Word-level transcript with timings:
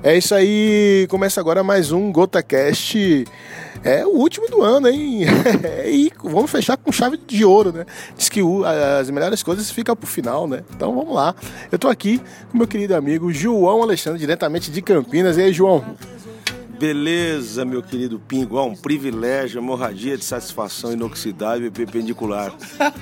É 0.00 0.16
isso 0.16 0.32
aí, 0.32 1.08
começa 1.10 1.40
agora 1.40 1.64
mais 1.64 1.90
um 1.90 2.12
GotaCast. 2.12 3.24
É 3.82 4.06
o 4.06 4.10
último 4.10 4.48
do 4.48 4.62
ano, 4.62 4.88
hein? 4.88 5.22
e 5.86 6.12
vamos 6.22 6.50
fechar 6.50 6.76
com 6.76 6.92
chave 6.92 7.16
de 7.16 7.44
ouro, 7.44 7.72
né? 7.72 7.84
Diz 8.16 8.28
que 8.28 8.40
as 9.00 9.10
melhores 9.10 9.42
coisas 9.42 9.70
ficam 9.72 9.96
pro 9.96 10.06
final, 10.06 10.46
né? 10.46 10.62
Então 10.74 10.94
vamos 10.94 11.12
lá. 11.12 11.34
Eu 11.70 11.78
tô 11.80 11.88
aqui 11.88 12.20
com 12.50 12.58
meu 12.58 12.66
querido 12.66 12.94
amigo 12.94 13.32
João 13.32 13.82
Alexandre, 13.82 14.20
diretamente 14.20 14.70
de 14.70 14.80
Campinas. 14.80 15.36
E 15.36 15.42
aí, 15.42 15.52
João? 15.52 15.84
Beleza, 16.78 17.64
meu 17.64 17.82
querido 17.82 18.20
Pingo. 18.20 18.56
É 18.56 18.62
um 18.62 18.76
privilégio, 18.76 19.58
hemorragia 19.58 20.16
de 20.16 20.24
satisfação 20.24 20.92
inoxidável 20.92 21.66
e 21.66 21.70
perpendicular. 21.72 22.52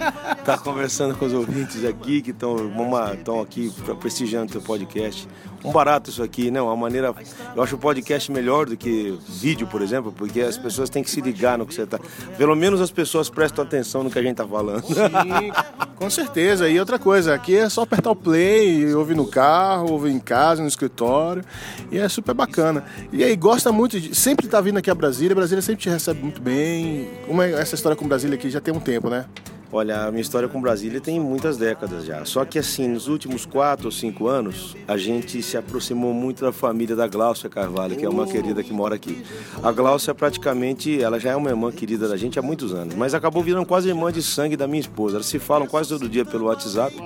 tá 0.47 0.57
conversando 0.57 1.15
com 1.15 1.27
os 1.27 1.35
ouvintes 1.35 1.85
aqui 1.85 2.23
que 2.23 2.31
estão 2.31 3.43
aqui 3.43 3.71
prestigiando 4.01 4.47
o 4.47 4.53
teu 4.53 4.63
podcast 4.63 5.29
um 5.67 5.73
barato 5.73 6.11
isso 6.11 6.23
aqui, 6.23 6.51
né? 6.51 6.63
Uma 6.63 6.77
maneira. 6.77 7.13
Eu 7.55 7.63
acho 7.63 7.75
o 7.75 7.79
podcast 7.79 8.31
melhor 8.31 8.67
do 8.67 8.77
que 8.77 9.19
vídeo, 9.29 9.67
por 9.67 9.83
exemplo, 9.83 10.13
porque 10.13 10.41
as 10.41 10.57
pessoas 10.57 10.89
têm 10.89 11.03
que 11.03 11.11
se 11.11 11.21
ligar 11.21 11.59
no 11.59 11.67
que 11.67 11.75
você 11.75 11.83
está. 11.83 11.99
Pelo 12.39 12.55
menos 12.55 12.81
as 12.81 12.91
pessoas 12.91 13.29
prestam 13.29 13.65
atenção 13.65 14.05
no 14.05 14.11
que 14.11 14.19
a 14.19 14.23
gente 14.23 14.33
está 14.33 14.47
falando. 14.47 14.85
Sim, 14.87 15.53
com 15.97 16.09
certeza. 16.09 16.69
E 16.69 16.79
outra 16.79 16.99
coisa, 16.99 17.35
aqui 17.35 17.57
é 17.57 17.69
só 17.69 17.83
apertar 17.83 18.11
o 18.13 18.17
play, 18.17 18.95
ouvir 18.95 19.17
no 19.17 19.27
carro, 19.27 19.91
ouvir 19.91 20.13
em 20.13 20.21
casa, 20.21 20.63
no 20.63 20.69
escritório. 20.69 21.43
E 21.91 21.99
é 21.99 22.09
super 22.09 22.35
bacana. 22.35 22.85
E 23.13 23.25
aí, 23.25 23.35
gosta 23.35 23.73
muito 23.73 24.01
de. 24.01 24.15
Sempre 24.15 24.47
tá 24.47 24.61
vindo 24.61 24.79
aqui 24.79 24.91
a 24.91 24.95
Brasília, 24.95 25.35
Brasília 25.35 25.63
sempre 25.63 25.83
te 25.83 25.89
recebe 25.89 26.23
muito 26.23 26.41
bem. 26.41 27.09
Como 27.27 27.43
é 27.43 27.51
essa 27.53 27.75
história 27.75 27.97
com 27.97 28.07
Brasília 28.07 28.37
aqui 28.37 28.49
já 28.49 28.61
tem 28.61 28.73
um 28.73 28.81
tempo, 28.81 29.11
né? 29.11 29.27
Olha, 29.73 30.05
a 30.05 30.11
minha 30.13 30.21
história 30.21 30.49
com 30.49 30.61
Brasília 30.61 31.01
tem 31.01 31.19
muitas 31.19 31.57
décadas 31.57 32.05
já. 32.05 32.25
Só 32.25 32.45
que 32.45 32.57
assim, 32.57 32.87
nos 32.87 33.09
últimos 33.09 33.45
quatro 33.45 33.87
ou 33.87 33.93
cinco 33.93 34.29
anos, 34.29 34.77
a 34.87 34.97
gente 34.97 35.43
se 35.43 35.57
aproximou 35.57 36.15
muito 36.15 36.45
da 36.45 36.53
família 36.53 36.95
da 36.95 37.09
Gláucia 37.09 37.51
Carvalho, 37.51 37.97
que 37.97 38.05
é 38.05 38.09
uma 38.09 38.27
querida 38.27 38.63
que 38.63 38.73
mora 38.73 38.95
aqui. 38.95 39.25
A 39.61 39.73
Gláucia 39.73 40.15
praticamente, 40.15 41.03
ela 41.03 41.19
já 41.19 41.33
é 41.33 41.37
uma 41.37 41.51
irmã 41.51 41.73
querida 41.73 42.09
da 42.09 42.17
gente 42.17 42.39
há 42.39 42.43
muitos 42.43 42.73
anos, 42.73 42.95
mas 42.95 43.13
acabou 43.13 43.43
virando 43.43 43.67
quase 43.67 43.89
irmã 43.89 44.13
de 44.13 44.23
sangue 44.23 44.57
da 44.57 44.69
minha 44.69 44.81
esposa. 44.81 45.17
Elas 45.17 45.27
se 45.27 45.39
falam 45.41 45.67
quase 45.67 45.89
todo 45.89 46.09
dia 46.09 46.25
pelo 46.25 46.47
WhatsApp. 46.47 46.97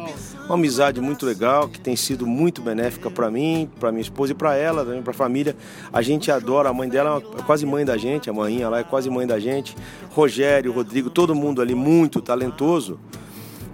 Uma 0.44 0.54
amizade 0.54 1.00
muito 1.00 1.24
legal, 1.24 1.66
que 1.66 1.80
tem 1.80 1.96
sido 1.96 2.26
muito 2.26 2.60
benéfica 2.60 3.10
para 3.10 3.30
mim, 3.30 3.70
para 3.80 3.90
minha 3.90 4.02
esposa 4.02 4.32
e 4.32 4.34
para 4.34 4.54
ela, 4.54 4.84
também 4.84 5.00
para 5.00 5.12
a 5.12 5.14
família. 5.14 5.56
A 5.92 6.02
gente 6.02 6.30
adora, 6.30 6.68
a 6.68 6.74
mãe 6.74 6.88
dela 6.88 7.22
é 7.38 7.42
quase 7.42 7.64
mãe 7.64 7.84
da 7.84 7.96
gente, 7.96 8.28
a 8.28 8.32
mãinha 8.32 8.68
lá 8.68 8.80
é 8.80 8.84
quase 8.84 9.08
mãe 9.08 9.26
da 9.26 9.38
gente. 9.38 9.74
Rogério, 10.10 10.72
Rodrigo, 10.72 11.08
todo 11.08 11.34
mundo 11.34 11.62
ali 11.62 11.74
muito 11.74 12.20
talentoso 12.20 12.59
talentoso. 12.60 13.00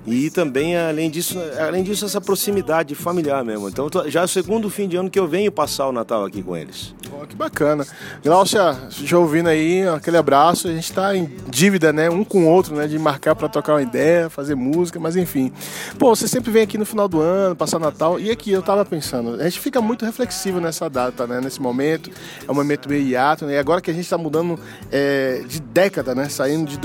E 0.06 0.31
também, 0.31 0.77
além 0.77 1.11
disso, 1.11 1.37
além 1.59 1.83
disso, 1.83 2.05
essa 2.05 2.20
proximidade 2.20 2.95
familiar 2.95 3.45
mesmo. 3.45 3.69
Então, 3.69 3.91
já 4.06 4.20
é 4.20 4.25
o 4.25 4.29
segundo 4.29 4.70
fim 4.70 4.87
de 4.87 4.97
ano 4.97 5.11
que 5.11 5.19
eu 5.19 5.27
venho 5.27 5.51
passar 5.51 5.89
o 5.89 5.92
Natal 5.92 6.25
aqui 6.25 6.45
com 6.45 6.56
eles. 6.56 6.95
Oh, 7.11 7.27
que 7.27 7.34
bacana. 7.34 7.84
Glaucia, 8.23 8.79
já 8.89 9.19
ouvindo 9.19 9.48
aí, 9.48 9.83
aquele 9.89 10.17
abraço. 10.17 10.69
A 10.69 10.70
gente 10.70 10.84
está 10.84 11.17
em 11.17 11.29
dívida, 11.48 11.92
né? 11.92 12.09
Um 12.09 12.23
com 12.23 12.45
o 12.45 12.48
outro, 12.48 12.77
né? 12.77 12.87
De 12.87 12.97
marcar 13.01 13.34
para 13.34 13.48
tocar 13.48 13.73
uma 13.75 13.83
ideia, 13.83 14.31
fazer 14.31 14.55
música, 14.55 15.01
mas 15.01 15.17
enfim. 15.17 15.53
Pô, 15.98 16.14
você 16.14 16.29
sempre 16.29 16.53
vem 16.53 16.62
aqui 16.62 16.79
no 16.79 16.87
final 16.87 17.09
do 17.09 17.20
ano, 17.20 17.57
passar 17.57 17.81
Natal. 17.81 18.20
E 18.20 18.31
aqui, 18.31 18.53
eu 18.53 18.62
tava 18.62 18.84
pensando, 18.84 19.41
a 19.41 19.42
gente 19.42 19.59
fica 19.59 19.81
muito 19.81 20.05
reflexivo 20.05 20.61
nessa 20.61 20.89
data, 20.89 21.27
né? 21.27 21.41
Nesse 21.41 21.61
momento. 21.61 22.12
É 22.47 22.53
um 22.53 22.55
momento 22.55 22.89
meio 22.89 23.03
hiato, 23.03 23.45
né? 23.45 23.55
E 23.55 23.59
agora 23.59 23.81
que 23.81 23.91
a 23.91 23.95
gente 23.95 24.05
está 24.05 24.17
mudando 24.17 24.57
é, 24.92 25.42
de 25.48 25.61
década, 25.61 26.14
né? 26.14 26.29
Saindo 26.29 26.70
de 26.70 26.79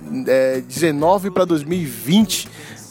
2019 0.00 1.30
para 1.30 1.44
2020 1.44 2.48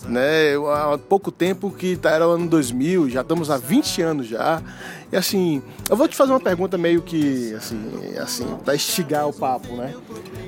né? 0.08 0.56
Há 0.74 0.98
pouco 0.98 1.32
tempo 1.32 1.72
que 1.72 1.96
tá, 1.96 2.12
era 2.12 2.28
o 2.28 2.32
ano 2.32 2.48
2000, 2.48 3.10
já 3.10 3.22
estamos 3.22 3.50
há 3.50 3.58
20 3.58 4.02
anos 4.02 4.28
já. 4.28 4.62
E 5.12 5.16
assim, 5.16 5.62
eu 5.90 5.96
vou 5.96 6.08
te 6.08 6.16
fazer 6.16 6.32
uma 6.32 6.40
pergunta 6.40 6.78
meio 6.78 7.02
que 7.02 7.54
assim, 7.54 7.80
assim, 8.18 8.46
para 8.64 8.76
estigar 8.76 9.28
o 9.28 9.34
papo, 9.34 9.76
né? 9.76 9.94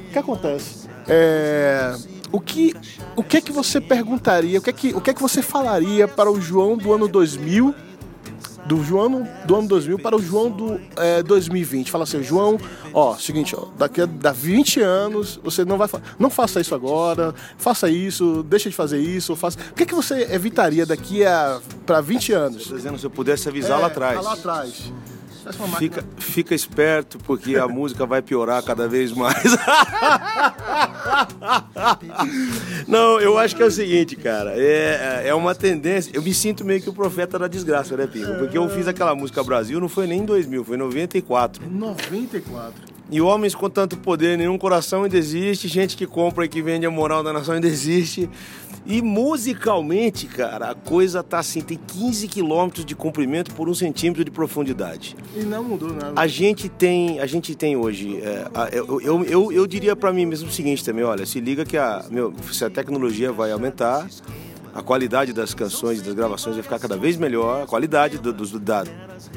O 0.08 0.12
que 0.12 0.20
acontece? 0.20 0.88
É, 1.08 1.96
o 2.32 2.40
que 2.40 2.74
o 3.16 3.24
que 3.24 3.38
é 3.38 3.42
que 3.42 3.52
você 3.52 3.82
perguntaria? 3.82 4.60
O 4.60 4.62
que 4.62 4.70
é 4.70 4.74
que 4.74 4.94
o 4.94 5.02
que 5.02 5.10
é 5.10 5.14
que 5.14 5.22
você 5.22 5.42
falaria 5.42 6.08
para 6.08 6.32
o 6.32 6.40
João 6.40 6.78
do 6.78 6.94
ano 6.94 7.08
2000? 7.08 7.74
Do 8.66 8.84
João 8.84 9.28
do 9.46 9.56
ano 9.56 9.68
2000 9.68 10.00
para 10.00 10.16
o 10.16 10.22
João 10.22 10.50
do 10.50 10.80
é, 10.96 11.24
2020. 11.24 11.92
Fala 11.92 12.04
assim, 12.04 12.24
João, 12.24 12.60
ó, 12.94 13.16
seguinte, 13.16 13.56
ó, 13.56 13.66
daqui 13.78 14.02
a 14.02 14.32
20 14.32 14.82
anos 14.82 15.40
você 15.44 15.66
não 15.66 15.78
vai 15.78 15.90
não 16.20 16.30
faça 16.30 16.62
isso 16.62 16.74
agora, 16.74 17.34
faça 17.58 17.90
isso, 17.90 18.44
deixa 18.44 18.70
de 18.70 18.76
fazer 18.76 19.00
isso, 19.00 19.36
faça. 19.36 19.58
O 19.72 19.74
que, 19.74 19.84
é 19.84 19.86
que 19.86 19.96
você 19.96 20.28
evitaria 20.32 20.86
daqui 20.86 21.26
a 21.26 21.60
para 21.86 22.02
20 22.02 22.34
anos? 22.34 22.62
Estou 22.64 22.78
dizendo 22.78 22.98
se 22.98 23.06
eu 23.06 23.10
pudesse 23.10 23.48
avisar 23.50 23.78
é, 23.78 23.82
lá 23.82 23.88
atrás. 23.88 24.24
Lá 24.24 24.34
atrás. 24.34 24.92
Fica, 25.78 26.04
fica 26.18 26.56
esperto, 26.56 27.18
porque 27.20 27.56
a 27.56 27.68
música 27.70 28.06
vai 28.06 28.22
piorar 28.22 28.64
cada 28.64 28.88
vez 28.88 29.12
mais. 29.12 29.44
Não, 32.88 33.20
eu 33.20 33.38
acho 33.38 33.56
que 33.56 33.64
é 33.64 33.66
o 33.66 33.72
seguinte, 33.72 34.16
cara. 34.16 34.54
É, 34.56 35.24
é 35.26 35.34
uma 35.34 35.56
tendência. 35.56 36.12
Eu 36.14 36.22
me 36.22 36.34
sinto 36.34 36.64
meio 36.66 36.82
que 36.82 36.90
o 36.90 36.94
profeta 36.94 37.40
da 37.40 37.48
desgraça, 37.48 37.96
né, 37.98 38.08
Pingo? 38.08 38.36
Porque 38.36 38.58
eu 38.58 38.70
fiz 38.70 38.88
aquela 38.88 39.16
música 39.16 39.44
Brasil, 39.44 39.80
não 39.80 39.90
foi 39.90 40.08
nem 40.08 40.20
em 40.22 40.26
2000, 40.26 40.64
foi 40.64 40.76
em 40.76 40.80
94. 40.80 41.64
94. 41.70 42.91
E 43.12 43.20
homens 43.20 43.54
com 43.54 43.70
tanto 43.70 43.98
poder, 43.98 44.38
nenhum 44.38 44.58
coração 44.58 45.04
ainda 45.04 45.18
existe. 45.18 45.68
Gente 45.68 45.98
que 45.98 46.08
compra 46.08 46.46
e 46.46 46.48
que 46.48 46.62
vende 46.62 46.86
a 46.86 46.90
moral 46.90 47.22
da 47.22 47.34
nação 47.34 47.56
ainda 47.56 47.68
existe. 47.68 48.30
E 48.86 49.02
musicalmente, 49.02 50.26
cara, 50.28 50.72
a 50.72 50.76
coisa 50.76 51.22
tá 51.22 51.40
assim, 51.40 51.62
tem 51.62 51.78
15 51.78 52.28
quilômetros 52.30 52.86
de 52.86 52.96
comprimento 52.96 53.54
por 53.54 53.70
um 53.70 53.74
centímetro 53.74 54.24
de 54.24 54.32
profundidade. 54.32 55.16
E 55.36 55.44
não 55.44 55.64
mudou 55.64 55.94
nada. 55.94 56.14
A 56.16 56.26
gente 56.26 56.70
tem, 56.70 57.20
a 57.20 57.26
gente 57.26 57.54
tem 57.54 57.76
hoje, 57.76 58.20
é, 58.24 58.48
eu, 58.72 59.02
eu, 59.02 59.24
eu, 59.26 59.52
eu, 59.52 59.68
diria 59.68 59.96
para 59.96 60.12
mim 60.12 60.26
mesmo 60.26 60.50
o 60.50 60.52
seguinte 60.52 60.84
também, 60.84 61.04
olha, 61.04 61.26
se 61.26 61.40
liga 61.40 61.64
que 61.64 61.78
a, 61.78 62.06
meu, 62.10 62.34
se 62.52 62.66
a 62.66 62.70
tecnologia 62.70 63.32
vai 63.32 63.52
aumentar, 63.52 64.08
a 64.74 64.82
qualidade 64.82 65.34
das 65.34 65.54
canções, 65.54 66.02
das 66.02 66.14
gravações 66.14 66.56
vai 66.56 66.64
ficar 66.64 66.80
cada 66.80 66.98
vez 66.98 67.18
melhor, 67.18 67.64
a 67.64 67.68
qualidade 67.68 68.18
do, 68.18 68.32
do, 68.32 68.60
da 68.60 68.84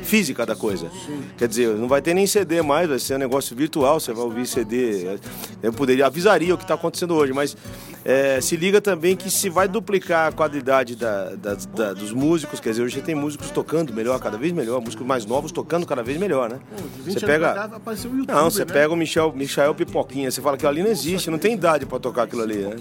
física 0.03 0.47
da 0.47 0.56
coisa. 0.56 0.91
Sim. 1.06 1.22
Quer 1.37 1.49
dizer, 1.49 1.69
não 1.77 1.89
vai 1.89 2.00
ter 2.00 2.15
nem 2.15 2.27
CD 2.27 2.62
mais, 2.62 2.89
vai 2.89 2.99
ser 2.99 3.15
um 3.15 3.19
negócio 3.19 3.55
virtual, 3.56 4.00
você 4.00 4.12
vai 4.12 4.25
ouvir 4.25 4.47
CD. 4.47 5.19
Eu 5.62 5.73
poderia, 5.73 6.06
avisaria 6.06 6.55
o 6.55 6.59
que 6.59 6.65
está 6.65 6.75
acontecendo 6.75 7.15
hoje, 7.15 7.33
mas 7.33 7.56
é, 8.05 8.41
se 8.41 8.56
liga 8.56 8.81
também 8.81 9.17
que 9.17 9.31
se 9.31 9.49
vai 9.49 9.67
duplicar 9.67 10.28
a 10.28 10.33
qualidade 10.33 10.94
da, 10.94 11.31
da, 11.34 11.55
da, 11.55 11.93
dos 11.93 12.12
músicos, 12.12 12.61
quer 12.61 12.71
dizer, 12.71 12.83
hoje 12.83 13.00
tem 13.00 13.15
músicos 13.15 13.50
tocando 13.50 13.93
melhor, 13.93 14.19
cada 14.21 14.37
vez 14.37 14.53
melhor, 14.53 14.81
músicos 14.81 15.06
mais 15.06 15.25
novos 15.25 15.50
tocando 15.50 15.87
cada 15.87 16.03
vez 16.03 16.19
melhor, 16.19 16.50
né? 16.50 16.59
você 17.05 17.21
pega. 17.21 17.71
YouTube, 17.94 18.27
não, 18.27 18.50
você 18.50 18.65
né? 18.65 18.73
pega 18.73 18.93
o 18.93 18.97
Michel, 18.97 19.33
Michel 19.34 19.75
Pipoquinha, 19.75 20.31
você 20.31 20.41
fala 20.41 20.56
que 20.56 20.67
ali 20.67 20.83
não 20.83 20.91
existe, 20.91 21.31
não 21.31 21.39
tem 21.39 21.55
idade 21.55 21.87
para 21.87 21.99
tocar 21.99 22.25
aquilo 22.25 22.43
ali, 22.43 22.59
né? 22.59 22.77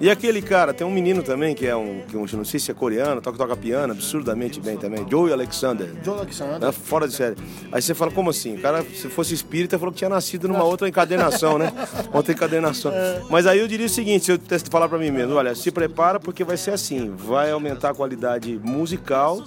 E 0.00 0.10
aquele 0.10 0.40
cara, 0.40 0.72
tem 0.72 0.86
um 0.86 0.90
menino 0.90 1.22
também 1.22 1.54
que 1.54 1.66
é 1.66 1.76
um, 1.76 1.91
que 2.08 2.16
um 2.16 2.26
não 2.32 2.44
sei 2.44 2.58
se 2.58 2.70
é 2.70 2.74
coreano, 2.74 3.20
toca, 3.20 3.36
toca 3.36 3.56
piano 3.56 3.92
absurdamente 3.92 4.60
bem 4.60 4.76
também, 4.76 5.06
Joey 5.08 5.32
Alexander. 5.32 5.88
Joey 6.02 6.20
Alexander. 6.20 6.68
É 6.68 6.72
fora 6.72 7.06
de 7.06 7.14
série. 7.14 7.36
Aí 7.70 7.82
você 7.82 7.94
fala, 7.94 8.10
como 8.10 8.30
assim? 8.30 8.56
O 8.56 8.60
cara, 8.60 8.82
se 8.82 9.08
fosse 9.08 9.34
espírita, 9.34 9.78
falou 9.78 9.92
que 9.92 9.98
tinha 9.98 10.10
nascido 10.10 10.48
numa 10.48 10.64
outra 10.64 10.88
encadernação, 10.88 11.58
né? 11.58 11.72
Outra 12.12 12.32
encadernação. 12.32 12.92
Mas 13.30 13.46
aí 13.46 13.58
eu 13.58 13.66
diria 13.66 13.86
o 13.86 13.88
seguinte, 13.88 14.24
se 14.24 14.32
eu 14.32 14.38
falar 14.70 14.88
para 14.88 14.98
mim 14.98 15.10
mesmo, 15.10 15.34
olha, 15.34 15.54
se 15.54 15.70
prepara 15.70 16.20
porque 16.20 16.44
vai 16.44 16.56
ser 16.56 16.72
assim, 16.72 17.14
vai 17.16 17.50
aumentar 17.50 17.90
a 17.90 17.94
qualidade 17.94 18.60
musical 18.62 19.42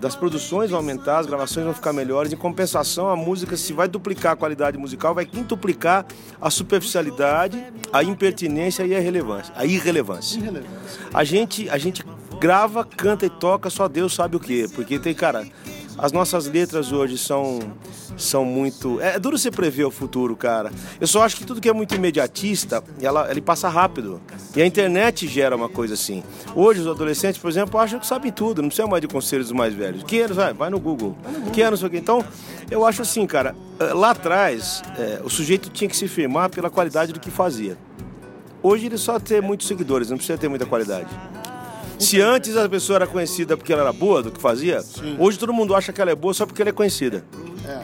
das 0.00 0.16
produções 0.16 0.70
vão 0.70 0.78
aumentar, 0.78 1.18
as 1.18 1.26
gravações 1.26 1.64
vão 1.64 1.74
ficar 1.74 1.92
melhores. 1.92 2.32
Em 2.32 2.36
compensação, 2.36 3.08
a 3.08 3.14
música, 3.14 3.56
se 3.56 3.72
vai 3.72 3.86
duplicar 3.86 4.32
a 4.32 4.36
qualidade 4.36 4.78
musical, 4.78 5.14
vai 5.14 5.26
quintuplicar 5.26 6.06
a 6.40 6.50
superficialidade, 6.50 7.62
a 7.92 8.02
impertinência 8.02 8.84
e 8.84 8.94
a 8.94 8.98
irrelevância. 8.98 9.52
A 9.54 9.64
irrelevância. 9.66 10.38
irrelevância. 10.38 11.00
A 11.12 11.22
gente, 11.22 11.68
a 11.68 11.76
gente 11.80 12.04
grava, 12.40 12.84
canta 12.84 13.26
e 13.26 13.30
toca, 13.30 13.68
só 13.68 13.88
Deus 13.88 14.14
sabe 14.14 14.36
o 14.36 14.40
quê. 14.40 14.68
Porque 14.74 14.98
tem, 14.98 15.14
cara, 15.14 15.46
as 15.98 16.12
nossas 16.12 16.46
letras 16.46 16.92
hoje 16.92 17.18
são, 17.18 17.58
são 18.16 18.44
muito. 18.44 19.00
É, 19.00 19.16
é 19.16 19.18
duro 19.18 19.36
você 19.36 19.50
prever 19.50 19.84
o 19.84 19.90
futuro, 19.90 20.34
cara. 20.34 20.72
Eu 20.98 21.06
só 21.06 21.22
acho 21.22 21.36
que 21.36 21.44
tudo 21.44 21.60
que 21.60 21.68
é 21.68 21.72
muito 21.72 21.94
imediatista, 21.94 22.82
ela, 23.00 23.30
ele 23.30 23.42
passa 23.42 23.68
rápido. 23.68 24.20
E 24.56 24.62
a 24.62 24.66
internet 24.66 25.28
gera 25.28 25.54
uma 25.54 25.68
coisa 25.68 25.94
assim. 25.94 26.22
Hoje, 26.54 26.80
os 26.80 26.86
adolescentes, 26.86 27.38
por 27.38 27.50
exemplo, 27.50 27.78
acham 27.78 28.00
que 28.00 28.06
sabem 28.06 28.32
tudo, 28.32 28.62
não 28.62 28.68
precisa 28.68 28.88
mais 28.88 29.02
de 29.02 29.08
conselhos 29.08 29.48
dos 29.48 29.56
mais 29.56 29.74
velhos. 29.74 30.02
Que 30.02 30.20
anos, 30.20 30.36
vai, 30.36 30.54
vai 30.54 30.70
no 30.70 30.80
Google. 30.80 31.16
Que 31.52 31.60
anos, 31.60 31.82
Então, 31.82 32.24
eu 32.70 32.86
acho 32.86 33.02
assim, 33.02 33.26
cara, 33.26 33.54
eh, 33.78 33.92
lá 33.92 34.10
atrás, 34.10 34.82
é, 34.98 35.20
o 35.22 35.28
sujeito 35.28 35.68
tinha 35.68 35.88
que 35.88 35.96
se 35.96 36.08
firmar 36.08 36.48
pela 36.48 36.70
qualidade 36.70 37.12
do 37.12 37.20
que 37.20 37.30
fazia. 37.30 37.76
Hoje 38.62 38.86
ele 38.86 38.98
só 38.98 39.18
tem 39.18 39.40
muitos 39.40 39.66
seguidores, 39.66 40.10
não 40.10 40.16
precisa 40.16 40.38
ter 40.38 40.48
muita 40.48 40.66
qualidade. 40.66 41.08
Se 41.98 42.20
antes 42.20 42.56
a 42.56 42.68
pessoa 42.68 42.96
era 42.96 43.06
conhecida 43.06 43.56
porque 43.56 43.72
ela 43.72 43.82
era 43.82 43.92
boa 43.92 44.22
do 44.22 44.30
que 44.30 44.40
fazia, 44.40 44.80
Sim. 44.80 45.16
hoje 45.18 45.38
todo 45.38 45.52
mundo 45.52 45.74
acha 45.74 45.92
que 45.92 46.00
ela 46.00 46.10
é 46.10 46.14
boa 46.14 46.32
só 46.32 46.46
porque 46.46 46.62
ela 46.62 46.70
é 46.70 46.72
conhecida. 46.72 47.24
É. 47.66 47.82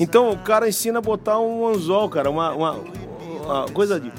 Então 0.00 0.30
o 0.30 0.38
cara 0.38 0.68
ensina 0.68 0.98
a 0.98 1.02
botar 1.02 1.38
um 1.38 1.66
anzol, 1.68 2.08
cara, 2.08 2.30
uma, 2.30 2.52
uma, 2.54 2.72
uma 3.44 3.68
coisa 3.68 4.00
de, 4.00 4.10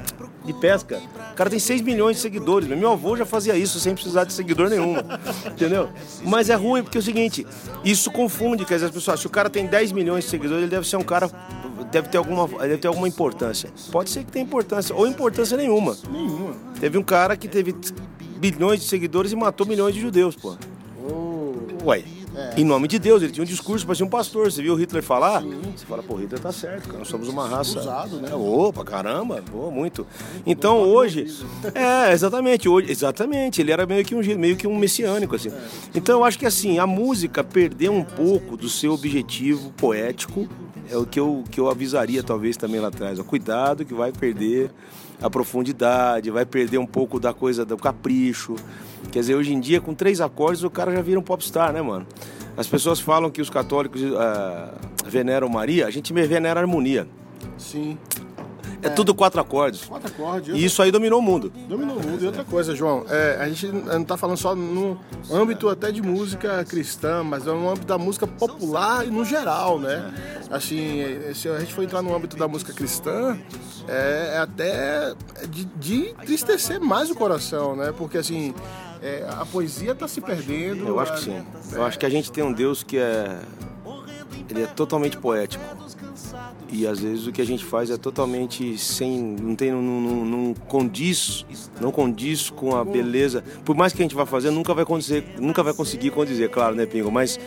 de 0.46 0.54
pesca. 0.54 1.02
O 1.32 1.36
cara 1.36 1.50
tem 1.50 1.58
6 1.58 1.82
milhões 1.82 2.18
de 2.18 2.22
seguidores. 2.22 2.70
Meu 2.70 2.92
avô 2.92 3.18
já 3.18 3.26
fazia 3.26 3.58
isso 3.58 3.80
sem 3.80 3.96
precisar 3.96 4.24
de 4.24 4.34
seguidor 4.34 4.70
nenhum. 4.70 4.96
entendeu? 5.50 5.90
Mas 6.24 6.50
é 6.50 6.56
ruim, 6.56 6.84
porque 6.84 6.98
é 6.98 7.02
o 7.02 7.04
seguinte, 7.04 7.46
isso 7.84 8.12
confunde, 8.12 8.66
quer 8.66 8.76
dizer, 8.76 8.86
as 8.86 8.92
pessoas, 8.92 9.20
se 9.20 9.28
o 9.28 9.30
cara 9.30 9.50
tem 9.50 9.66
10 9.66 9.92
milhões 9.94 10.26
de 10.26 10.30
seguidores, 10.30 10.62
ele 10.62 10.72
deve 10.72 10.88
ser 10.88 10.98
um 10.98 11.04
cara 11.04 11.30
deve 11.94 12.10
ter 12.10 12.18
alguma, 12.18 12.48
deve 12.48 12.78
ter 12.78 12.88
alguma 12.88 13.08
importância. 13.08 13.70
Pode 13.92 14.10
ser 14.10 14.24
que 14.24 14.32
tenha 14.32 14.44
importância, 14.44 14.96
ou 14.96 15.06
importância 15.08 15.56
nenhuma. 15.56 15.96
Nenhuma. 16.12 16.56
Teve 16.80 16.98
um 16.98 17.04
cara 17.04 17.38
que 17.38 17.48
teve 17.48 17.74
bilhões 18.44 18.82
de 18.82 18.88
seguidores 18.88 19.32
e 19.32 19.38
matou 19.38 19.66
milhões 19.66 19.96
de 19.96 20.02
judeus, 20.02 20.36
pô. 20.36 20.58
Oh. 21.10 21.54
Ué, 21.86 22.04
em 22.58 22.66
nome 22.66 22.90
de 22.90 23.00
Deus, 23.00 23.24
ele 23.24 23.32
tinha 23.32 23.42
um 23.42 23.48
discurso, 23.48 23.86
parecia 23.86 24.06
um 24.06 24.10
pastor. 24.10 24.52
Você 24.52 24.62
viu 24.62 24.74
o 24.74 24.76
Hitler 24.76 25.02
falar? 25.02 25.42
Você 25.42 25.86
fala, 25.86 26.04
pô, 26.04 26.16
Hitler 26.16 26.42
tá 26.42 26.52
certo, 26.52 26.88
cara. 26.88 27.00
Nós 27.00 27.08
somos 27.08 27.30
uma 27.30 27.48
raça. 27.48 27.80
Usado, 27.80 28.18
né? 28.18 28.34
Opa, 28.34 28.84
caramba, 28.84 29.42
pô, 29.50 29.72
muito. 29.72 30.06
Então 30.46 30.80
hoje. 30.82 31.26
É, 31.74 32.12
exatamente, 32.12 32.68
hoje, 32.68 32.92
exatamente. 32.92 33.62
Ele 33.62 33.72
era 33.72 33.86
meio 33.86 34.04
que 34.04 34.14
um 34.14 34.22
meio 34.38 34.58
que 34.58 34.68
um 34.68 34.78
messiânico, 34.78 35.38
assim. 35.38 35.52
Então 35.96 36.20
eu 36.20 36.26
acho 36.26 36.38
que 36.38 36.46
assim, 36.46 36.80
a 36.80 36.86
música 36.86 37.46
perdeu 37.46 37.94
um 37.94 38.04
pouco 38.04 38.58
do 38.58 38.68
seu 38.68 38.94
objetivo 38.94 39.72
poético. 39.78 40.50
É 40.92 40.98
o 40.98 41.06
que 41.06 41.20
eu, 41.20 41.46
que 41.50 41.62
eu 41.62 41.70
avisaria, 41.70 42.22
talvez, 42.22 42.58
também 42.58 42.82
lá 42.82 42.90
atrás. 42.90 43.18
Ó, 43.18 43.24
cuidado 43.24 43.86
que 43.86 43.94
vai 43.94 44.12
perder 44.12 44.70
a 45.24 45.30
profundidade, 45.30 46.30
vai 46.30 46.46
perder 46.46 46.78
um 46.78 46.86
pouco 46.86 47.18
da 47.18 47.34
coisa 47.34 47.64
do 47.64 47.78
capricho. 47.78 48.56
Quer 49.10 49.20
dizer, 49.20 49.36
hoje 49.36 49.54
em 49.54 49.60
dia, 49.60 49.80
com 49.80 49.94
três 49.94 50.20
acordes, 50.20 50.64
o 50.64 50.70
cara 50.70 50.94
já 50.94 51.02
vira 51.02 51.18
um 51.18 51.24
popstar, 51.24 51.72
né, 51.72 51.82
mano? 51.82 52.06
As 52.58 52.68
pessoas 52.68 53.00
falam 53.00 53.32
que 53.32 53.42
os 53.42 53.50
católicos 53.50 54.02
uh, 54.02 55.08
veneram 55.08 55.48
Maria, 55.48 55.88
a 55.88 55.90
gente 55.90 56.12
venera 56.12 56.60
a 56.60 56.64
harmonia. 56.64 57.08
Sim. 57.58 57.98
É, 58.84 58.90
tudo 58.90 59.16
quatro 59.16 59.40
acordes. 59.40 59.86
Quatro 59.86 60.08
acordes. 60.08 60.56
E 60.56 60.64
isso 60.64 60.82
aí 60.82 60.92
dominou 60.92 61.20
o 61.20 61.22
mundo. 61.22 61.52
Dominou 61.68 61.98
o 61.98 62.04
mundo. 62.04 62.24
E 62.24 62.26
outra 62.26 62.44
coisa, 62.44 62.76
João, 62.76 63.06
é, 63.10 63.38
a 63.40 63.48
gente 63.48 63.68
não 63.68 64.02
está 64.02 64.18
falando 64.18 64.38
só 64.38 64.56
no 64.56 65.00
âmbito 65.32 65.70
até 65.70 65.92
de 65.92 66.02
música 66.02 66.64
cristã, 66.66 67.24
mas 67.24 67.48
é 67.48 67.52
no 67.52 67.70
âmbito 67.70 67.88
da 67.88 67.98
música 67.98 68.28
popular 68.28 69.06
e 69.08 69.10
no 69.10 69.24
geral, 69.24 69.80
né? 69.80 70.14
Assim, 70.52 71.02
se 71.34 71.50
a 71.50 71.60
gente 71.60 71.74
for 71.74 71.84
entrar 71.84 72.02
no 72.02 72.16
âmbito 72.16 72.38
da 72.38 72.48
música 72.48 72.74
cristã, 72.74 73.38
é, 73.88 74.34
é 74.34 74.38
até 74.38 75.14
de, 75.50 75.66
de 75.66 76.10
entristecer 76.10 76.80
mais 76.80 77.10
o 77.10 77.16
coração, 77.16 77.76
né? 77.76 77.94
Porque 77.98 78.18
assim, 78.18 78.54
é, 79.02 79.26
a 79.30 79.46
poesia 79.46 79.92
está 79.92 80.08
se 80.08 80.22
perdendo. 80.22 80.88
Eu 80.88 81.00
acho 81.00 81.14
que 81.14 81.20
sim. 81.22 81.46
Eu 81.74 81.84
acho 81.84 82.00
que 82.00 82.06
a 82.06 82.10
gente 82.10 82.32
tem 82.32 82.44
um 82.44 82.54
Deus 82.54 82.84
que 82.84 82.98
é. 82.98 83.40
Ele 84.50 84.64
é 84.64 84.68
totalmente 84.68 85.18
poético. 85.18 85.64
E 86.74 86.88
às 86.88 87.00
vezes 87.00 87.28
o 87.28 87.32
que 87.32 87.40
a 87.40 87.46
gente 87.46 87.64
faz 87.64 87.92
é 87.92 87.98
totalmente 87.98 88.80
sem. 88.80 89.22
não 89.40 89.56
tem. 89.56 89.72
não, 89.72 89.82
não, 89.82 90.26
não 90.26 90.54
condiz. 90.68 91.46
Não 91.80 91.92
condiz 91.92 92.50
com 92.50 92.76
a 92.76 92.84
beleza. 92.84 93.44
Por 93.64 93.76
mais 93.76 93.94
que 93.94 94.02
a 94.02 94.04
gente 94.04 94.16
vá 94.16 94.26
fazer, 94.26 94.50
nunca 94.50 94.74
vai 94.74 94.82
acontecer, 94.82 95.24
nunca 95.40 95.62
vai 95.62 95.74
conseguir 95.74 96.10
condizer, 96.10 96.50
claro, 96.50 96.76
né, 96.76 96.88
Pingo? 96.88 97.12
Mas. 97.12 97.40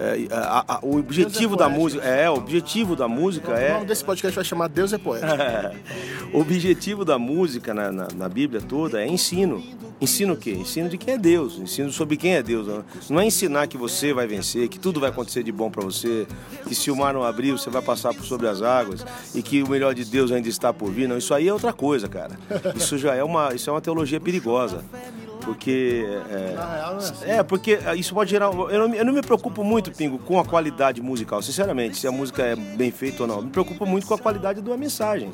É, 0.00 0.28
a, 0.30 0.76
a, 0.76 0.78
o 0.82 0.96
objetivo 0.96 1.54
é 1.54 1.58
da 1.58 1.68
música 1.68 2.04
é 2.04 2.30
o 2.30 2.34
objetivo 2.34 2.94
da 2.94 3.08
música 3.08 3.52
é 3.52 3.70
o 3.70 3.74
nome 3.74 3.86
desse 3.86 4.04
podcast 4.04 4.32
vai 4.32 4.44
chamar 4.44 4.68
Deus 4.68 4.92
é 4.92 4.98
poeta 4.98 5.74
o 6.32 6.38
objetivo 6.40 7.04
da 7.04 7.18
música 7.18 7.74
na, 7.74 7.90
na, 7.90 8.08
na 8.14 8.28
Bíblia 8.28 8.60
toda 8.60 9.02
é 9.02 9.08
ensino 9.08 9.60
Ensina 10.00 10.32
o 10.32 10.36
quê? 10.36 10.52
Ensino 10.52 10.88
de 10.88 10.96
quem 10.96 11.14
é 11.14 11.18
Deus, 11.18 11.58
ensino 11.58 11.90
sobre 11.90 12.16
quem 12.16 12.34
é 12.34 12.42
Deus. 12.42 12.68
Não 13.10 13.20
é 13.20 13.26
ensinar 13.26 13.66
que 13.66 13.76
você 13.76 14.12
vai 14.12 14.28
vencer, 14.28 14.68
que 14.68 14.78
tudo 14.78 15.00
vai 15.00 15.10
acontecer 15.10 15.42
de 15.42 15.50
bom 15.50 15.70
para 15.70 15.82
você, 15.82 16.26
que 16.66 16.74
se 16.74 16.88
o 16.90 16.96
mar 16.96 17.12
não 17.12 17.24
abrir, 17.24 17.50
você 17.50 17.68
vai 17.68 17.82
passar 17.82 18.14
por 18.14 18.24
sobre 18.24 18.46
as 18.46 18.62
águas 18.62 19.04
e 19.34 19.42
que 19.42 19.62
o 19.62 19.68
melhor 19.68 19.94
de 19.94 20.04
Deus 20.04 20.30
ainda 20.30 20.48
está 20.48 20.72
por 20.72 20.90
vir. 20.92 21.08
Não, 21.08 21.18
isso 21.18 21.34
aí 21.34 21.48
é 21.48 21.52
outra 21.52 21.72
coisa, 21.72 22.08
cara. 22.08 22.38
Isso 22.76 22.96
já 22.96 23.14
é 23.16 23.24
uma, 23.24 23.52
isso 23.54 23.68
é 23.68 23.72
uma 23.72 23.80
teologia 23.80 24.20
perigosa. 24.20 24.84
Porque. 25.48 26.04
É, 27.22 27.36
é, 27.36 27.42
porque 27.42 27.78
isso 27.96 28.12
pode 28.14 28.30
gerar. 28.30 28.52
Eu 28.52 28.86
não, 28.86 28.94
eu 28.94 29.04
não 29.04 29.12
me 29.14 29.22
preocupo 29.22 29.64
muito, 29.64 29.90
Pingo, 29.90 30.18
com 30.18 30.38
a 30.38 30.44
qualidade 30.44 31.00
musical, 31.00 31.40
sinceramente, 31.40 31.96
se 31.96 32.06
a 32.06 32.12
música 32.12 32.42
é 32.42 32.54
bem 32.54 32.90
feita 32.90 33.22
ou 33.22 33.26
não. 33.26 33.36
Eu 33.36 33.42
me 33.44 33.50
preocupo 33.50 33.86
muito 33.86 34.06
com 34.06 34.12
a 34.12 34.18
qualidade 34.18 34.60
da 34.60 34.76
mensagem. 34.76 35.30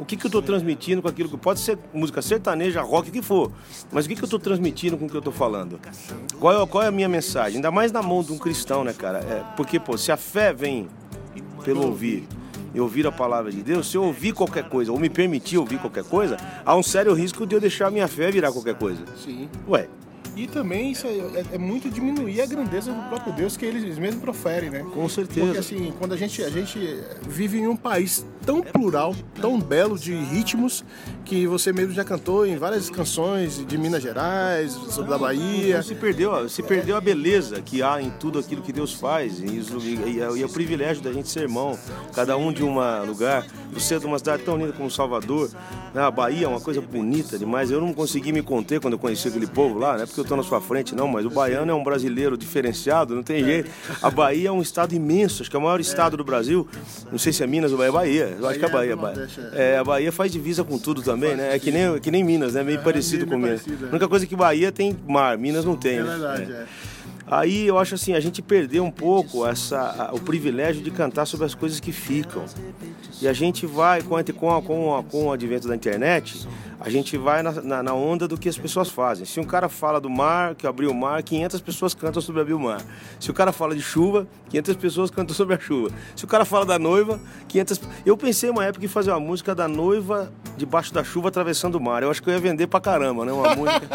O 0.00 0.04
que, 0.04 0.16
que 0.16 0.26
eu 0.26 0.28
estou 0.28 0.42
transmitindo 0.42 1.00
com 1.00 1.06
aquilo 1.06 1.28
que. 1.28 1.36
Pode 1.36 1.60
ser 1.60 1.78
música 1.94 2.20
sertaneja, 2.20 2.82
rock, 2.82 3.08
o 3.10 3.12
que 3.12 3.22
for. 3.22 3.52
Mas 3.92 4.04
o 4.04 4.08
que, 4.08 4.16
que 4.16 4.22
eu 4.22 4.26
estou 4.26 4.40
transmitindo 4.40 4.98
com 4.98 5.06
o 5.06 5.08
que 5.08 5.14
eu 5.14 5.20
estou 5.20 5.32
falando? 5.32 5.78
Qual 6.40 6.62
é, 6.62 6.66
qual 6.66 6.82
é 6.82 6.88
a 6.88 6.92
minha 6.92 7.08
mensagem? 7.08 7.56
Ainda 7.56 7.70
mais 7.70 7.92
na 7.92 8.02
mão 8.02 8.22
de 8.22 8.32
um 8.32 8.38
cristão, 8.38 8.82
né, 8.82 8.92
cara? 8.92 9.18
É, 9.18 9.44
porque, 9.56 9.78
pô, 9.78 9.96
se 9.96 10.10
a 10.10 10.16
fé 10.16 10.52
vem 10.52 10.88
pelo 11.64 11.86
ouvir 11.86 12.26
e 12.74 12.80
ouvir 12.80 13.06
a 13.06 13.12
palavra 13.12 13.50
de 13.50 13.62
Deus, 13.62 13.90
se 13.90 13.96
eu 13.96 14.04
ouvir 14.04 14.32
qualquer 14.32 14.68
coisa 14.68 14.92
ou 14.92 14.98
me 14.98 15.10
permitir 15.10 15.58
ouvir 15.58 15.78
qualquer 15.78 16.04
coisa, 16.04 16.36
há 16.64 16.76
um 16.76 16.82
sério 16.82 17.12
risco 17.14 17.46
de 17.46 17.54
eu 17.54 17.60
deixar 17.60 17.88
a 17.88 17.90
minha 17.90 18.08
fé 18.08 18.30
virar 18.30 18.52
qualquer 18.52 18.74
coisa. 18.74 19.02
Sim. 19.16 19.48
Ué, 19.68 19.88
e 20.34 20.46
também 20.46 20.92
isso 20.92 21.06
é, 21.06 21.10
é, 21.10 21.44
é, 21.52 21.58
muito 21.58 21.90
diminuir 21.90 22.40
a 22.40 22.46
grandeza 22.46 22.92
do 22.92 23.02
próprio 23.08 23.34
Deus 23.34 23.56
que 23.56 23.66
eles 23.66 23.98
mesmos 23.98 24.22
proferem, 24.22 24.70
né? 24.70 24.84
Com 24.94 25.08
certeza. 25.08 25.46
Porque 25.46 25.58
assim, 25.58 25.92
quando 25.98 26.12
a 26.12 26.16
gente, 26.16 26.42
a 26.42 26.48
gente 26.48 26.78
vive 27.28 27.58
em 27.58 27.68
um 27.68 27.76
país 27.76 28.24
tão 28.44 28.60
plural, 28.60 29.14
tão 29.40 29.58
belo 29.58 29.98
de 29.98 30.14
ritmos, 30.14 30.84
que 31.24 31.46
você 31.46 31.72
mesmo 31.72 31.92
já 31.92 32.04
cantou 32.04 32.46
em 32.46 32.56
várias 32.56 32.90
canções 32.90 33.64
de 33.66 33.78
Minas 33.78 34.02
Gerais, 34.02 34.72
sobre 34.72 35.14
a 35.14 35.18
Bahia. 35.18 35.82
Se 35.82 35.94
perdeu, 35.94 36.48
se 36.48 36.62
perdeu 36.62 36.96
a 36.96 37.00
beleza 37.00 37.60
que 37.60 37.82
há 37.82 38.00
em 38.02 38.10
tudo 38.10 38.38
aquilo 38.38 38.62
que 38.62 38.72
Deus 38.72 38.92
faz. 38.92 39.40
E, 39.40 39.44
e, 39.46 40.20
é, 40.20 40.30
e 40.36 40.42
é 40.42 40.46
o 40.46 40.48
privilégio 40.48 41.02
da 41.02 41.12
gente 41.12 41.28
ser 41.28 41.42
irmão, 41.42 41.78
cada 42.14 42.36
um 42.36 42.52
de 42.52 42.62
um 42.62 42.78
lugar. 43.04 43.46
Você 43.72 43.94
é 43.94 43.98
de 43.98 44.06
uma 44.06 44.18
cidade 44.18 44.42
tão 44.42 44.56
linda 44.58 44.72
como 44.72 44.90
Salvador, 44.90 45.50
né? 45.94 46.02
a 46.02 46.10
Bahia 46.10 46.44
é 46.44 46.48
uma 46.48 46.60
coisa 46.60 46.80
bonita 46.80 47.38
demais. 47.38 47.70
Eu 47.70 47.80
não 47.80 47.94
consegui 47.94 48.32
me 48.32 48.42
conter 48.42 48.80
quando 48.80 48.94
eu 48.94 48.98
conheci 48.98 49.28
aquele 49.28 49.46
povo 49.46 49.78
lá, 49.78 49.96
né? 49.96 50.04
Porque 50.04 50.20
eu 50.20 50.24
tô 50.24 50.36
na 50.36 50.42
sua 50.42 50.60
frente, 50.60 50.94
não, 50.94 51.08
mas 51.08 51.24
o 51.24 51.30
baiano 51.30 51.70
é 51.70 51.74
um 51.74 51.82
brasileiro 51.82 52.36
diferenciado, 52.36 53.14
não 53.14 53.22
tem 53.22 53.42
jeito. 53.42 53.70
A 54.02 54.10
Bahia 54.10 54.48
é 54.48 54.52
um 54.52 54.60
estado 54.60 54.94
imenso, 54.94 55.42
acho 55.42 55.50
que 55.50 55.56
é 55.56 55.58
o 55.58 55.62
maior 55.62 55.80
estado 55.80 56.16
do 56.16 56.24
Brasil. 56.24 56.68
Não 57.10 57.18
sei 57.18 57.32
se 57.32 57.42
é 57.42 57.46
Minas 57.46 57.72
ou 57.72 57.82
é 57.82 57.90
Bahia. 57.90 58.31
Eu 58.38 58.48
acho 58.48 58.58
que 58.58 58.64
é 58.64 58.68
Bahia. 58.68 58.96
Bahia. 58.96 59.28
É, 59.52 59.78
a 59.78 59.84
Bahia 59.84 60.12
faz 60.12 60.30
divisa 60.30 60.64
com 60.64 60.78
tudo 60.78 61.02
também, 61.02 61.36
né? 61.36 61.54
É 61.54 61.58
que 61.58 61.70
nem, 61.70 61.98
que 61.98 62.10
nem 62.10 62.24
Minas, 62.24 62.54
né? 62.54 62.62
Meio 62.62 62.78
é, 62.78 62.82
parecido 62.82 63.26
com 63.26 63.36
Minas. 63.36 63.62
A 63.66 63.90
única 63.90 64.08
coisa 64.08 64.24
é 64.24 64.28
que 64.28 64.36
Bahia 64.36 64.70
tem 64.70 64.96
mar, 65.06 65.36
Minas 65.38 65.64
não 65.64 65.76
tem. 65.76 65.98
É 65.98 66.02
verdade, 66.02 66.52
é. 66.52 66.66
Aí 67.32 67.66
eu 67.66 67.78
acho 67.78 67.94
assim, 67.94 68.12
a 68.12 68.20
gente 68.20 68.42
perdeu 68.42 68.84
um 68.84 68.90
pouco 68.90 69.46
essa, 69.46 70.10
o 70.12 70.20
privilégio 70.20 70.82
de 70.82 70.90
cantar 70.90 71.24
sobre 71.24 71.46
as 71.46 71.54
coisas 71.54 71.80
que 71.80 71.90
ficam. 71.90 72.44
E 73.22 73.26
a 73.26 73.32
gente 73.32 73.64
vai, 73.64 74.02
com, 74.02 74.22
com, 74.34 74.62
com, 74.62 75.04
com 75.10 75.24
o 75.28 75.32
advento 75.32 75.66
da 75.66 75.74
internet, 75.74 76.46
a 76.78 76.90
gente 76.90 77.16
vai 77.16 77.42
na, 77.42 77.52
na, 77.52 77.82
na, 77.82 77.94
onda 77.94 78.26
do 78.26 78.36
que 78.36 78.48
as 78.48 78.58
pessoas 78.58 78.90
fazem. 78.90 79.24
Se 79.24 79.38
um 79.38 79.44
cara 79.44 79.68
fala 79.68 80.00
do 80.00 80.10
mar, 80.10 80.56
que 80.56 80.66
abriu 80.66 80.90
o 80.90 80.94
mar, 80.94 81.22
500 81.22 81.60
pessoas 81.60 81.94
cantam 81.94 82.20
sobre 82.20 82.42
abrir 82.42 82.54
o 82.54 82.58
mar. 82.58 82.82
Se 83.20 83.30
o 83.30 83.34
cara 83.34 83.52
fala 83.52 83.74
de 83.74 83.80
chuva, 83.80 84.26
500 84.50 84.76
pessoas 84.76 85.10
cantam 85.10 85.34
sobre 85.34 85.54
a 85.54 85.60
chuva. 85.60 85.90
Se 86.16 86.24
o 86.24 86.28
cara 86.28 86.44
fala 86.44 86.66
da 86.66 86.78
noiva, 86.78 87.20
500... 87.48 87.80
Eu 88.04 88.16
pensei 88.16 88.50
uma 88.50 88.64
época 88.64 88.84
em 88.84 88.88
fazer 88.88 89.12
uma 89.12 89.20
música 89.20 89.54
da 89.54 89.68
noiva 89.68 90.32
debaixo 90.56 90.92
da 90.92 91.04
chuva 91.04 91.28
atravessando 91.28 91.76
o 91.76 91.80
mar. 91.80 92.02
Eu 92.02 92.10
acho 92.10 92.20
que 92.20 92.28
eu 92.28 92.34
ia 92.34 92.40
vender 92.40 92.66
pra 92.66 92.80
caramba, 92.80 93.24
né? 93.24 93.32
Uma 93.32 93.54
música 93.54 93.86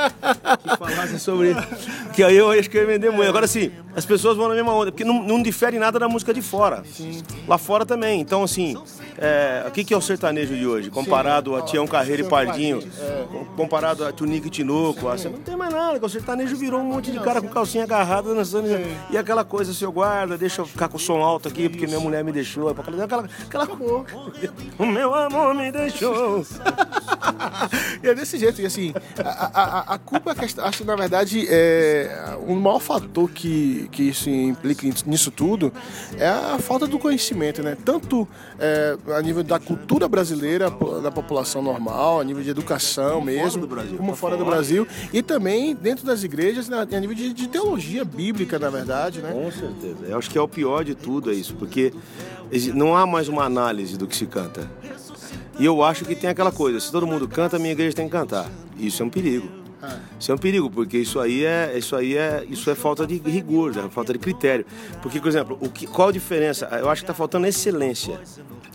que 0.58 0.78
falasse 0.78 1.20
sobre... 1.20 1.54
Que 2.14 2.24
aí 2.24 2.36
eu 2.36 2.50
acho 2.50 2.68
que 2.68 2.78
eu 2.78 2.82
ia 2.82 2.88
vender 2.88 3.12
muito. 3.12 3.27
Agora, 3.28 3.48
sim, 3.48 3.72
as 3.96 4.06
pessoas 4.06 4.38
vão 4.38 4.48
na 4.48 4.56
mesma 4.56 4.74
onda, 4.74 4.92
porque 4.92 5.04
não, 5.04 5.24
não 5.24 5.42
difere 5.42 5.80
nada 5.80 6.00
da 6.00 6.08
música 6.08 6.34
de 6.34 6.42
fora. 6.42 6.84
Sim. 6.86 7.22
Lá 7.48 7.58
fora 7.58 7.86
também. 7.86 8.22
Então, 8.22 8.44
assim, 8.44 8.76
é... 9.18 9.66
o 9.68 9.72
que, 9.72 9.84
que 9.84 9.94
é 9.94 9.98
o 9.98 10.02
sertanejo 10.02 10.56
de 10.56 10.68
hoje? 10.68 10.90
Comparado 10.90 11.52
sim. 11.52 11.58
a 11.58 11.62
Tião 11.64 11.88
Carreira 11.88 12.22
e 12.22 12.26
Pardinho, 12.26 12.80
é. 13.00 13.26
comparado 13.56 14.06
a 14.06 14.12
Tunique 14.12 14.48
e 14.48 14.50
Tinoco, 14.50 15.08
assim, 15.08 15.30
não 15.30 15.40
tem 15.40 15.56
mais 15.56 15.74
nada, 15.74 16.00
o 16.04 16.10
sertanejo 16.10 16.56
virou 16.56 16.80
um 16.80 16.86
monte 16.86 17.12
de 17.12 17.20
cara 17.20 17.42
com 17.42 17.48
calcinha 17.48 17.84
agarrada 17.84 18.34
dançando. 18.34 18.68
E 19.10 19.18
aquela 19.18 19.44
coisa, 19.44 19.74
seu 19.74 19.92
guarda, 19.92 20.38
deixa 20.38 20.62
eu 20.62 20.66
ficar 20.66 20.88
com 20.88 20.98
o 20.98 21.00
som 21.00 21.22
alto 21.22 21.48
aqui, 21.48 21.68
porque 21.68 21.88
minha 21.88 22.00
mulher 22.00 22.24
me 22.24 22.32
deixou. 22.32 22.70
Aquela, 22.70 23.04
aquela, 23.04 23.30
aquela... 23.46 23.68
O 24.78 24.86
meu 24.86 25.14
amor 25.14 25.56
me 25.56 25.72
deixou. 25.72 26.46
e 28.04 28.08
é 28.08 28.14
desse 28.14 28.38
jeito, 28.38 28.62
e 28.62 28.66
assim, 28.66 28.94
a, 29.24 29.62
a, 29.62 29.94
a 29.96 29.98
culpa, 29.98 30.32
é 30.32 30.62
acho 30.68 30.78
que 30.78 30.84
na 30.84 30.96
verdade, 30.96 31.48
é, 31.50 32.38
o 32.48 32.56
maior 32.56 32.80
fator 32.80 33.17
que, 33.26 33.88
que 33.90 34.04
isso 34.04 34.30
implica 34.30 34.86
nisso 35.06 35.32
tudo 35.32 35.72
é 36.18 36.28
a 36.28 36.60
falta 36.60 36.86
do 36.86 37.00
conhecimento, 37.00 37.64
né? 37.64 37.78
Tanto 37.86 38.28
é, 38.60 38.98
a 39.16 39.22
nível 39.22 39.44
da 39.44 39.58
cultura 39.58 40.10
brasileira, 40.10 40.70
da 41.02 41.10
população 41.10 41.62
normal, 41.62 42.20
a 42.20 42.24
nível 42.26 42.44
de 42.44 42.50
educação 42.50 43.22
mesmo, 43.22 43.66
como 43.96 44.14
fora 44.14 44.36
do 44.36 44.44
Brasil, 44.44 44.86
e 45.14 45.22
também 45.22 45.74
dentro 45.74 46.06
das 46.06 46.24
igrejas, 46.24 46.68
né, 46.68 46.86
a 46.92 47.00
nível 47.00 47.16
de, 47.16 47.34
de, 47.34 47.48
teologia 47.48 48.04
bíblica, 48.04 48.60
na 48.60 48.70
verdade, 48.70 49.22
né? 49.22 49.32
Com 49.32 49.50
certeza. 49.50 50.06
Eu 50.06 50.18
acho 50.18 50.30
que 50.30 50.38
é 50.38 50.42
o 50.42 50.48
pior 50.48 50.84
de 50.84 50.94
tudo 50.94 51.32
é 51.32 51.34
isso, 51.34 51.56
porque 51.56 51.94
não 52.74 52.96
há 52.96 53.06
mais 53.06 53.30
uma 53.30 53.46
análise 53.46 53.98
do 53.98 54.06
que 54.06 54.16
se 54.16 54.26
canta. 54.26 54.70
E 55.58 55.66
eu 55.66 55.82
acho 55.82 56.04
que 56.04 56.16
tem 56.16 56.30
aquela 56.30 56.52
coisa, 56.52 56.80
se 56.80 56.92
todo 56.92 57.08
mundo 57.08 57.28
canta, 57.28 57.56
a 57.56 57.60
minha 57.60 57.72
igreja 57.72 57.96
tem 57.96 58.06
que 58.06 58.12
cantar. 58.12 58.50
Isso 58.78 59.02
é 59.02 59.06
um 59.06 59.10
perigo. 59.10 59.67
Isso 60.20 60.32
é 60.32 60.36
um 60.36 60.38
perigo, 60.38 60.70
porque 60.70 60.98
isso 60.98 61.20
aí 61.20 61.46
é, 61.46 61.78
isso 61.78 61.96
aí 61.96 62.18
é, 62.18 62.46
isso 62.50 62.70
é 62.70 62.76
falta 62.76 63.06
de 63.06 63.18
rigor, 63.18 63.78
é 63.78 63.90
falta 63.90 64.14
de 64.14 64.20
critério. 64.20 64.66
Porque, 65.02 65.20
por 65.20 65.28
exemplo, 65.28 65.58
o 65.62 65.70
que, 65.70 65.86
qual 65.86 66.10
a 66.10 66.12
diferença? 66.12 66.66
Eu 66.66 66.90
acho 66.90 67.02
que 67.02 67.04
está 67.04 67.14
faltando 67.14 67.46
excelência. 67.46 68.20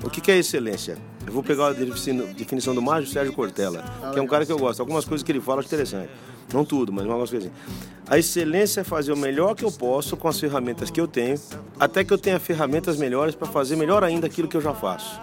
O 0.05 0.11
que, 0.11 0.21
que 0.21 0.31
é 0.31 0.39
excelência? 0.39 0.97
Eu 1.27 1.33
vou 1.33 1.43
pegar 1.43 1.69
a 1.69 1.73
definição 1.73 2.75
do 2.75 2.83
Mágio 2.83 3.09
Sérgio 3.09 3.33
Cortella, 3.33 3.85
que 4.13 4.19
é 4.19 4.23
um 4.23 4.27
cara 4.27 4.47
que 4.47 4.53
eu 4.53 4.59
gosto. 4.59 4.81
Algumas 4.81 5.05
coisas 5.05 5.25
que 5.25 5.33
ele 5.33 5.41
fala 5.41 5.61
acho 5.61 5.69
interessante. 5.69 6.11
Não 6.53 6.65
tudo, 6.65 6.93
mas 6.93 7.07
algumas 7.07 7.31
coisas 7.31 7.51
assim. 7.51 7.83
A 8.09 8.19
excelência 8.19 8.81
é 8.81 8.85
fazer 8.85 9.13
o 9.13 9.17
melhor 9.17 9.55
que 9.55 9.65
eu 9.65 9.73
posso 9.73 10.17
com 10.17 10.29
as 10.29 10.39
ferramentas 10.39 10.91
que 10.91 11.01
eu 11.01 11.09
tenho, 11.09 11.41
até 11.79 12.05
que 12.05 12.13
eu 12.13 12.19
tenha 12.19 12.39
ferramentas 12.39 12.97
melhores 12.97 13.35
para 13.35 13.49
fazer 13.49 13.77
melhor 13.77 14.05
ainda 14.05 14.27
aquilo 14.27 14.49
que 14.49 14.57
eu 14.57 14.61
já 14.61 14.75
faço. 14.75 15.21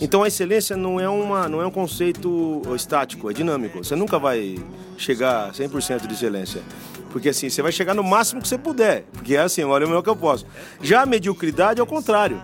Então 0.00 0.22
a 0.22 0.28
excelência 0.28 0.76
não 0.76 0.98
é, 1.00 1.08
uma, 1.08 1.48
não 1.48 1.60
é 1.60 1.66
um 1.66 1.70
conceito 1.70 2.62
estático, 2.74 3.30
é 3.30 3.34
dinâmico. 3.34 3.82
Você 3.82 3.94
nunca 3.94 4.18
vai 4.18 4.58
chegar 4.96 5.48
a 5.48 5.52
100% 5.52 6.06
de 6.06 6.14
excelência. 6.14 6.62
Porque 7.10 7.28
assim, 7.30 7.50
você 7.50 7.60
vai 7.62 7.72
chegar 7.72 7.94
no 7.94 8.04
máximo 8.04 8.40
que 8.40 8.48
você 8.48 8.58
puder. 8.58 9.04
Porque 9.12 9.34
é 9.34 9.40
assim, 9.40 9.64
olha 9.64 9.84
o 9.84 9.88
melhor 9.88 10.02
que 10.02 10.10
eu 10.10 10.16
posso. 10.16 10.46
Já 10.80 11.02
a 11.02 11.06
mediocridade 11.06 11.80
é 11.80 11.82
o 11.82 11.86
contrário. 11.86 12.42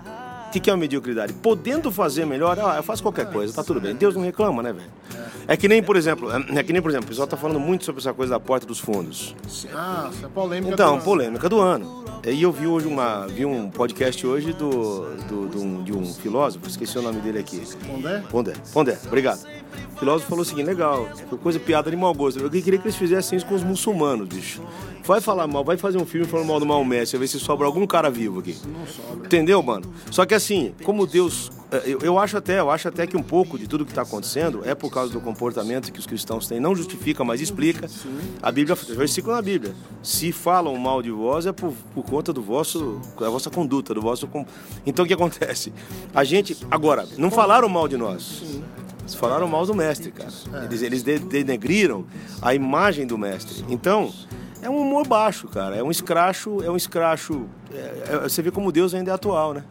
O 0.57 0.59
que, 0.59 0.61
que 0.61 0.71
é 0.71 0.73
a 0.73 0.77
mediocridade? 0.77 1.35
Podendo 1.35 1.93
fazer 1.93 2.25
melhor, 2.25 2.59
ah, 2.59 2.77
eu 2.79 2.83
faço 2.83 3.03
qualquer 3.03 3.31
coisa, 3.31 3.53
tá 3.53 3.63
tudo 3.63 3.79
bem. 3.79 3.95
Deus 3.95 4.15
não 4.15 4.23
reclama, 4.23 4.63
né, 4.63 4.73
velho? 4.73 4.89
É 5.47 5.55
que 5.55 5.69
nem, 5.69 5.83
por 5.83 5.97
exemplo, 5.97 6.31
é 6.33 6.63
que 6.63 6.73
nem, 6.73 6.81
por 6.81 6.91
exemplo, 6.91 7.05
o 7.05 7.09
pessoal 7.09 7.29
tá 7.29 7.37
falando 7.37 7.61
muito 7.61 7.85
sobre 7.85 8.01
essa 8.01 8.15
coisa 8.15 8.33
da 8.33 8.41
porta 8.41 8.67
dos 8.67 8.79
fundos. 8.79 9.37
Ah, 9.75 10.09
essa 10.11 10.25
é 10.25 10.29
polêmica 10.31 10.73
Então, 10.73 10.97
do 10.97 11.05
polêmica 11.05 11.47
do 11.47 11.61
ano. 11.61 12.07
E 12.27 12.43
eu 12.43 12.51
vi 12.51 12.67
hoje 12.67 12.87
uma, 12.89 13.27
vi 13.27 13.45
um 13.45 13.69
podcast 13.69 14.27
hoje 14.27 14.55
do, 14.55 15.15
do, 15.29 15.47
do 15.47 15.83
de 15.85 15.93
um 15.93 16.07
filósofo, 16.07 16.67
esqueci 16.67 16.97
o 16.99 17.03
nome 17.03 17.21
dele 17.21 17.39
aqui. 17.39 17.63
Pondé? 17.87 18.23
Pondé, 18.31 18.53
Pondé, 18.73 18.99
obrigado. 19.07 19.41
O 19.95 19.99
filósofo 19.99 20.29
falou 20.29 20.43
o 20.43 20.45
seguinte, 20.45 20.67
legal, 20.67 21.09
coisa 21.43 21.59
piada 21.59 21.91
de 21.91 21.97
mau 21.97 22.13
gosto. 22.15 22.41
Eu 22.41 22.51
queria 22.51 22.79
que 22.79 22.87
eles 22.87 22.97
fizessem 22.97 23.37
isso 23.37 23.47
com 23.47 23.55
os 23.55 23.63
muçulmanos, 23.63 24.29
bicho. 24.29 24.63
Vai 25.07 25.21
falar 25.21 25.47
mal, 25.47 25.65
vai 25.65 25.77
fazer 25.77 25.99
um 25.99 26.05
filme 26.05 26.27
falando 26.27 26.49
mal 26.49 26.59
do 26.59 26.67
Maomé, 26.67 27.07
você 27.07 27.17
ver 27.17 27.29
se 27.29 27.39
sobra 27.39 27.65
algum 27.65 27.87
cara 27.87 28.11
vivo 28.11 28.41
aqui. 28.41 28.57
Não 28.67 28.85
sobra. 28.87 29.25
Entendeu, 29.25 29.63
mano? 29.63 29.87
Só 30.11 30.27
que 30.27 30.35
assim, 30.35 30.75
como 30.83 31.07
Deus. 31.07 31.53
Eu, 31.85 32.01
eu 32.01 32.19
acho 32.19 32.37
até, 32.37 32.59
eu 32.59 32.71
acho 32.71 32.89
até 32.89 33.07
que 33.07 33.17
um 33.17 33.23
pouco 33.23 33.57
de 33.57 33.69
tudo 33.69 33.85
que 33.85 33.93
está 33.93 34.03
acontecendo 34.03 34.63
é 34.65 34.75
por 34.75 34.91
causa 34.91 35.13
do 35.13 35.21
comportamento 35.21 35.93
que 35.93 36.01
os 36.01 36.07
cristãos 36.07 36.49
têm. 36.49 36.59
Não 36.59 36.75
justifica, 36.75 37.23
mas 37.23 37.41
explica. 37.41 37.89
A 38.43 38.51
Bíblia, 38.51 38.75
versículo 38.75 39.35
na 39.35 39.43
Bíblia. 39.43 39.75
Se 40.03 40.33
falam 40.33 40.77
mal 40.77 41.01
de 41.01 41.11
vós 41.13 41.47
é 41.47 41.53
por, 41.53 41.73
por 41.95 42.05
conta 42.05 42.33
do 42.33 42.43
vosso, 42.43 43.01
da 43.19 43.31
vossa 43.31 43.49
conduta, 43.49 43.95
do 43.95 44.01
vosso. 44.01 44.29
Então 44.85 45.05
o 45.05 45.09
que 45.09 45.15
acontece? 45.15 45.73
A 46.13 46.25
gente. 46.25 46.57
Agora, 46.69 47.07
não 47.17 47.31
falaram 47.31 47.69
mal 47.69 47.87
de 47.87 47.97
nós. 47.97 48.43
Eles 49.07 49.15
falaram 49.15 49.47
mal 49.47 49.65
do 49.65 49.73
mestre, 49.73 50.11
cara. 50.11 50.33
Eles, 50.65 50.83
eles 50.83 51.03
denegriram 51.05 52.05
a 52.43 52.53
imagem 52.57 53.07
do 53.07 53.17
mestre. 53.17 53.65
Então, 53.69 54.13
é 54.61 54.69
um 54.69 54.79
humor 54.79 55.07
baixo, 55.07 55.47
cara. 55.47 55.77
É 55.77 55.83
um 55.83 55.93
escracho, 55.93 56.61
é 56.61 56.69
um 56.69 56.77
escracho. 56.77 57.47
É, 57.73 58.03
é, 58.09 58.19
você 58.29 58.43
vê 58.43 58.51
como 58.51 58.73
Deus 58.73 58.95
ainda 58.95 59.13
é 59.13 59.15
atual, 59.15 59.55
né? 59.55 59.63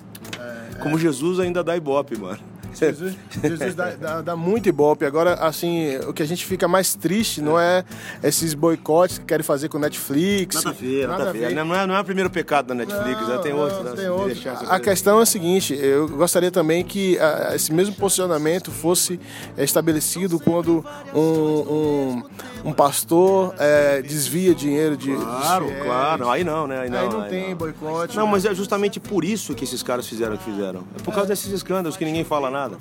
Como 0.81 0.97
Jesus 0.97 1.37
ainda 1.41 1.61
dá 1.61 1.75
ibope, 1.75 2.17
mano. 2.17 2.39
Jesus, 2.85 3.15
Jesus 3.41 3.75
dá, 3.75 3.91
dá, 3.91 4.21
dá, 4.21 4.35
muito 4.35 4.67
ibope. 4.69 5.05
Agora, 5.05 5.35
assim, 5.35 5.97
o 6.07 6.13
que 6.13 6.21
a 6.21 6.25
gente 6.25 6.45
fica 6.45 6.67
mais 6.67 6.93
triste 6.95 7.41
não 7.41 7.59
é 7.59 7.83
esses 8.23 8.53
boicotes 8.53 9.17
que 9.17 9.25
querem 9.25 9.43
fazer 9.43 9.69
com 9.69 9.79
Netflix. 9.79 10.55
Nada 10.55 10.69
a 10.69 10.73
ver, 10.73 11.07
nada, 11.07 11.17
nada 11.17 11.29
a 11.29 11.33
ver. 11.33 11.47
ver. 11.47 11.55
Não, 11.55 11.75
é, 11.75 11.87
não 11.87 11.95
é 11.95 12.01
o 12.01 12.05
primeiro 12.05 12.29
pecado 12.29 12.67
da 12.67 12.75
Netflix, 12.75 13.21
não, 13.21 13.27
já 13.27 13.37
tem 13.39 13.53
outros. 13.53 13.83
Né? 13.83 13.91
Tem 13.95 14.09
outro. 14.09 14.41
A 14.67 14.79
questão 14.79 15.19
é 15.19 15.23
a 15.23 15.25
seguinte, 15.25 15.73
eu 15.73 16.07
gostaria 16.09 16.51
também 16.51 16.83
que 16.83 17.17
a, 17.19 17.49
ah, 17.51 17.55
esse 17.55 17.73
mesmo 17.73 17.95
posicionamento 17.95 18.71
fosse 18.71 19.19
estabelecido 19.57 20.39
quando 20.39 20.85
um, 21.13 21.19
um, 21.19 22.23
um 22.65 22.73
pastor 22.73 23.55
é, 23.57 24.01
desvia 24.01 24.53
dinheiro 24.53 24.97
de 24.97 25.15
Claro, 25.15 25.67
de 25.67 25.75
claro. 25.81 26.29
Aí 26.29 26.43
não, 26.43 26.67
né? 26.67 26.81
Aí 26.81 26.89
não, 26.89 26.99
aí 26.99 27.09
não 27.09 27.21
aí 27.21 27.29
tem 27.29 27.49
não. 27.49 27.57
boicote. 27.57 28.17
Não, 28.17 28.27
mas 28.27 28.45
é 28.45 28.53
justamente 28.53 28.99
por 28.99 29.23
isso 29.23 29.53
que 29.53 29.63
esses 29.63 29.81
caras 29.81 30.07
fizeram 30.07 30.35
o 30.35 30.37
que 30.37 30.43
fizeram. 30.43 30.83
É 30.97 31.01
por 31.01 31.13
causa 31.13 31.29
desses 31.29 31.51
escândalos 31.51 31.97
que 31.97 32.05
ninguém 32.05 32.23
fala 32.23 32.49
nada 32.49 32.64
nada. 32.67 32.77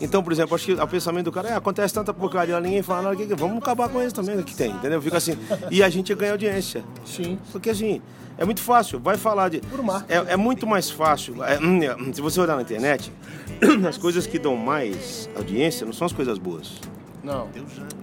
Então, 0.00 0.22
por 0.22 0.32
exemplo, 0.32 0.54
acho 0.54 0.66
que 0.66 0.72
o 0.72 0.88
pensamento 0.88 1.24
do 1.24 1.32
cara 1.32 1.48
é, 1.50 1.54
acontece 1.54 1.94
tanta 1.94 2.12
porcaria, 2.12 2.58
ninguém 2.60 2.82
fala 2.82 3.02
nada, 3.02 3.16
que, 3.16 3.26
que, 3.26 3.34
vamos 3.34 3.58
acabar 3.58 3.88
com 3.88 4.02
isso 4.02 4.14
também, 4.14 4.40
que 4.42 4.54
tem, 4.54 4.70
entendeu? 4.70 5.00
Fica 5.00 5.16
assim. 5.16 5.36
E 5.70 5.82
a 5.82 5.88
gente 5.88 6.14
ganha 6.14 6.32
audiência. 6.32 6.84
Sim. 7.04 7.38
Porque 7.50 7.70
assim, 7.70 8.00
é 8.38 8.44
muito 8.44 8.60
fácil, 8.60 8.98
vai 8.98 9.16
falar 9.16 9.48
de. 9.48 9.60
É, 10.08 10.32
é 10.32 10.36
muito 10.36 10.66
mais 10.66 10.90
fácil. 10.90 11.42
É, 11.44 11.58
hum, 11.58 11.80
é, 11.82 12.12
se 12.12 12.20
você 12.20 12.40
olhar 12.40 12.56
na 12.56 12.62
internet, 12.62 13.12
as 13.88 13.98
coisas 13.98 14.26
que 14.26 14.38
dão 14.38 14.56
mais 14.56 15.28
audiência 15.36 15.84
não 15.84 15.92
são 15.92 16.06
as 16.06 16.12
coisas 16.12 16.38
boas. 16.38 16.80
Não. 17.22 17.48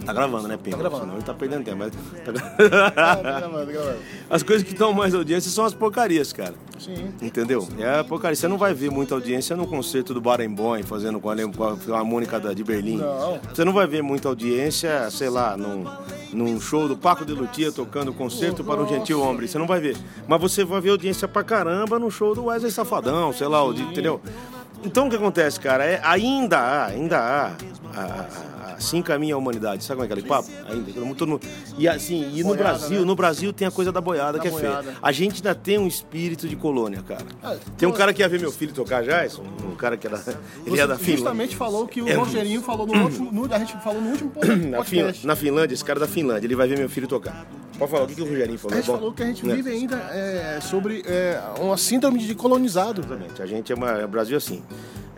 Tá 0.05 0.13
gravando, 0.13 0.47
né, 0.47 0.57
Pinga? 0.57 0.77
Tá 0.77 0.83
gravando. 0.83 1.01
Senão 1.01 1.15
ele 1.15 1.23
tá 1.23 1.33
perdendo 1.33 1.65
tempo. 1.65 1.77
Mas... 1.77 1.91
Tá... 2.23 2.31
tá 2.33 3.21
gravando, 3.21 3.65
tá 3.65 3.71
gravando. 3.71 3.97
As 4.29 4.43
coisas 4.43 4.65
que 4.65 4.73
dão 4.73 4.93
mais 4.93 5.13
audiência 5.13 5.51
são 5.51 5.65
as 5.65 5.73
porcarias, 5.73 6.31
cara. 6.31 6.53
Sim. 6.79 7.13
Entendeu? 7.21 7.67
É 7.77 7.99
a 7.99 8.03
porcaria. 8.03 8.35
Você 8.35 8.47
não 8.47 8.57
vai 8.57 8.73
ver 8.73 8.89
muita 8.89 9.15
audiência 9.15 9.55
no 9.55 9.67
concerto 9.67 10.13
do 10.13 10.21
Barenboim, 10.21 10.83
fazendo 10.83 11.19
com 11.19 11.29
a, 11.29 11.77
com 11.77 11.93
a 11.93 12.03
Mônica 12.03 12.39
de 12.53 12.63
Berlim. 12.63 12.97
Não. 12.97 13.39
Você 13.53 13.65
não 13.65 13.73
vai 13.73 13.87
ver 13.87 14.01
muita 14.01 14.29
audiência, 14.29 15.09
sei 15.11 15.29
lá, 15.29 15.57
num, 15.57 15.85
num 16.31 16.59
show 16.61 16.87
do 16.87 16.95
Paco 16.95 17.25
de 17.25 17.33
Lutia 17.33 17.71
tocando 17.71 18.13
concerto 18.13 18.61
oh, 18.61 18.65
para 18.65 18.81
um 18.81 18.87
gentil 18.87 19.21
homem. 19.21 19.47
Você 19.47 19.57
não 19.57 19.67
vai 19.67 19.81
ver. 19.81 19.97
Mas 20.27 20.39
você 20.39 20.63
vai 20.63 20.79
ver 20.79 20.91
audiência 20.91 21.27
pra 21.27 21.43
caramba 21.43 21.99
no 21.99 22.09
show 22.09 22.33
do 22.33 22.45
Wesley 22.45 22.71
Safadão, 22.71 23.33
sei 23.33 23.47
lá, 23.47 23.61
Sim. 23.73 23.81
entendeu? 23.81 24.21
Então 24.83 25.07
o 25.07 25.09
que 25.09 25.17
acontece, 25.17 25.59
cara? 25.59 25.83
É, 25.83 25.99
ainda 26.03 26.57
há, 26.57 26.85
ainda 26.85 27.19
há. 27.19 27.51
A, 27.99 28.58
assim 28.79 29.01
caminha 29.01 29.35
a 29.35 29.37
humanidade. 29.37 29.83
Sabe 29.83 29.97
como 29.97 30.09
é 30.09 30.11
aquele 30.11 30.27
papo? 30.27 30.49
Ainda, 30.67 30.91
todo 31.15 31.27
mundo... 31.27 31.41
E 31.77 31.87
assim, 31.87 32.31
e 32.33 32.41
no 32.41 32.49
boiada, 32.49 32.63
Brasil, 32.63 32.99
né? 32.99 33.05
no 33.05 33.15
Brasil 33.15 33.53
tem 33.53 33.67
a 33.67 33.71
coisa 33.71 33.91
da 33.91 34.01
boiada 34.01 34.37
da 34.37 34.39
que 34.39 34.47
é 34.47 34.51
boiada. 34.51 34.83
feia. 34.83 34.97
A 35.01 35.11
gente 35.11 35.35
ainda 35.35 35.53
tem 35.53 35.77
um 35.77 35.87
espírito 35.87 36.47
de 36.47 36.55
colônia, 36.55 37.03
cara. 37.03 37.25
Ah, 37.43 37.55
tem 37.77 37.87
um 37.87 37.91
cara 37.91 38.13
que 38.13 38.21
ia 38.21 38.29
ver 38.29 38.39
meu 38.39 38.51
filho 38.51 38.73
tocar 38.73 39.03
já, 39.03 39.27
um 39.63 39.75
cara 39.75 39.97
que 39.97 40.07
era. 40.07 40.17
Ele 40.65 40.75
Você 40.75 40.81
é 40.81 40.87
da 40.87 40.97
Finlândia. 40.97 41.17
justamente 41.17 41.55
falou 41.55 41.87
que 41.87 42.01
o 42.01 42.07
é... 42.07 42.13
Rogerinho 42.13 42.61
falou 42.61 42.87
no 42.87 43.03
último. 43.03 43.31
No, 43.31 43.53
a 43.53 43.59
gente 43.59 43.73
falou 43.83 44.01
no 44.01 44.11
último 44.11 44.31
podcast. 44.31 44.69
Na, 44.69 44.83
Fin... 44.83 45.27
Na 45.27 45.35
Finlândia, 45.35 45.73
esse 45.73 45.83
cara 45.83 45.99
é 45.99 46.01
da 46.01 46.07
Finlândia, 46.07 46.47
ele 46.47 46.55
vai 46.55 46.67
ver 46.67 46.77
meu 46.77 46.89
filho 46.89 47.07
tocar. 47.07 47.45
Pode 47.77 47.91
falar, 47.91 48.03
o 48.03 48.07
que, 48.07 48.15
que 48.15 48.21
o 48.21 48.25
Rogerinho 48.25 48.59
falou? 48.59 48.77
A 48.77 48.81
gente 48.81 48.87
Bom, 48.87 48.97
falou 48.97 49.13
que 49.13 49.23
a 49.23 49.25
gente 49.25 49.45
né? 49.45 49.55
vive 49.55 49.69
ainda 49.69 49.95
é, 49.95 50.59
sobre 50.61 51.01
é, 51.05 51.41
uma 51.59 51.77
síndrome 51.77 52.19
de 52.19 52.35
colonizado. 52.35 53.01
Exatamente. 53.01 53.41
A 53.41 53.45
gente 53.45 53.71
é 53.71 53.75
uma. 53.75 53.91
É 53.91 54.07
Brasil 54.07 54.37
assim. 54.37 54.61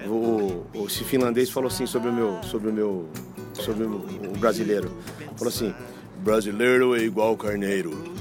O, 0.07 0.65
o, 0.73 0.85
esse 0.87 1.03
finlandês 1.03 1.49
falou 1.49 1.67
assim 1.67 1.85
sobre 1.85 2.09
o 2.09 2.13
meu, 2.13 2.39
sobre 2.43 2.69
o 2.69 2.73
meu, 2.73 3.09
sobre 3.53 3.83
o, 3.83 3.95
o 4.33 4.37
brasileiro. 4.37 4.91
Falou 5.35 5.49
assim: 5.53 5.73
brasileiro 6.17 6.95
é 6.95 6.99
igual 6.99 7.35
carneiro. 7.37 8.13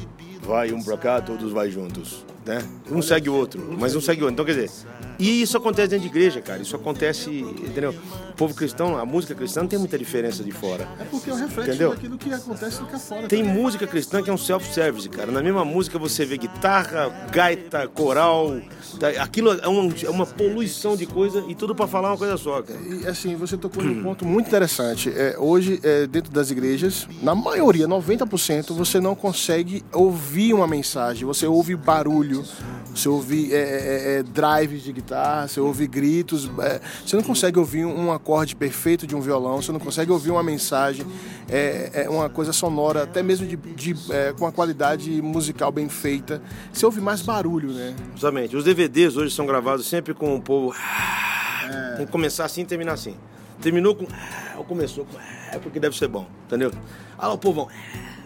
Vai 0.43 0.73
um 0.73 0.83
pra 0.83 0.97
cá, 0.97 1.21
todos 1.21 1.53
vai 1.53 1.71
juntos, 1.71 2.25
né? 2.45 2.59
Um 2.91 3.01
segue 3.03 3.29
o 3.29 3.35
outro, 3.35 3.77
mas 3.79 3.95
um 3.95 4.01
segue 4.01 4.23
o 4.23 4.25
outro. 4.25 4.35
Então 4.35 4.45
quer 4.45 4.55
dizer, 4.55 4.71
e 5.21 5.43
isso 5.43 5.57
acontece 5.57 5.89
dentro 5.89 6.09
de 6.09 6.17
igreja, 6.17 6.41
cara. 6.41 6.62
Isso 6.62 6.75
acontece, 6.75 7.31
entendeu? 7.31 7.95
O 8.31 8.33
povo 8.33 8.55
cristão, 8.55 8.97
a 8.97 9.05
música 9.05 9.35
cristã 9.35 9.61
não 9.61 9.69
tem 9.69 9.79
muita 9.79 9.99
diferença 9.99 10.43
de 10.43 10.50
fora. 10.50 10.89
É 10.99 11.05
porque 11.05 11.29
é 11.29 11.35
um 11.35 11.37
reflexo 11.37 11.71
entendeu? 11.71 11.91
daquilo 11.91 12.17
que 12.17 12.33
acontece 12.33 12.83
que 12.83 12.95
é 12.95 12.99
fora. 12.99 13.29
Tem 13.29 13.45
também. 13.45 13.62
música 13.62 13.87
cristã 13.87 14.23
que 14.23 14.31
é 14.31 14.33
um 14.33 14.39
self-service, 14.39 15.09
cara. 15.11 15.31
Na 15.31 15.43
mesma 15.43 15.62
música 15.62 15.99
você 15.99 16.25
vê 16.25 16.39
guitarra, 16.39 17.09
gaita, 17.31 17.87
coral. 17.89 18.59
Tá? 18.99 19.09
Aquilo 19.23 19.53
é 19.53 19.69
uma, 19.69 19.95
é 20.03 20.11
uma 20.11 20.25
poluição 20.25 20.97
de 20.97 21.05
coisa 21.05 21.45
e 21.47 21.55
tudo 21.55 21.75
para 21.75 21.87
falar 21.87 22.09
uma 22.12 22.19
coisa 22.19 22.39
só, 22.39 22.62
cara. 22.62 22.81
E 22.81 23.07
assim, 23.07 23.37
você 23.37 23.59
tocou 23.59 23.85
num 23.85 24.03
ponto 24.03 24.25
muito 24.25 24.47
interessante. 24.47 25.12
É, 25.15 25.37
hoje, 25.39 25.81
é, 25.83 26.07
dentro 26.07 26.33
das 26.33 26.50
igrejas, 26.50 27.07
na 27.23 27.35
maioria, 27.35 27.87
90%, 27.87 28.73
você 28.73 29.00
não 29.00 29.15
consegue 29.15 29.85
ouvir 29.93 30.55
uma 30.55 30.67
mensagem. 30.67 31.27
Você 31.27 31.47
ouve 31.47 31.77
barulho, 31.77 32.43
você 32.95 33.09
ouve 33.09 33.53
é, 33.53 33.57
é, 33.57 34.19
é 34.19 34.23
drives 34.23 34.83
de 34.83 34.93
guitarra, 34.93 35.10
você 35.47 35.61
ouve 35.61 35.87
gritos. 35.87 36.50
É, 36.61 36.81
você 37.05 37.17
não 37.17 37.23
consegue 37.23 37.59
ouvir 37.59 37.85
um 37.85 38.12
acorde 38.12 38.55
perfeito 38.57 39.07
de 39.07 39.14
um 39.14 39.21
violão, 39.21 39.61
você 39.61 39.73
não 39.73 39.81
consegue 39.81 40.11
ouvir 40.11 40.31
uma 40.31 40.43
mensagem, 40.43 41.07
é, 41.49 42.05
é 42.05 42.11
uma 42.11 42.29
coisa 42.29 42.52
sonora, 42.52 43.02
até 43.02 43.23
mesmo 43.23 43.47
de, 43.47 43.57
de 43.57 44.12
é, 44.12 44.33
com 44.33 44.45
uma 44.45 44.52
qualidade 44.52 45.21
musical 45.23 45.71
bem 45.73 45.88
feita. 45.88 46.43
Você 46.73 46.85
ouve 46.87 47.00
mais 47.00 47.23
barulho, 47.23 47.73
né? 47.73 47.95
Justamente. 48.12 48.57
Os 48.57 48.64
DVDs 48.64 49.17
hoje 49.17 49.35
são 49.35 49.47
gravados 49.47 49.87
sempre 49.87 50.14
com 50.14 50.35
o 50.37 50.40
povo. 50.40 50.75
Tem 51.97 52.07
que 52.07 52.12
começar 52.12 52.45
assim 52.45 52.62
e 52.62 52.64
terminar 52.64 52.93
assim. 52.93 53.17
Terminou 53.61 53.95
com. 53.95 54.07
Ou 54.57 54.64
começou 54.64 55.05
com. 55.05 55.19
É 55.52 55.59
porque 55.59 55.79
deve 55.79 55.97
ser 55.97 56.09
bom, 56.09 56.26
entendeu? 56.47 56.73
Ah, 57.19 57.33
o 57.33 57.38
povão. 57.38 57.69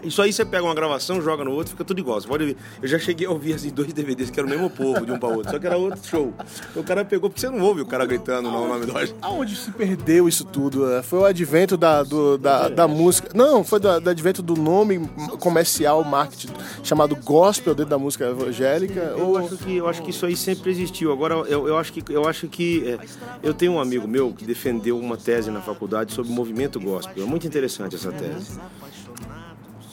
Isso 0.05 0.21
aí 0.21 0.31
você 0.31 0.45
pega 0.45 0.63
uma 0.63 0.75
gravação, 0.75 1.21
joga 1.21 1.43
no 1.43 1.51
outro, 1.51 1.71
fica 1.71 1.83
tudo 1.83 1.99
igual. 1.99 2.19
Você 2.21 2.27
pode 2.27 2.45
ver. 2.45 2.57
Eu 2.81 2.87
já 2.87 2.99
cheguei 2.99 3.27
a 3.27 3.31
ouvir 3.31 3.53
assim, 3.53 3.69
dois 3.69 3.91
DVDs 3.91 4.29
que 4.29 4.39
era 4.39 4.47
o 4.47 4.49
mesmo 4.49 4.69
povo 4.69 5.05
de 5.05 5.11
um 5.11 5.19
para 5.19 5.29
outro, 5.29 5.51
só 5.51 5.59
que 5.59 5.65
era 5.65 5.77
outro 5.77 5.99
show. 6.07 6.33
Então, 6.71 6.81
o 6.81 6.85
cara 6.85 7.03
pegou, 7.03 7.29
porque 7.29 7.41
você 7.41 7.49
não 7.49 7.61
ouve 7.61 7.81
o 7.81 7.85
cara 7.85 8.05
gritando 8.05 8.49
não, 8.51 8.65
o 8.65 8.67
nome 8.67 8.85
do 8.85 8.93
Aonde 9.21 9.55
se 9.55 9.71
perdeu 9.71 10.27
isso 10.27 10.45
tudo? 10.45 10.91
É, 10.91 11.01
foi 11.01 11.19
o 11.19 11.25
advento 11.25 11.77
da, 11.77 12.03
do, 12.03 12.37
da, 12.37 12.69
da 12.69 12.87
música. 12.87 13.29
Não, 13.33 13.63
foi 13.63 13.79
do, 13.79 13.99
do, 13.99 14.09
advento 14.09 14.41
do 14.41 14.55
nome 14.55 15.09
comercial, 15.39 16.03
marketing, 16.03 16.53
chamado 16.83 17.15
gospel 17.15 17.73
dentro 17.73 17.89
da 17.89 17.97
música 17.97 18.25
evangélica. 18.25 18.99
Eu, 19.17 19.29
ou... 19.29 19.37
acho, 19.37 19.57
que, 19.57 19.75
eu 19.75 19.87
acho 19.87 20.01
que 20.01 20.11
isso 20.11 20.25
aí 20.25 20.35
sempre 20.35 20.71
existiu. 20.71 21.11
Agora, 21.11 21.35
eu, 21.35 21.67
eu 21.67 21.77
acho 21.77 21.91
que, 21.91 22.03
eu, 22.11 22.27
acho 22.27 22.47
que 22.47 22.87
é, 22.87 22.99
eu 23.43 23.53
tenho 23.53 23.73
um 23.73 23.79
amigo 23.79 24.07
meu 24.07 24.33
que 24.33 24.45
defendeu 24.45 24.97
uma 24.97 25.17
tese 25.17 25.51
na 25.51 25.61
faculdade 25.61 26.13
sobre 26.13 26.31
o 26.31 26.35
movimento 26.35 26.79
gospel. 26.79 27.23
É 27.23 27.27
muito 27.27 27.47
interessante 27.47 27.95
essa 27.95 28.11
tese. 28.11 28.59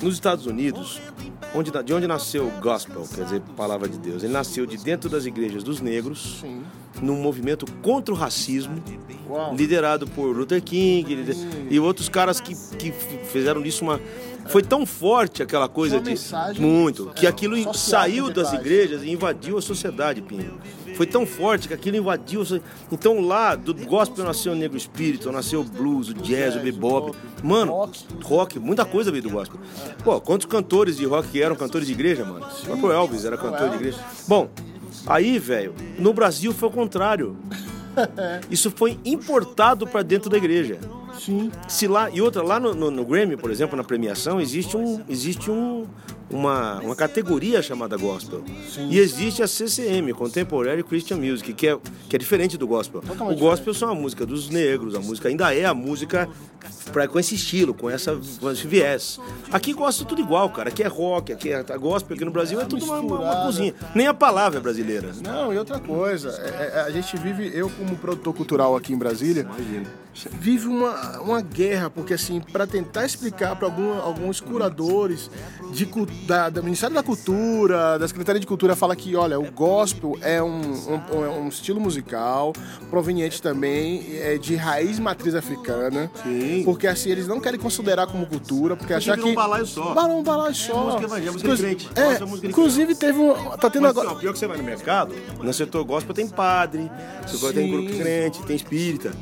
Nos 0.03 0.15
Estados 0.15 0.47
Unidos, 0.47 1.01
onde, 1.55 1.71
de 1.71 1.95
onde 1.95 2.07
nasceu 2.07 2.47
o 2.47 2.61
gospel, 2.61 3.07
quer 3.15 3.25
dizer, 3.25 3.43
palavra 3.57 3.89
de 3.89 3.99
Deus, 3.99 4.23
ele 4.23 4.33
nasceu 4.33 4.67
de 4.67 4.77
dentro 4.77 5.09
das 5.09 5.27
igrejas 5.27 5.63
dos 5.63 5.81
negros, 5.81 6.39
Sim. 6.41 6.63
num 7.01 7.21
movimento 7.21 7.65
contra 7.83 8.13
o 8.15 8.17
racismo, 8.17 8.83
Uau. 9.29 9.55
liderado 9.55 10.07
por 10.09 10.37
Luther 10.37 10.63
King 10.63 11.15
lider- 11.15 11.37
e 11.71 11.79
outros 11.79 12.09
caras 12.09 12.41
que, 12.41 12.55
que 12.77 12.93
fizeram 13.31 13.63
disso 13.63 13.85
uma. 13.85 14.01
Foi 14.49 14.61
tão 14.61 14.85
forte 14.85 15.41
aquela 15.43 15.69
coisa 15.69 16.01
de. 16.01 16.15
Muito. 16.61 17.07
Que 17.15 17.27
é, 17.27 17.29
aquilo 17.29 17.73
saiu 17.75 18.29
das 18.29 18.53
igrejas 18.53 19.03
e 19.05 19.11
invadiu 19.13 19.57
a 19.57 19.63
sociedade, 19.63 20.21
Pinho. 20.21 20.59
Foi 20.95 21.07
tão 21.07 21.25
forte 21.27 21.69
que 21.69 21.75
aquilo 21.75 21.97
invadiu. 21.97 22.43
Então 22.91 23.21
lá, 23.21 23.55
do 23.55 23.75
gospel 23.75 24.25
nasceu 24.25 24.53
o 24.53 24.57
negro 24.57 24.77
espírito, 24.77 25.31
nasceu 25.33 25.61
o 25.61 25.65
blues, 25.65 26.09
o 26.09 26.15
jazz, 26.15 26.57
o 26.57 26.61
bebop. 26.61 27.17
Mano, 27.43 27.91
rock. 28.23 28.59
muita 28.59 28.85
coisa 28.85 29.11
veio 29.11 29.23
do 29.23 29.31
gospel. 29.31 29.59
Pô, 30.05 30.21
quantos 30.21 30.47
cantores 30.47 30.97
de 30.97 31.05
rock 31.07 31.41
eram 31.41 31.57
cantores 31.57 31.87
de 31.87 31.93
igreja, 31.93 32.25
mano? 32.25 32.45
O 32.47 32.65
próprio 32.67 32.93
Elvis 32.93 33.25
era 33.25 33.37
cantor 33.37 33.71
de 33.71 33.77
igreja. 33.77 33.99
Bom, 34.29 34.49
aí, 35.07 35.39
velho, 35.39 35.75
no 35.99 36.13
Brasil 36.13 36.53
foi 36.53 36.69
o 36.69 36.73
contrário. 36.73 37.37
Isso 38.51 38.71
foi 38.71 38.99
importado 39.05 39.87
pra 39.87 40.03
dentro 40.03 40.31
da 40.31 40.37
igreja. 40.37 40.79
Sim. 41.19 41.53
Se 41.69 41.87
lá, 41.87 42.11
e 42.11 42.21
outra, 42.23 42.43
lá 42.43 42.59
no, 42.59 42.75
no- 42.75 42.91
no 42.91 43.05
Grammy, 43.05 43.37
por 43.37 43.51
exemplo, 43.51 43.77
na 43.77 43.85
premiação, 43.85 44.41
existe, 44.41 44.77
um, 44.77 45.01
existe 45.09 45.51
um, 45.51 45.85
uma, 46.33 46.81
uma 46.81 46.97
categoria 46.97 47.63
chamada 47.63 47.97
gospel. 47.97 48.43
E 48.91 48.99
existe 48.99 49.43
a 49.43 49.47
CCM, 49.47 50.13
Contemporary 50.15 50.83
Christian 50.83 51.19
Music, 51.19 51.53
que 51.53 51.69
é, 51.69 51.79
que 52.09 52.17
é 52.17 52.19
diferente 52.19 52.57
do 52.57 52.67
gospel. 52.67 53.03
Totalmente 53.03 53.37
o 53.37 53.41
gospel 53.41 53.75
são 53.75 53.91
a 53.91 53.95
música 53.95 54.25
dos 54.25 54.49
negros, 54.49 54.95
a 54.95 55.01
música 55.01 55.29
ainda 55.29 55.55
é 55.55 55.65
a 55.65 55.75
música 55.75 56.29
pra, 56.93 57.07
com 57.07 57.19
esse 57.19 57.35
estilo, 57.35 57.75
com, 57.75 57.91
essa, 57.91 58.19
com 58.41 58.51
esse 58.51 58.67
viés. 58.67 59.19
Aqui 59.53 59.73
gosta 59.73 60.05
tudo 60.05 60.21
igual, 60.21 60.49
cara. 60.51 60.69
Aqui 60.71 60.83
é 60.83 60.87
rock, 60.89 61.33
aqui 61.33 61.51
é 61.53 61.63
gospel, 61.79 62.15
aqui 62.17 62.25
no 62.25 62.31
Brasil 62.31 62.61
é 62.61 62.65
tudo 62.65 62.85
uma, 62.85 62.99
uma, 63.01 63.21
uma 63.21 63.45
cozinha. 63.45 63.75
Nem 63.95 64.07
a 64.07 64.15
palavra 64.15 64.59
é 64.59 64.63
brasileira. 64.63 65.13
Não, 65.23 65.53
e 65.53 65.59
outra 65.59 65.79
coisa, 65.79 66.31
é- 66.31 66.79
é- 66.79 66.81
a 66.81 66.91
gente 66.91 67.17
vive, 67.17 67.51
eu 67.55 67.69
como 67.71 67.97
produtor 67.97 68.35
cultural 68.35 68.75
aqui 68.77 68.93
em 68.93 68.97
Brasília, 68.99 69.47
vive 70.39 70.67
uma, 70.69 71.21
uma 71.21 71.41
guerra, 71.41 71.89
porque 71.91 72.15
assim, 72.15 72.41
para 72.41 72.67
tentar 72.67 73.07
explicar 73.07 73.57
para 73.57 73.67
alguns 73.69 74.41
curadores 74.41 75.31
de, 75.73 75.87
cu- 75.87 76.07
da, 76.23 76.49
do 76.49 76.63
Ministério 76.63 76.95
da 76.95 77.03
Cultura, 77.03 77.99
da 77.99 78.07
Secretaria 78.07 78.41
de 78.41 78.47
Cultura, 78.47 78.77
fala 78.77 78.95
que, 78.95 79.15
olha, 79.17 79.39
o 79.39 79.51
gospel 79.51 80.17
é 80.21 80.43
um, 80.43 80.61
um, 80.61 81.25
é 81.25 81.29
um 81.29 81.49
estilo 81.49 81.81
musical 81.81 82.53
proveniente 82.91 83.41
também 83.41 84.17
é, 84.19 84.39
de 84.39 84.55
raiz 84.55 84.99
matriz 84.99 85.35
africana, 85.35 86.11
Sim. 86.23 86.63
porque 86.65 86.87
assim, 86.87 87.11
eles 87.11 87.27
não 87.27 87.41
querem 87.41 87.59
considerar 87.59 88.07
como 88.07 88.27
cultura, 88.27 88.77
porque 88.77 88.95
achar 88.95 89.17
que... 89.17 89.25
um 89.25 89.35
balaio 89.35 89.67
só. 89.67 89.95
Balaio, 89.95 90.19
um 90.19 90.23
balaio 90.23 90.55
só. 90.55 90.85
música 90.85 91.05
evangélica, 91.05 91.33
música 91.33 91.49
Inclusive- 91.53 91.75
crente. 91.77 91.91
É, 91.97 92.15
é 92.15 92.25
música 92.25 92.47
inclusive 92.47 92.95
teve 92.95 93.19
um... 93.19 93.35
Tá 93.57 93.71
tendo 93.71 93.87
agora... 93.87 94.15
pior 94.15 94.33
que 94.33 94.39
você 94.39 94.47
vai 94.47 94.59
no 94.59 94.65
mercado, 94.65 95.15
no 95.43 95.53
setor 95.53 95.85
gospel 95.85 96.15
tem 96.15 96.29
padre, 96.29 96.91
setor 97.27 97.53
tem 97.53 97.71
grupo 97.71 97.97
crente, 97.97 98.43
tem 98.43 98.57
espírita. 98.57 99.13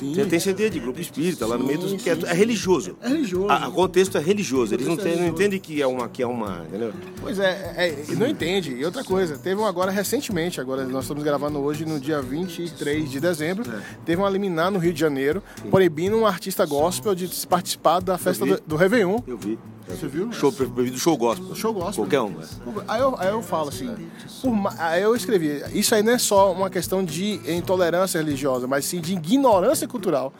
Sim. 0.00 0.12
Tem, 0.14 0.24
tem 0.26 0.40
CD 0.40 0.68
de 0.70 0.80
grupo 0.80 1.00
espírita 1.00 1.46
lá 1.46 1.56
no 1.56 1.64
meio 1.66 1.78
dos. 1.78 1.92
Que 2.02 2.10
é, 2.10 2.18
é 2.26 2.32
religioso. 2.32 2.96
É 3.02 3.08
religioso. 3.08 3.50
A- 3.50 3.68
o 3.68 3.72
contexto 3.72 4.16
é 4.18 4.20
religioso. 4.20 4.74
Eles 4.74 4.86
não, 4.86 4.94
é 4.94 4.96
tem- 4.96 5.16
não 5.16 5.28
entendem 5.28 5.60
que 5.60 5.80
é 5.80 5.86
uma. 5.86 6.08
Que 6.08 6.22
é 6.22 6.26
uma 6.26 6.64
entendeu? 6.66 6.92
Pois 7.20 7.38
é, 7.38 7.74
é, 7.76 8.04
e 8.12 8.16
não 8.16 8.26
entende. 8.26 8.72
E 8.74 8.84
outra 8.84 9.04
coisa, 9.04 9.36
teve 9.38 9.60
um 9.60 9.66
agora 9.66 9.90
recentemente, 9.90 10.60
agora 10.60 10.84
nós 10.86 11.04
estamos 11.04 11.22
gravando 11.22 11.58
hoje 11.60 11.84
no 11.84 12.00
dia 12.00 12.20
23 12.22 13.10
de 13.10 13.20
dezembro, 13.20 13.70
É. 13.70 13.80
teve 14.04 14.20
uma 14.22 14.30
liminar 14.30 14.70
no 14.70 14.78
Rio 14.78 14.92
de 14.92 15.00
Janeiro, 15.00 15.42
proibindo 15.70 16.16
um 16.16 16.26
artista 16.26 16.64
gospel 16.64 17.14
de 17.14 17.28
participar 17.46 18.00
da 18.00 18.16
festa 18.16 18.46
do, 18.46 18.60
do 18.66 18.76
Réveillon. 18.76 19.18
Eu 19.26 19.36
vi. 19.36 19.58
Você 19.96 20.06
viu? 20.08 20.32
Show, 20.32 20.52
proibido 20.52 20.98
show 20.98 21.16
gospel. 21.16 21.54
Show 21.54 21.72
gospel. 21.72 22.04
Qualquer 22.04 22.20
um. 22.20 22.30
é. 22.40 22.84
Aí 22.88 23.00
eu, 23.00 23.14
aí 23.18 23.28
eu 23.28 23.42
falo 23.42 23.68
assim, 23.68 23.94
por 24.42 24.52
aí 24.78 25.02
eu 25.02 25.14
escrevi, 25.14 25.62
isso 25.72 25.94
aí 25.94 26.02
não 26.02 26.12
é 26.12 26.18
só 26.18 26.52
uma 26.52 26.70
questão 26.70 27.04
de 27.04 27.40
intolerância 27.50 28.18
religiosa, 28.18 28.66
mas 28.66 28.84
sim 28.84 29.00
de 29.00 29.12
ignorância 29.12 29.86
cultural. 29.88 30.32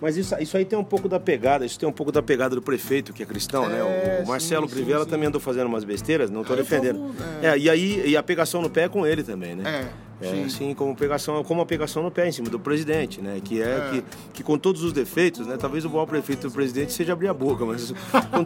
Mas 0.00 0.16
isso, 0.16 0.34
isso 0.40 0.56
aí 0.56 0.64
tem 0.64 0.76
um 0.76 0.82
pouco 0.82 1.08
da 1.08 1.20
pegada, 1.20 1.64
isso 1.64 1.78
tem 1.78 1.88
um 1.88 1.92
pouco 1.92 2.10
da 2.10 2.20
pegada 2.20 2.56
do 2.56 2.60
prefeito, 2.60 3.12
que 3.12 3.22
é 3.22 3.26
cristão, 3.26 3.68
né? 3.68 3.78
É, 3.78 4.22
O 4.24 4.26
Marcelo 4.26 4.68
sim, 4.68 4.74
Crivella 4.74 5.04
sim, 5.04 5.10
também 5.10 5.28
andou 5.28 5.40
fazendo 5.40 5.68
umas 5.68 5.84
besteiras, 5.84 6.28
não 6.28 6.40
o 6.40 6.44
defendendo. 6.44 6.98
povo, 6.98 7.14
É, 7.40 7.56
e 7.56 7.70
aí 7.70 8.08
e 8.10 8.16
a 8.16 8.22
pegação 8.22 8.60
no 8.60 8.68
pé 8.68 8.82
é 8.84 8.88
com 8.88 9.06
ele 9.06 9.22
também, 9.22 9.54
né? 9.54 9.62
É, 9.64 9.88
É, 10.22 10.30
sim. 10.30 10.44
assim 10.44 10.74
como 10.74 10.94
pegação, 10.94 11.42
como 11.44 11.60
a 11.60 11.66
pegação 11.66 12.02
no 12.02 12.10
pé 12.10 12.28
em 12.28 12.32
cima 12.32 12.48
do 12.48 12.58
presidente, 12.58 13.20
né? 13.20 13.40
Que 13.42 13.60
é, 13.60 13.72
É. 13.72 13.90
Que, 13.90 14.04
que 14.34 14.42
com 14.42 14.58
todos 14.58 14.82
os 14.82 14.92
defeitos, 14.92 15.46
né? 15.46 15.56
Talvez 15.56 15.84
o 15.84 15.90
maior 15.90 16.06
prefeito 16.06 16.48
do 16.48 16.52
presidente 16.52 16.92
seja 16.92 17.12
abrir 17.12 17.28
a 17.28 17.34
boca, 17.34 17.64
mas, 17.64 17.92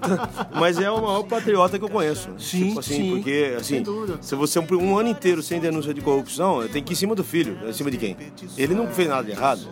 mas 0.54 0.78
é 0.78 0.90
o 0.90 1.00
maior 1.00 1.22
patriota 1.24 1.78
que 1.78 1.84
eu 1.84 1.88
conheço. 1.88 2.30
Sim, 2.38 2.68
tipo 2.68 2.80
assim, 2.80 2.94
sim, 2.94 3.10
porque 3.10 3.54
assim, 3.58 3.84
se 4.20 4.34
você 4.34 4.58
um, 4.58 4.66
um 4.72 4.98
ano 4.98 5.08
inteiro 5.08 5.42
sem 5.42 5.60
denúncia 5.60 5.92
de 5.92 6.00
corrupção, 6.00 6.66
tem 6.68 6.82
que 6.82 6.92
ir 6.92 6.94
em 6.94 6.96
cima 6.96 7.14
do 7.14 7.24
filho, 7.24 7.58
em 7.66 7.72
cima 7.72 7.90
de 7.90 7.96
quem? 7.96 8.16
Ele 8.56 8.74
não 8.74 8.88
fez 8.88 9.08
nada 9.08 9.24
de 9.24 9.32
errado. 9.32 9.66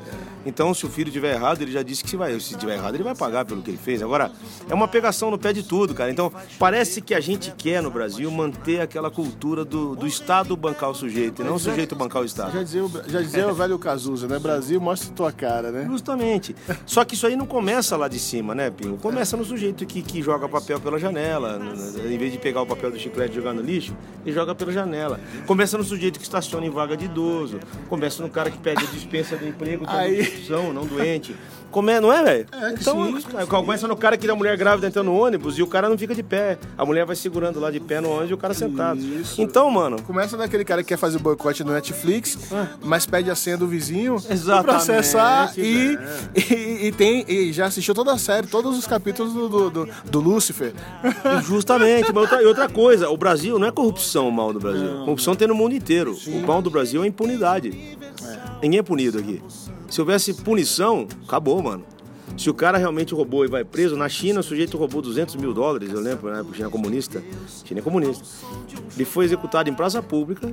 Então, 0.47 0.75
se 0.75 0.85
o 0.85 0.89
filho 0.89 1.11
tiver 1.11 1.35
errado, 1.35 1.63
ele 1.63 1.73
já 1.73 1.83
disse 1.83 2.03
que 2.05 2.11
se 2.11 2.17
vai, 2.17 2.39
se 2.39 2.57
tiver 2.57 2.75
errado, 2.75 2.95
ele 2.95 3.03
vai 3.05 3.15
pagar 3.15 3.45
pelo 3.45 3.63
que 3.63 3.71
ele 3.71 3.79
fez. 3.79 4.03
Agora, 4.03 4.31
é 4.69 4.75
uma 4.75 4.87
pegação 4.87 5.31
no 5.31 5.39
pé 5.39 5.53
de 5.53 5.63
tudo, 5.63 5.95
cara. 5.95 6.11
Então, 6.11 6.33
parece 6.59 7.01
que 7.01 7.15
a 7.15 7.21
gente 7.21 7.53
quer 7.57 7.83
no 7.83 7.91
Brasil 7.91 8.31
manter 8.31 8.81
aquela 8.81 9.11
cultura 9.11 9.65
do, 9.65 9.97
do 9.97 10.07
Estado 10.07 10.57
bancar 10.57 10.91
o 10.91 10.95
sujeito, 10.95 11.43
e 11.43 11.45
não 11.45 11.55
o 11.55 11.59
sujeito 11.59 11.95
bancar 11.97 12.23
o 12.23 12.25
Estado. 12.25 12.53
Já 12.53 12.63
dizia, 12.63 12.85
o- 12.85 12.91
já 13.09 13.21
dizia 13.23 13.49
o 13.49 13.55
velho 13.55 13.79
Cazuza, 13.79 14.27
né? 14.29 14.39
Brasil, 14.39 14.81
mostra 14.81 15.11
tua 15.15 15.33
cara, 15.33 15.71
né? 15.71 15.87
Justamente. 15.91 16.55
Só 16.87 17.05
que 17.05 17.15
isso 17.15 17.27
aí 17.27 17.37
não 17.37 17.47
começa 17.47 17.97
lá 17.97 18.07
de 18.09 18.19
cima, 18.19 18.55
né, 18.55 18.71
Pinho? 18.71 18.97
Começa 18.99 19.37
no 19.37 19.45
sujeito 19.45 19.87
que, 19.87 20.03
que 20.03 20.21
joga 20.23 20.49
papel 20.49 20.79
pela 20.81 20.99
janela. 20.99 21.61
Em 22.05 22.19
vez 22.19 22.33
de 22.33 22.39
pegar 22.39 22.63
o 22.63 22.67
papel 22.67 22.91
do 22.91 22.99
chiclete 22.99 23.33
e 23.33 23.35
jogar 23.37 23.53
no 23.55 23.63
lixo, 23.63 23.95
ele 24.25 24.35
joga 24.35 24.55
pela 24.55 24.73
janela. 24.73 25.19
Começa 25.47 25.77
no 25.79 25.85
sujeito 25.85 26.19
que 26.19 26.25
estaciona 26.25 26.67
em 26.67 26.71
vaga 26.71 26.97
de 26.97 27.07
idoso. 27.07 27.59
Começa 27.89 28.23
no 28.23 28.29
cara 28.29 28.51
que 28.51 28.59
pede 28.59 28.85
a 28.85 28.89
dispensa 28.91 29.37
do 29.37 29.47
emprego, 29.47 29.85
tá 29.87 29.97
Aí- 29.99 30.34
opção, 30.35 30.73
não 30.73 30.87
doente. 30.87 31.35
Como 31.75 31.91
é, 31.91 32.01
não 32.01 32.13
é, 32.13 32.23
velho? 32.23 32.47
É, 32.53 32.73
que 32.73 32.83
então, 32.83 33.21
sim. 33.21 33.47
começa 33.49 33.89
no 33.89 33.97
cara 33.97 34.17
que 34.17 34.31
a 34.31 34.35
mulher 34.37 34.57
grávida 34.57 34.87
entrando 34.87 35.07
no 35.07 35.19
ônibus 35.19 35.59
e 35.59 35.63
o 35.63 35.67
cara 35.67 35.89
não 35.89 35.99
fica 35.99 36.15
de 36.15 36.23
pé. 36.23 36.57
A 36.79 36.87
mulher 36.87 37.05
vai 37.05 37.17
segurando 37.17 37.59
lá 37.59 37.69
de 37.69 37.81
pé 37.81 38.01
no 38.01 38.11
ônibus 38.11 38.31
e 38.31 38.35
o 38.35 38.37
cara 38.37 38.55
sentado. 38.55 39.01
Isso. 39.01 39.43
Então, 39.43 39.69
mano, 39.73 40.01
Começa 40.03 40.37
daquele 40.37 40.65
cara 40.65 40.85
que 40.85 40.91
quer 40.91 40.97
fazer 40.97 41.19
boicote 41.19 41.65
no 41.65 41.73
Netflix, 41.73 42.39
mas 42.81 43.07
pede 43.07 43.29
a 43.29 43.35
senha 43.35 43.57
do 43.57 43.67
vizinho 43.67 44.23
Ah. 44.31 44.33
Exatamente, 44.33 44.67
processar 44.67 45.53
e, 45.57 45.99
é. 45.99 46.55
e, 46.55 46.87
e 46.87 46.93
tem 46.93 47.25
e 47.27 47.53
já 47.53 47.67
assistiu 47.67 47.93
toda 47.93 48.13
a 48.13 48.19
série, 48.19 48.47
todos 48.47 48.79
os 48.79 48.87
capítulos 48.87 49.33
do, 49.33 49.49
do, 49.49 49.71
do, 49.71 49.89
do 50.09 50.21
Lúcifer. 50.21 50.73
Justamente, 51.43 52.13
mas 52.13 52.23
outra, 52.23 52.41
e 52.41 52.47
outra 52.47 52.69
coisa, 52.69 53.11
o 53.11 53.17
Brasil 53.17 53.59
não 53.59 53.67
é 53.67 53.73
corrupção 53.73 54.29
o 54.29 54.33
mal 54.33 54.53
do 54.53 54.61
Brasil. 54.61 54.99
Corrupção 55.05 55.35
tem 55.35 55.49
no 55.49 55.57
mundo 55.57 55.75
inteiro. 55.75 56.17
O 56.29 56.47
mal 56.47 56.63
do 56.63 56.71
Brasil 56.71 57.03
é 57.03 57.07
impunidade. 57.09 57.99
Ninguém 58.63 58.79
é 58.79 58.83
punido 58.83 59.19
aqui. 59.19 59.43
Se 59.95 60.01
houvesse 60.01 60.35
punição, 60.35 61.07
acabou, 61.25 61.63
mano. 61.63 61.85
Se 62.37 62.51
o 62.51 62.55
cara 62.55 62.77
realmente 62.77 63.15
roubou 63.15 63.45
e 63.45 63.49
vai 63.49 63.63
preso, 63.63 63.95
na 63.95 64.09
China 64.09 64.41
o 64.41 64.43
sujeito 64.43 64.77
roubou 64.77 65.01
200 65.01 65.37
mil 65.37 65.55
dólares, 65.55 65.93
eu 65.93 66.01
lembro, 66.01 66.33
na 66.33 66.41
época 66.41 66.57
China 66.57 66.69
comunista. 66.69 67.23
China 67.65 67.79
é 67.79 67.83
comunista. 67.85 68.25
Ele 68.97 69.05
foi 69.05 69.25
executado 69.25 69.71
em 69.71 69.73
praça 69.73 70.03
pública 70.03 70.53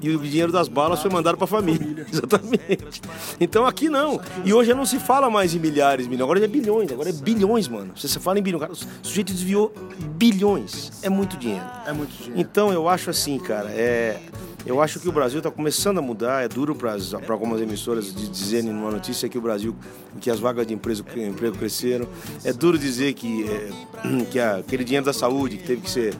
e 0.00 0.08
o 0.08 0.18
dinheiro 0.18 0.50
das 0.50 0.66
balas 0.66 1.02
foi 1.02 1.10
mandado 1.10 1.36
para 1.36 1.44
a 1.44 1.46
família. 1.46 2.06
Exatamente. 2.10 3.02
Então 3.38 3.66
aqui 3.66 3.90
não. 3.90 4.18
E 4.42 4.54
hoje 4.54 4.72
não 4.72 4.86
se 4.86 4.98
fala 4.98 5.28
mais 5.28 5.54
em 5.54 5.58
milhares, 5.58 6.06
milhões. 6.06 6.22
Agora 6.22 6.42
é 6.42 6.48
bilhões, 6.48 6.90
agora 6.90 7.10
é 7.10 7.12
bilhões, 7.12 7.68
mano. 7.68 7.92
Se 7.98 8.08
você 8.08 8.18
fala 8.18 8.38
em 8.38 8.42
bilhões, 8.42 8.62
cara, 8.62 8.72
o 8.72 9.06
sujeito 9.06 9.30
desviou 9.30 9.74
bilhões. 10.16 10.90
É 11.02 11.10
muito 11.10 11.36
dinheiro. 11.36 11.66
É 11.84 11.92
muito 11.92 12.16
dinheiro. 12.16 12.40
Então 12.40 12.72
eu 12.72 12.88
acho 12.88 13.10
assim, 13.10 13.38
cara, 13.38 13.68
é. 13.68 14.18
Eu 14.68 14.82
acho 14.82 15.00
que 15.00 15.08
o 15.08 15.12
Brasil 15.12 15.38
está 15.38 15.50
começando 15.50 15.96
a 15.96 16.02
mudar. 16.02 16.44
É 16.44 16.48
duro 16.48 16.74
para 16.74 16.92
algumas 17.30 17.58
emissoras 17.58 18.14
de 18.14 18.28
dizerem 18.28 18.70
numa 18.70 18.90
notícia 18.90 19.26
que 19.26 19.38
o 19.38 19.40
Brasil, 19.40 19.74
que 20.20 20.30
as 20.30 20.38
vagas 20.38 20.66
de 20.66 20.74
emprego, 20.74 21.02
emprego 21.16 21.56
cresceram. 21.56 22.06
É 22.44 22.52
duro 22.52 22.78
dizer 22.78 23.14
que, 23.14 23.46
é, 23.48 23.70
que 24.30 24.38
aquele 24.38 24.84
dinheiro 24.84 25.06
da 25.06 25.12
saúde 25.14 25.56
que 25.56 25.64
teve 25.64 25.80
que 25.80 25.90
ser, 25.90 26.14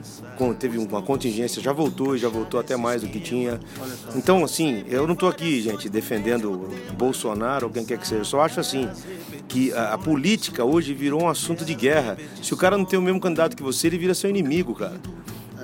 teve 0.57 0.79
uma 0.79 0.99
contingência, 0.99 1.61
já 1.61 1.71
voltou 1.71 2.15
e 2.15 2.17
já 2.17 2.27
voltou 2.27 2.59
até 2.59 2.75
mais 2.75 3.03
do 3.03 3.07
que 3.07 3.19
tinha. 3.19 3.59
Então, 4.15 4.43
assim, 4.43 4.83
eu 4.87 5.05
não 5.05 5.13
estou 5.13 5.29
aqui, 5.29 5.61
gente, 5.61 5.87
defendendo 5.87 6.67
Bolsonaro 6.97 7.67
ou 7.67 7.71
quem 7.71 7.85
quer 7.85 7.99
que 7.99 8.07
seja. 8.07 8.21
Eu 8.21 8.25
só 8.25 8.41
acho 8.41 8.59
assim 8.59 8.89
que 9.47 9.71
a, 9.73 9.93
a 9.93 9.97
política 9.99 10.65
hoje 10.65 10.91
virou 10.95 11.21
um 11.21 11.29
assunto 11.29 11.63
de 11.63 11.75
guerra. 11.75 12.17
Se 12.41 12.51
o 12.51 12.57
cara 12.57 12.75
não 12.75 12.85
tem 12.85 12.97
o 12.97 13.01
mesmo 13.01 13.21
candidato 13.21 13.55
que 13.55 13.61
você, 13.61 13.85
ele 13.85 13.99
vira 13.99 14.15
seu 14.15 14.27
inimigo, 14.27 14.73
cara. 14.73 14.99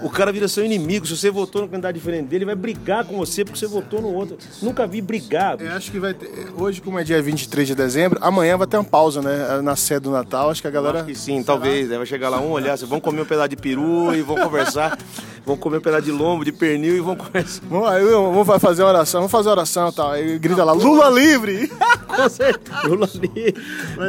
O 0.03 0.09
cara 0.09 0.31
vira 0.31 0.47
seu 0.47 0.63
inimigo. 0.65 1.05
Se 1.05 1.15
você 1.15 1.29
votou 1.31 1.61
no 1.61 1.67
candidato 1.67 1.93
diferente 1.93 2.25
dele, 2.27 2.43
ele 2.43 2.45
vai 2.45 2.55
brigar 2.55 3.05
com 3.05 3.17
você 3.17 3.43
porque 3.43 3.57
você 3.57 3.67
votou 3.67 4.01
no 4.01 4.13
outro. 4.13 4.37
Nunca 4.61 4.85
vi 4.85 5.01
brigar. 5.01 5.59
Eu 5.59 5.71
acho 5.71 5.91
que 5.91 5.99
vai 5.99 6.13
ter. 6.13 6.47
Hoje, 6.57 6.81
como 6.81 6.99
é 6.99 7.03
dia 7.03 7.21
23 7.21 7.67
de 7.67 7.75
dezembro, 7.75 8.19
amanhã 8.21 8.57
vai 8.57 8.67
ter 8.67 8.77
uma 8.77 8.83
pausa, 8.83 9.21
né? 9.21 9.61
Na 9.61 9.75
ceia 9.75 9.99
do 9.99 10.11
Natal. 10.11 10.49
Acho 10.49 10.61
que 10.61 10.67
a 10.67 10.71
galera. 10.71 10.99
Acho 10.99 11.07
que 11.07 11.15
sim, 11.15 11.41
talvez. 11.43 11.89
Vai 11.89 12.05
chegar 12.05 12.29
lá 12.29 12.39
um 12.39 12.51
olhar, 12.51 12.77
vão 12.77 12.99
comer 12.99 13.21
um 13.21 13.25
pedaço 13.25 13.49
de 13.49 13.55
peru 13.55 14.13
e 14.13 14.21
vão 14.21 14.35
conversar. 14.35 14.97
vão 15.45 15.55
comer 15.55 15.77
um 15.77 15.81
pedaço 15.81 16.03
de 16.03 16.11
lombo, 16.11 16.43
de 16.43 16.51
pernil 16.51 16.95
e 16.95 16.99
vão 16.99 17.15
começar. 17.15 17.61
Vamos, 17.69 17.87
aí, 17.87 18.03
vamos 18.03 18.61
fazer 18.61 18.81
uma 18.81 18.89
oração, 18.89 19.21
vamos 19.21 19.31
fazer 19.31 19.49
oração 19.49 19.89
e 19.89 19.93
tal. 19.93 20.11
Aí 20.11 20.39
grita 20.39 20.63
lá, 20.63 20.73
Lula 20.73 21.09
livre! 21.09 21.71
Com 22.07 22.29
certeza. 22.29 22.87
Lula 22.87 23.09
livre. 23.13 23.55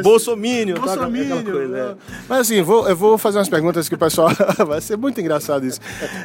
Bolsomínio. 0.01 0.75
tá? 0.75 0.81
Bolsominion, 0.81 1.39
Aquela 1.39 1.57
coisa, 1.57 1.77
é. 1.77 1.95
Mas 2.27 2.39
assim, 2.39 2.61
vou, 2.61 2.87
eu 2.89 2.95
vou 2.95 3.17
fazer 3.17 3.37
umas 3.37 3.49
perguntas 3.49 3.87
que 3.87 3.95
o 3.95 3.97
pessoal. 3.97 4.29
vai 4.65 4.81
ser 4.81 4.97
muito 4.97 5.19
engraçado 5.21 5.65
isso. 5.65 5.76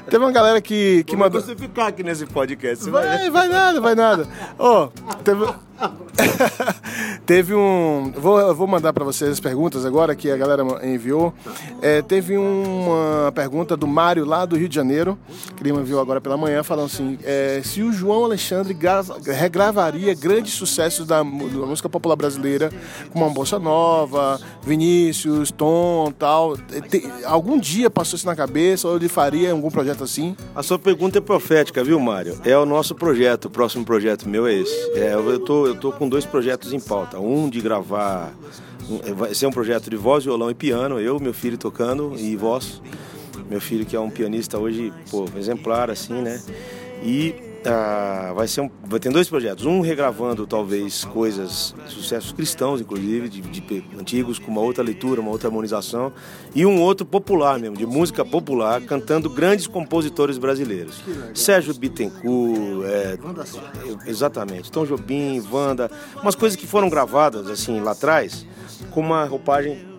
Teve 0.08 0.24
uma 0.24 0.32
galera 0.32 0.60
que, 0.60 1.04
que 1.04 1.16
Vou 1.16 1.24
mandou. 1.24 1.40
você 1.40 1.54
ficar 1.56 1.88
aqui 1.88 2.02
nesse 2.02 2.26
podcast. 2.26 2.88
Vai 2.90 3.02
ver. 3.02 3.30
Vai, 3.30 3.30
vai 3.30 3.48
nada, 3.48 3.80
vai 3.80 3.94
nada. 3.94 4.26
Ó, 4.58 4.88
teve. 5.24 5.44
teve 7.26 7.54
um. 7.54 8.12
Vou, 8.16 8.54
vou 8.54 8.66
mandar 8.66 8.92
pra 8.92 9.04
vocês 9.04 9.30
as 9.30 9.40
perguntas 9.40 9.84
agora 9.84 10.14
que 10.14 10.30
a 10.30 10.36
galera 10.36 10.62
enviou. 10.86 11.32
É, 11.80 12.02
teve 12.02 12.36
uma 12.36 13.32
pergunta 13.34 13.76
do 13.76 13.86
Mário 13.86 14.24
lá 14.24 14.44
do 14.44 14.56
Rio 14.56 14.68
de 14.68 14.74
Janeiro, 14.74 15.18
que 15.56 15.62
ele 15.62 15.70
enviou 15.70 16.00
agora 16.00 16.20
pela 16.20 16.36
manhã, 16.36 16.62
falando 16.62 16.86
assim: 16.86 17.18
é, 17.24 17.60
se 17.64 17.82
o 17.82 17.92
João 17.92 18.24
Alexandre 18.24 18.74
gra- 18.74 19.04
regravaria 19.24 20.14
grandes 20.14 20.54
sucessos 20.54 21.06
da, 21.06 21.18
da 21.18 21.24
música 21.24 21.88
popular 21.88 22.16
brasileira, 22.16 22.70
como 23.12 23.24
a 23.24 23.28
Bolsa 23.28 23.58
Nova, 23.58 24.40
Vinícius, 24.62 25.50
Tom 25.50 26.12
tal. 26.18 26.56
Tem- 26.88 27.10
algum 27.24 27.58
dia 27.58 27.90
passou 27.90 28.16
isso 28.16 28.26
na 28.26 28.36
cabeça 28.36 28.88
ou 28.88 28.96
ele 28.96 29.08
faria 29.08 29.52
algum 29.52 29.70
projeto 29.70 30.04
assim? 30.04 30.36
A 30.54 30.62
sua 30.62 30.78
pergunta 30.78 31.18
é 31.18 31.20
profética, 31.20 31.82
viu, 31.82 31.98
Mário? 31.98 32.38
É 32.44 32.56
o 32.56 32.66
nosso 32.66 32.94
projeto, 32.94 33.46
o 33.46 33.50
próximo 33.50 33.84
projeto 33.84 34.28
meu 34.28 34.46
é 34.46 34.54
esse. 34.54 34.72
É, 34.94 35.14
eu, 35.14 35.38
tô, 35.40 35.71
eu 35.72 35.80
tô 35.80 35.90
com 35.92 36.08
dois 36.08 36.24
projetos 36.24 36.72
em 36.72 36.80
pauta. 36.80 37.18
Um 37.18 37.48
de 37.48 37.60
gravar. 37.60 38.32
um- 38.88 39.14
Vai 39.14 39.34
ser 39.34 39.46
um 39.46 39.50
projeto 39.50 39.88
de 39.88 39.96
voz, 39.96 40.24
violão 40.24 40.50
e 40.50 40.54
piano, 40.54 40.98
eu, 41.00 41.18
meu 41.20 41.32
filho 41.32 41.56
tocando 41.56 42.14
e 42.18 42.36
voz. 42.36 42.80
Meu 43.48 43.60
filho 43.60 43.84
que 43.86 43.94
é 43.96 44.00
um 44.00 44.10
pianista 44.10 44.58
hoje, 44.58 44.92
pô, 45.10 45.24
exemplar, 45.36 45.90
assim, 45.90 46.14
né? 46.14 46.40
E 47.02 47.34
ah, 47.64 48.32
vai 48.34 48.48
ser 48.48 48.60
um. 48.60 48.70
Vai 48.84 48.98
ter 48.98 49.10
dois 49.10 49.28
projetos. 49.28 49.64
Um 49.64 49.80
regravando 49.80 50.46
talvez 50.46 51.04
coisas, 51.04 51.74
sucessos 51.86 52.32
cristãos, 52.32 52.80
inclusive, 52.80 53.28
de, 53.28 53.40
de 53.40 53.84
antigos, 53.98 54.38
com 54.38 54.50
uma 54.50 54.60
outra 54.60 54.82
leitura, 54.82 55.20
uma 55.20 55.30
outra 55.30 55.48
harmonização. 55.48 56.12
E 56.54 56.66
um 56.66 56.80
outro 56.80 57.06
popular 57.06 57.58
mesmo, 57.58 57.76
de 57.76 57.86
música 57.86 58.24
popular, 58.24 58.80
cantando 58.82 59.30
grandes 59.30 59.66
compositores 59.66 60.38
brasileiros. 60.38 61.02
Sérgio 61.34 61.72
Bittencourt, 61.74 62.84
é, 62.84 63.18
exatamente, 64.06 64.70
Tom 64.70 64.84
Jobim, 64.84 65.42
Wanda, 65.50 65.90
umas 66.20 66.34
coisas 66.34 66.56
que 66.56 66.66
foram 66.66 66.90
gravadas 66.90 67.48
assim 67.48 67.80
lá 67.80 67.92
atrás, 67.92 68.44
com 68.90 69.00
uma 69.00 69.24
roupagem 69.24 69.91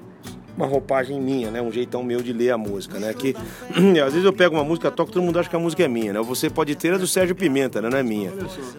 uma 0.55 0.65
roupagem 0.65 1.19
minha, 1.19 1.49
né? 1.49 1.61
Um 1.61 1.71
jeitão 1.71 2.03
meu 2.03 2.21
de 2.21 2.31
ler 2.33 2.51
a 2.51 2.57
música, 2.57 2.99
né? 2.99 3.13
Que 3.13 3.35
às 4.05 4.13
vezes 4.13 4.23
eu 4.23 4.33
pego 4.33 4.55
uma 4.55 4.63
música, 4.63 4.91
toco, 4.91 5.11
todo 5.11 5.23
mundo 5.23 5.39
acha 5.39 5.49
que 5.49 5.55
a 5.55 5.59
música 5.59 5.83
é 5.83 5.87
minha, 5.87 6.13
né? 6.13 6.21
Você 6.21 6.49
pode 6.49 6.75
ter 6.75 6.93
a 6.93 6.97
do 6.97 7.07
Sérgio 7.07 7.35
Pimenta, 7.35 7.81
né? 7.81 7.89
Não 7.89 7.97
é 7.97 8.03
minha. 8.03 8.31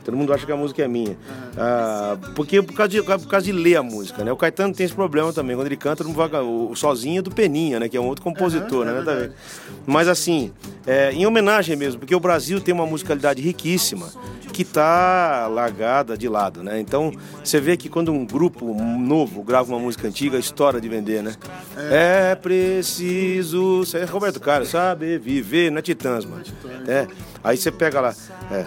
Todo 0.05 0.17
mundo 0.17 0.33
acha 0.33 0.47
que 0.47 0.53
a 0.53 0.57
música 0.57 0.83
é 0.83 0.89
minha. 0.89 1.17
Ah, 1.57 2.17
porque 2.35 2.63
por 2.63 2.75
causa, 2.75 2.89
de, 2.91 3.03
por 3.03 3.27
causa 3.29 3.45
de 3.47 3.53
ler 3.53 3.77
a 3.77 3.83
música, 3.83 4.23
né? 4.25 4.33
O 4.33 4.37
Caetano 4.37 4.73
tem 4.75 4.85
esse 4.87 4.95
problema 4.95 5.33
também. 5.33 5.57
Quando 5.57 5.67
ele 5.67 5.77
canta, 5.77 6.05
não 6.05 6.13
vai- 6.13 6.31
o, 6.41 6.71
o 6.71 6.77
sozinho 6.77 7.19
é 7.19 7.23
do 7.23 7.31
Peninha, 7.31 7.81
né? 7.81 7.89
Que 7.89 7.97
é 7.97 8.01
um 8.01 8.07
outro 8.07 8.23
compositor, 8.25 8.85
né? 8.85 8.99
A 8.99 9.01
ver. 9.03 9.33
Mas 9.87 10.09
assim, 10.09 10.53
é, 10.87 11.13
em 11.13 11.27
homenagem 11.27 11.77
mesmo, 11.77 11.99
porque 12.01 12.15
o 12.15 12.21
Brasil 12.21 12.61
tem 12.61 12.73
uma 12.75 12.87
musicalidade 12.87 13.43
riquíssima 13.43 14.09
que 14.53 14.63
está 14.63 15.49
largada 15.49 16.17
de 16.17 16.29
lado, 16.29 16.63
né? 16.63 16.79
Então, 16.79 17.11
você 17.43 17.61
vê 17.61 17.77
que 17.77 17.89
quando 17.89 18.13
um 18.13 18.25
grupo 18.25 18.73
novo 18.73 19.43
grava 19.43 19.73
uma 19.73 19.81
música 19.81 20.07
antiga, 20.07 20.39
estoura 20.39 20.81
de 20.81 20.89
vender, 20.89 21.23
né? 21.25 21.35
É, 21.77 22.35
preciso... 22.35 23.83
É 23.95 24.05
Roberto 24.05 24.41
Carlos, 24.41 24.69
sabe? 24.69 25.19
Viver 25.19 25.71
na 25.71 25.83
Titãs, 25.83 26.25
mano. 26.25 26.43
É. 26.87 27.07
Aí 27.43 27.57
você 27.57 27.71
pega 27.71 28.01
lá... 28.01 28.15
É, 28.51 28.65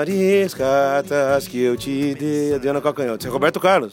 Ares 0.00 0.54
cartas 0.54 1.46
que 1.46 1.60
eu 1.60 1.76
te 1.76 2.14
dei, 2.14 2.54
Adriana 2.54 2.80
Calcanhoto. 2.80 3.18
Isso 3.18 3.28
é 3.28 3.30
Roberto 3.30 3.60
Carlos. 3.60 3.92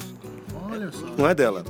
Olha 0.71 0.89
só. 0.91 1.05
Não 1.17 1.27
é 1.27 1.36
dela. 1.36 1.63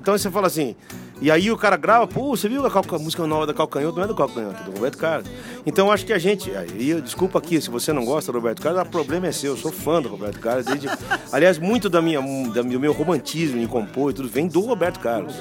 Então 0.00 0.18
você 0.18 0.28
fala 0.30 0.48
assim. 0.48 0.74
E 1.20 1.30
aí 1.30 1.52
o 1.52 1.56
cara 1.56 1.76
grava, 1.76 2.04
pô, 2.08 2.36
você 2.36 2.48
viu 2.48 2.66
a, 2.66 2.68
a 2.68 2.98
música 2.98 3.24
nova 3.28 3.46
da 3.46 3.54
Calcanhoto? 3.54 3.96
Não 3.96 4.04
é 4.04 4.08
do 4.08 4.14
Calcanhoto, 4.14 4.60
é 4.60 4.64
do 4.64 4.72
Roberto 4.72 4.98
Carlos. 4.98 5.30
Então 5.64 5.92
acho 5.92 6.04
que 6.04 6.12
a 6.12 6.18
gente. 6.18 6.50
Eu- 6.78 7.00
desculpa 7.00 7.38
aqui, 7.38 7.60
se 7.60 7.70
você 7.70 7.92
não 7.92 8.04
gosta 8.04 8.32
do 8.32 8.38
Roberto 8.38 8.60
Carlos, 8.60 8.82
o 8.82 8.86
problema 8.86 9.28
é 9.28 9.32
seu. 9.32 9.52
Eu 9.52 9.56
sou 9.56 9.70
fã 9.70 10.02
do 10.02 10.08
Roberto 10.08 10.40
Carlos. 10.40 10.66
Desde, 10.66 10.88
aliás, 11.30 11.56
muito 11.58 11.88
da 11.88 12.02
minha, 12.02 12.20
da, 12.52 12.62
do 12.62 12.80
meu 12.80 12.92
romantismo 12.92 13.60
em 13.60 13.66
compor 13.66 14.10
e 14.10 14.14
tudo 14.14 14.28
vem 14.28 14.48
do 14.48 14.60
Roberto 14.60 14.98
Carlos. 14.98 15.34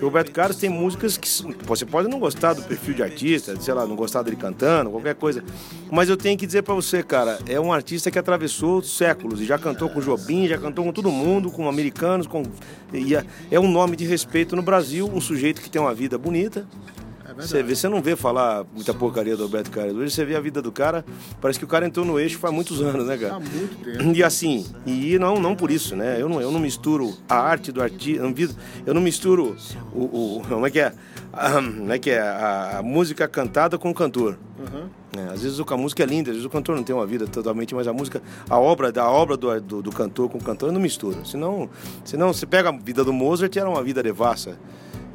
O 0.00 0.04
Roberto 0.04 0.32
Carlos 0.32 0.56
tem 0.56 0.68
músicas 0.68 1.16
que 1.16 1.28
você 1.64 1.86
pode 1.86 2.08
não 2.08 2.18
gostar 2.18 2.54
do 2.54 2.62
perfil 2.62 2.94
de 2.94 3.02
artista, 3.04 3.54
sei 3.60 3.72
lá, 3.72 3.86
não 3.86 3.94
gostar 3.94 4.22
dele 4.22 4.36
cantando, 4.36 4.90
qualquer 4.90 5.14
coisa. 5.14 5.44
Mas 5.90 6.08
eu 6.08 6.16
tenho 6.16 6.36
que 6.36 6.46
dizer 6.46 6.62
pra 6.62 6.74
você, 6.74 7.02
cara, 7.02 7.38
é 7.46 7.60
um 7.60 7.72
artista 7.72 8.10
que 8.10 8.18
atravessou 8.18 8.82
séculos 8.82 9.40
e 9.40 9.44
já 9.44 9.58
cantou 9.58 9.88
com 9.88 10.00
Jobim, 10.00 10.48
já 10.48 10.58
cantou 10.58 10.84
com 10.84 10.92
todo 10.92 11.10
mundo, 11.10 11.50
com 11.52 11.68
americanos, 11.68 12.26
com 12.26 12.42
e 12.92 13.14
é- 13.14 13.24
é 13.50 13.60
um 13.60 13.70
nome 13.70 13.94
de 13.96 14.04
respeito 14.04 14.56
no 14.56 14.62
Brasil, 14.62 15.08
um 15.12 15.20
sujeito 15.20 15.60
que 15.60 15.70
tem 15.70 15.80
uma 15.80 15.94
vida 15.94 16.18
bonita. 16.18 16.66
Você 17.46 17.62
vê, 17.62 17.74
você 17.76 17.88
não 17.88 18.02
vê 18.02 18.16
falar 18.16 18.64
muita 18.74 18.92
porcaria 18.92 19.36
do 19.36 19.44
Roberto 19.44 19.70
Carlos. 19.70 19.96
Hoje 19.96 20.14
você 20.14 20.24
vê 20.24 20.34
a 20.36 20.40
vida 20.40 20.60
do 20.60 20.72
cara, 20.72 21.04
parece 21.40 21.58
que 21.58 21.64
o 21.64 21.68
cara 21.68 21.86
entrou 21.86 22.04
no 22.04 22.18
eixo 22.18 22.38
faz 22.38 22.52
muitos 22.52 22.80
anos, 22.82 23.06
né, 23.06 23.16
cara? 23.16 23.34
Há 23.34 23.40
muito 23.40 23.76
tempo. 23.84 24.12
E 24.14 24.22
assim, 24.24 24.66
e 24.86 25.18
não, 25.18 25.40
não 25.40 25.54
por 25.54 25.70
isso, 25.70 25.94
né? 25.94 26.20
Eu 26.20 26.28
não, 26.28 26.40
eu 26.40 26.50
não 26.50 26.58
misturo 26.60 27.14
a 27.28 27.36
arte 27.36 27.70
do 27.70 27.80
artista, 27.82 28.22
eu 28.86 28.92
não 28.94 29.00
misturo 29.00 29.56
o, 29.94 30.38
o- 30.38 30.42
como 30.48 30.66
é 30.66 30.70
que 30.70 30.80
é, 30.80 30.92
como 31.76 31.92
é 31.92 31.98
que 31.98 32.10
é 32.10 32.20
a, 32.20 32.80
música 32.82 33.28
cantada 33.28 33.78
com 33.78 33.90
o 33.90 33.94
cantor. 33.94 34.38
É, 35.16 35.32
às 35.32 35.42
vezes 35.42 35.58
a 35.60 35.76
música 35.76 36.02
é 36.02 36.06
linda, 36.06 36.30
às 36.30 36.36
vezes 36.36 36.44
o 36.44 36.50
cantor 36.50 36.76
não 36.76 36.82
tem 36.82 36.94
uma 36.94 37.06
vida 37.06 37.26
totalmente, 37.26 37.74
mas 37.74 37.86
a 37.86 37.92
música, 37.92 38.20
a 38.50 38.58
obra 38.58 38.90
da 38.92 39.08
obra 39.08 39.36
do, 39.36 39.60
do, 39.60 39.82
do 39.82 39.90
cantor 39.92 40.28
com 40.28 40.38
o 40.38 40.42
cantor 40.42 40.68
eu 40.68 40.72
não 40.72 40.80
mistura. 40.80 41.24
Senão, 41.24 41.70
senão 42.04 42.32
você 42.32 42.44
pega 42.44 42.68
a 42.68 42.72
vida 42.72 43.04
do 43.04 43.12
Mozart 43.12 43.56
era 43.56 43.68
uma 43.68 43.82
vida 43.82 44.02
devassa. 44.02 44.58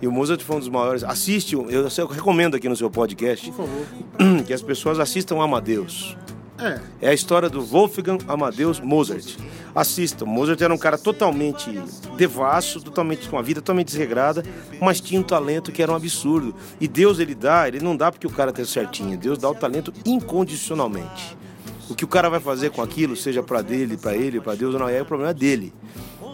E 0.04 0.08
o 0.08 0.12
Mozart 0.12 0.44
foi 0.44 0.58
um 0.58 0.60
dos 0.60 0.68
maiores. 0.68 1.02
Assiste, 1.02 1.56
eu, 1.56 1.70
eu 1.70 2.08
recomendo 2.08 2.58
aqui 2.58 2.68
no 2.68 2.76
seu 2.76 2.90
podcast 2.90 3.50
Por 3.50 3.66
favor. 3.66 3.86
que 4.46 4.52
as 4.52 4.62
pessoas 4.62 5.00
assistam 5.00 5.42
Amadeus. 5.42 6.18
É. 6.60 6.80
É 7.04 7.10
a 7.12 7.14
história 7.14 7.50
do 7.50 7.62
Wolfgang 7.62 8.22
Amadeus 8.28 8.82
Mozart. 8.82 9.38
Assistam. 9.74 10.26
Mozart 10.26 10.60
era 10.60 10.74
um 10.74 10.78
cara 10.78 10.98
totalmente 10.98 11.72
devasso, 12.18 12.82
totalmente 12.82 13.30
com 13.30 13.38
uma 13.38 13.42
vida 13.42 13.62
totalmente 13.62 13.88
desregrada, 13.88 14.44
mas 14.82 15.00
tinha 15.00 15.22
um 15.22 15.24
talento 15.24 15.72
que 15.72 15.82
era 15.82 15.94
um 15.94 15.96
absurdo. 15.96 16.54
E 16.82 16.88
Deus 16.88 17.20
ele 17.20 17.34
dá, 17.34 17.66
ele 17.70 17.80
não 17.80 17.96
dá 17.96 18.12
porque 18.12 18.28
o 18.28 18.30
cara 18.30 18.52
tem 18.52 18.66
certinho. 18.66 19.18
Deus 19.18 19.38
dá 19.38 19.50
o 19.50 19.56
talento 19.56 19.94
incondicionalmente. 20.06 21.38
O 21.90 21.96
que 21.96 22.04
o 22.04 22.10
cara 22.10 22.30
vai 22.30 22.42
fazer 22.42 22.72
com 22.72 22.82
aquilo, 22.82 23.16
seja 23.16 23.42
para 23.42 23.62
dele, 23.62 23.96
para 23.96 24.18
ele, 24.18 24.42
para 24.42 24.56
Deus 24.56 24.74
ou 24.74 24.82
não, 24.82 24.88
aí 24.88 25.00
o 25.00 25.06
problema 25.06 25.32
é 25.32 25.34
dele. 25.34 25.74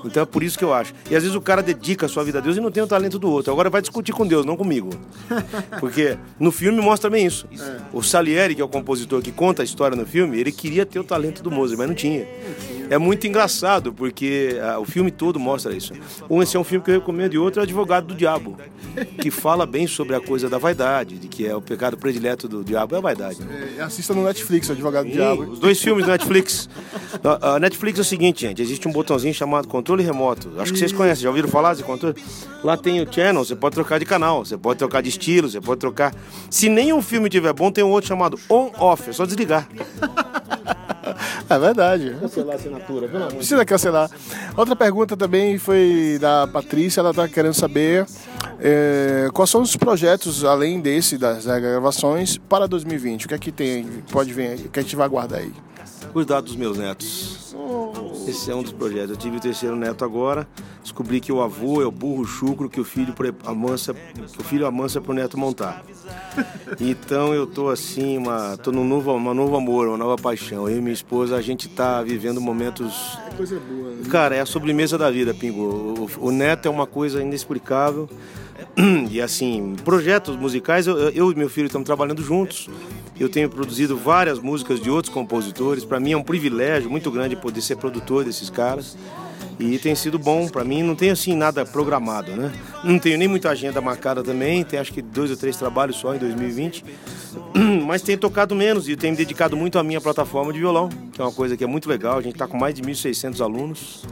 Então 0.06 0.24
é 0.24 0.26
por 0.26 0.44
isso 0.44 0.58
que 0.58 0.64
eu 0.64 0.74
acho. 0.74 0.94
E 1.10 1.16
às 1.16 1.24
vezes 1.24 1.36
o 1.36 1.42
cara 1.42 1.62
dedica 1.62 2.06
a 2.06 2.10
sua 2.10 2.24
vida 2.24 2.40
a 2.40 2.42
Deus 2.42 2.58
e 2.58 2.60
não 2.62 2.72
tem 2.72 2.84
o 2.84 2.88
talento 2.88 3.20
do 3.20 3.30
outro. 3.30 3.52
Agora 3.52 3.70
vai 3.70 3.82
discutir 3.82 4.12
com 4.12 4.26
Deus, 4.26 4.46
não 4.46 4.58
comigo. 4.58 4.90
Porque 5.80 6.18
no 6.40 6.52
filme 6.52 6.82
mostra 6.82 7.10
bem 7.10 7.26
isso. 7.26 7.48
O 7.94 8.02
Salieri, 8.02 8.56
que 8.56 8.62
é 8.62 8.66
o 8.66 8.70
compositor 8.70 9.22
que 9.22 9.32
conta 9.32 9.62
a 9.62 9.66
história 9.66 9.96
no 9.96 10.06
filme, 10.06 10.40
ele 10.40 10.52
queria 10.52 10.86
ter 10.86 11.00
o 11.00 11.04
talento 11.04 11.44
do 11.44 11.52
Mozart, 11.52 11.78
mas 11.78 11.88
não 11.88 11.96
tinha. 11.96 12.26
É 12.90 12.98
muito 12.98 13.28
engraçado, 13.28 13.94
porque 13.94 14.60
ah, 14.62 14.80
o 14.80 14.86
filme 14.86 15.12
todo 15.12 15.40
mostra 15.40 15.76
isso. 15.76 15.94
Um, 16.30 16.42
esse 16.42 16.58
é 16.58 16.60
um 16.60 16.64
filme 16.64 16.84
que 16.84 16.92
eu 16.92 16.96
recomendo, 16.96 17.34
e 17.34 17.38
outro 17.38 17.62
é 17.62 17.64
Advogado 17.64 18.08
do 18.08 18.16
Diabo, 18.16 18.58
que 19.22 19.30
fala 19.30 19.66
bem 19.66 19.86
sobre 19.86 20.16
a 20.16 20.20
coisa 20.20 20.50
da 20.50 20.58
vaidade, 20.58 21.18
de 21.18 21.28
que 21.28 21.46
é 21.46 21.56
o 21.56 21.62
pecado 21.62 21.98
predileto 21.98 22.48
do 22.48 22.64
diabo 22.64 22.96
é 22.96 22.98
a 22.98 23.02
vaidade. 23.02 23.40
É, 23.78 23.82
assista 23.82 24.14
no 24.14 24.24
Netflix, 24.24 24.70
o 24.70 24.72
Advogado 24.72 25.08
do 25.08 25.12
Diabo. 25.12 25.46
Sim, 25.46 25.52
os 25.52 25.60
dois 25.60 25.80
filmes 25.82 26.06
do 26.06 26.12
Netflix. 26.12 26.70
A 27.42 27.60
Netflix 27.60 28.00
é 28.00 28.02
o 28.02 28.06
seguinte, 28.06 28.42
gente: 28.42 28.62
existe 28.62 28.88
um 28.88 28.92
botãozinho 28.92 29.34
chamado 29.34 29.68
controle 29.68 30.04
remoto. 30.04 30.52
Acho 30.58 30.74
que 30.74 30.80
vocês 30.80 30.92
conhecem, 30.92 31.24
já 31.24 31.30
ouviram 31.30 31.50
falar 31.50 31.72
desse 31.72 31.84
controle? 31.84 32.16
Lá 32.64 32.76
tem 32.76 33.02
o 33.02 33.12
channel, 33.12 33.44
você 33.44 33.56
pode 33.56 33.76
trocar 33.76 34.00
de 34.00 34.06
canal, 34.06 34.44
você 34.44 34.58
pode 34.58 34.80
trocar 34.80 35.02
de 35.02 35.10
estilo, 35.10 35.50
você 35.50 35.62
pode 35.62 35.80
trocar. 35.80 36.14
Se 36.50 36.70
nem 36.70 36.92
um 36.92 37.02
filme 37.02 37.30
tiver 37.30 37.54
bom, 37.54 37.72
tem 37.72 37.84
um 37.84 37.90
outro 37.90 38.08
chamado 38.08 38.40
on-off, 38.50 39.10
é 39.10 39.14
só 39.14 39.26
desligar. 39.26 39.68
É 41.50 41.58
verdade. 41.58 42.16
Cancelar 42.20 42.54
a 42.54 42.56
assinatura, 42.56 43.08
pelo 43.08 43.24
amor 43.24 43.36
Precisa 43.36 43.66
cancelar. 43.66 44.10
Outra 44.56 44.76
pergunta 44.76 45.18
também 45.18 45.58
foi 45.58 46.18
da 46.22 46.48
Patrícia, 46.48 47.00
ela 47.00 47.10
está 47.10 47.28
querendo 47.28 47.54
saber 47.54 48.06
é, 48.60 49.30
quais 49.34 49.50
são 49.50 49.62
os 49.62 49.76
projetos, 49.76 50.44
além 50.44 50.80
desse, 50.80 51.18
das 51.18 51.46
gravações, 51.46 52.38
para 52.38 52.68
2020. 52.68 53.26
O 53.26 53.30
que 53.30 53.34
é 53.34 53.38
que 53.38 53.52
tem, 53.52 53.86
pode 54.12 54.32
vir, 54.32 54.66
o 54.66 54.70
que 54.70 54.80
a 54.80 54.84
gente 54.84 54.96
vai 54.96 55.06
aguardar 55.06 55.40
aí? 55.40 55.52
Cuidar 56.14 56.42
dos 56.42 56.56
meus 56.56 56.78
netos. 56.78 57.56
Esse 58.30 58.52
é 58.52 58.56
um 58.56 58.62
dos 58.62 58.72
projetos. 58.72 59.10
Eu 59.10 59.18
tive 59.18 59.38
o 59.38 59.40
terceiro 59.40 59.76
neto 59.76 60.06
agora. 60.06 60.48
Descobri 60.84 61.20
que 61.20 61.32
o 61.32 61.42
avô 61.42 61.82
é 61.82 61.86
o 61.86 61.90
burro 61.92 62.26
chucro 62.26 62.70
que 62.70 62.80
o 62.80 62.84
filho 62.84 63.12
amansa, 63.44 63.92
que 63.94 64.40
o 64.40 64.44
filho 64.44 64.68
amansa 64.68 65.02
pro 65.02 65.14
neto 65.14 65.38
montar. 65.38 65.84
Então 66.80 67.34
eu 67.34 67.46
tô 67.48 67.70
assim, 67.70 68.18
uma, 68.18 68.56
tô 68.58 68.72
num 68.72 68.84
novo, 68.86 69.14
uma 69.14 69.34
novo 69.34 69.56
amor, 69.56 69.88
uma 69.88 69.98
nova 69.98 70.22
paixão. 70.22 70.70
Eu 70.70 70.78
e 70.78 70.82
minha 70.82 70.94
esposa, 70.94 71.36
a 71.36 71.42
gente 71.42 71.68
tá 71.68 72.02
vivendo 72.04 72.40
momentos 72.40 73.18
É 73.28 73.36
coisa 73.36 73.60
boa. 73.60 73.94
Cara, 74.10 74.36
é 74.36 74.40
a 74.40 74.46
sobremesa 74.46 74.98
da 74.98 75.10
vida, 75.10 75.34
Pingo. 75.34 76.10
O, 76.20 76.28
o 76.28 76.32
neto 76.32 76.68
é 76.68 76.70
uma 76.72 76.86
coisa 76.86 77.22
inexplicável. 77.22 78.08
E 79.10 79.20
assim, 79.20 79.76
projetos 79.84 80.36
musicais, 80.36 80.86
eu, 80.88 80.98
eu 81.10 81.32
e 81.32 81.36
meu 81.36 81.50
filho 81.50 81.66
estamos 81.66 81.86
trabalhando 81.86 82.22
juntos. 82.22 82.70
Eu 83.20 83.28
tenho 83.28 83.50
produzido 83.50 83.98
várias 83.98 84.40
músicas 84.40 84.80
de 84.80 84.90
outros 84.90 85.14
compositores. 85.14 85.84
Para 85.84 86.00
mim 86.00 86.14
é 86.14 86.18
um 86.18 86.24
privilégio 86.24 86.90
muito 86.90 87.12
grande 87.12 87.36
poder 87.36 87.62
ser 87.62 87.76
produtor 87.76 88.24
desses 88.24 88.50
caras. 88.50 88.98
E 89.60 89.78
tem 89.78 89.94
sido 89.94 90.18
bom 90.18 90.48
para 90.48 90.64
mim, 90.64 90.82
não 90.84 90.96
tenho 90.96 91.12
assim 91.12 91.36
nada 91.36 91.66
programado, 91.66 92.32
né? 92.32 92.50
Não 92.82 92.98
tenho 92.98 93.18
nem 93.18 93.28
muita 93.28 93.50
agenda 93.50 93.82
marcada 93.82 94.24
também, 94.24 94.64
tem 94.64 94.80
acho 94.80 94.94
que 94.94 95.02
dois 95.02 95.30
ou 95.30 95.36
três 95.36 95.58
trabalhos 95.58 95.98
só 95.98 96.16
em 96.16 96.18
2020. 96.18 96.86
Mas 97.86 98.02
tenho 98.02 98.18
tocado 98.18 98.56
menos 98.56 98.88
e 98.88 98.96
tenho 98.96 99.12
me 99.12 99.18
dedicado 99.18 99.58
muito 99.58 99.78
à 99.78 99.84
minha 99.84 100.00
plataforma 100.00 100.54
de 100.54 100.60
violão, 100.60 100.88
que 101.12 101.20
é 101.20 101.26
uma 101.26 101.34
coisa 101.34 101.58
que 101.58 101.64
é 101.64 101.68
muito 101.68 101.90
legal. 101.90 102.18
A 102.18 102.22
gente 102.22 102.36
está 102.36 102.48
com 102.48 102.58
mais 102.58 102.74
de 102.74 102.82
1.600 102.82 103.42
alunos. 103.42 104.06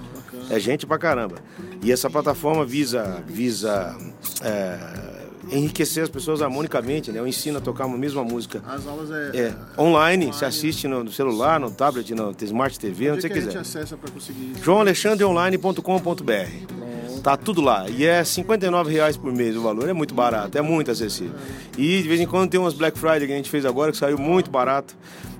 É 0.50 0.60
gente 0.60 0.86
pra 0.86 0.98
caramba. 0.98 1.36
E 1.82 1.94
essa 1.94 2.10
plataforma 2.10 2.66
visa, 2.66 3.24
visa 3.26 3.98
é, 4.44 5.17
enriquecer 5.52 6.04
as 6.04 6.10
pessoas 6.10 6.42
harmonicamente, 6.42 7.12
né? 7.12 7.20
Eu 7.20 7.28
ensino 7.28 7.58
a 7.58 7.62
tocar 7.62 7.86
uma 7.86 7.98
mesma 7.98 8.24
música. 8.24 8.62
As 8.68 8.86
aulas 8.88 9.10
é, 9.12 9.38
É, 9.38 9.54
online, 9.82 10.28
você 10.28 10.46
assiste 10.46 10.88
no 10.88 11.12
celular, 11.12 11.60
no 11.60 11.72
tablet, 11.72 12.14
no 12.14 12.36
Smart 12.42 12.78
TV, 12.80 13.12
onde 13.12 13.22
você 13.22 13.28
que 13.30 13.34
a 13.34 13.42
gente 13.42 13.48
quiser. 13.58 13.60
acessa 13.60 13.98
para 13.98 14.12
conseguir? 14.12 14.54
joãoalexandreonline.com.br 14.62 16.78
Tá 17.24 17.36
tudo 17.36 17.62
lá. 17.62 17.90
E 17.90 18.06
é 18.06 18.24
59 18.24 18.92
reais 18.92 19.18
por 19.18 19.34
mês 19.34 19.56
o 19.56 19.62
valor. 19.62 19.90
É 19.90 19.94
muito 19.94 20.14
barato, 20.14 20.58
é 20.58 20.62
muito 20.62 20.92
acessível. 20.92 21.34
E 21.78 22.02
de 22.02 22.08
vez 22.08 22.22
em 22.22 22.28
quando 22.28 22.50
tem 22.50 22.60
umas 22.60 22.74
Black 22.74 22.98
Friday 22.98 23.28
que 23.28 23.34
a 23.34 23.36
gente 23.36 23.50
fez 23.50 23.66
agora 23.66 23.92
que 23.92 23.98
saiu 23.98 24.18
muito 24.18 24.50
barato. 24.50 24.96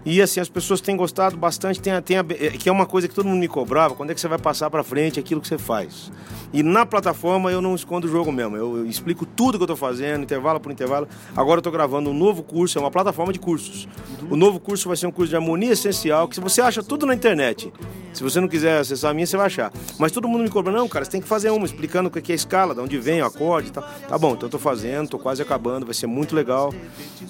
E 0.10 0.22
assim, 0.22 0.40
as 0.40 0.48
pessoas 0.48 0.80
têm 0.80 0.96
gostado 0.96 1.36
bastante, 1.36 1.82
tem, 1.82 2.02
tem 2.02 2.18
é, 2.18 2.24
que 2.24 2.70
é 2.70 2.72
uma 2.72 2.86
coisa 2.86 3.10
que 3.10 3.14
todo 3.14 3.28
mundo 3.28 3.40
me 3.40 3.48
cobrava, 3.50 3.94
quando 3.94 4.12
é 4.12 4.14
que 4.16 4.22
você 4.22 4.28
vai 4.30 4.38
passar 4.40 4.70
pra 4.70 4.82
frente 4.82 5.20
aquilo 5.20 5.42
que 5.42 5.48
você 5.50 5.58
faz. 5.58 6.10
E 6.54 6.64
na 6.64 6.86
plataforma 6.86 7.52
eu 7.52 7.62
não 7.62 7.76
escondo 7.76 8.08
o 8.08 8.10
jogo 8.10 8.32
mesmo, 8.32 8.56
eu, 8.56 8.78
eu 8.78 8.86
explico 8.86 9.26
tudo 9.26 9.58
que 9.58 9.64
eu 9.66 9.68
tô 9.68 9.76
fazendo, 9.76 10.24
intervalo 10.24 10.62
por 10.62 10.72
intervalo. 10.72 11.10
Agora 11.36 11.58
eu 11.58 11.62
tô 11.62 11.70
gravando 11.72 12.10
um 12.10 12.14
novo 12.14 12.42
curso, 12.42 12.78
é 12.78 12.82
uma 12.82 12.90
plataforma 12.90 13.34
de 13.34 13.40
cursos. 13.40 13.86
O 14.32 14.38
novo 14.38 14.62
curso 14.62 14.88
vai 14.88 14.96
ser 14.96 15.08
um 15.08 15.12
curso 15.12 15.30
de 15.30 15.36
harmonia 15.36 15.74
essencial, 15.74 16.26
que 16.30 16.40
você 16.40 16.62
acha 16.62 16.82
tudo 16.82 17.06
na 17.06 17.14
internet. 17.14 17.74
Se 18.14 18.24
você 18.24 18.40
não 18.40 18.48
quiser 18.48 18.80
acessar 18.80 19.12
a 19.12 19.14
minha, 19.14 19.28
você 19.28 19.36
vai 19.36 19.48
achar. 19.48 19.74
Mas 20.00 20.14
todo 20.14 20.26
mundo 20.28 20.42
me 20.42 20.50
cobra, 20.50 20.72
não, 20.72 20.88
cara, 20.88 21.04
você 21.04 21.12
tem 21.12 21.22
que 21.22 21.28
fazer 21.28 21.50
uma, 21.52 21.66
explicando 21.66 22.08
o 22.08 22.12
que 22.12 22.32
é 22.32 22.34
a 22.34 22.36
escala, 22.36 22.74
de 22.74 22.80
onde 22.80 22.98
vem 22.98 23.22
o 23.22 23.26
acorde 23.26 23.68
e 23.68 23.72
tal. 23.72 23.84
Tá 24.08 24.18
bom, 24.18 24.32
então 24.32 24.48
eu 24.48 24.50
tô 24.52 24.58
fazendo, 24.58 25.10
tô 25.10 25.20
quase 25.20 25.42
acabando, 25.42 25.86
vai 25.86 25.94
ser 25.94 26.08
muito 26.08 26.34
legal. 26.34 26.74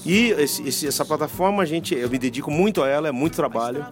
E 0.06 0.30
esse- 0.38 0.88
essa 0.88 1.04
plataforma, 1.04 1.66
gente, 1.66 1.96
eu 1.96 2.08
me 2.10 2.20
dedico 2.20 2.52
muito 2.52 2.67
a 2.84 2.88
ela, 2.88 3.08
é 3.08 3.12
muito 3.12 3.36
trabalho. 3.36 3.86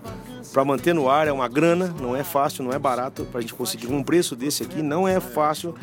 Para 0.53 0.63
manter 0.63 0.93
no 0.93 1.09
ar 1.09 1.27
é 1.27 1.31
uma 1.31 1.47
grana, 1.47 1.93
não 1.99 2.15
é 2.15 2.23
fácil, 2.23 2.63
não 2.63 2.71
é 2.71 2.79
barato. 2.79 3.25
Para 3.25 3.39
a 3.39 3.41
gente 3.41 3.53
conseguir 3.53 3.87
um 3.87 4.01
preço 4.01 4.35
desse 4.35 4.63
aqui, 4.63 4.81
não 4.81 5.07
é 5.07 5.19
fácil. 5.19 5.75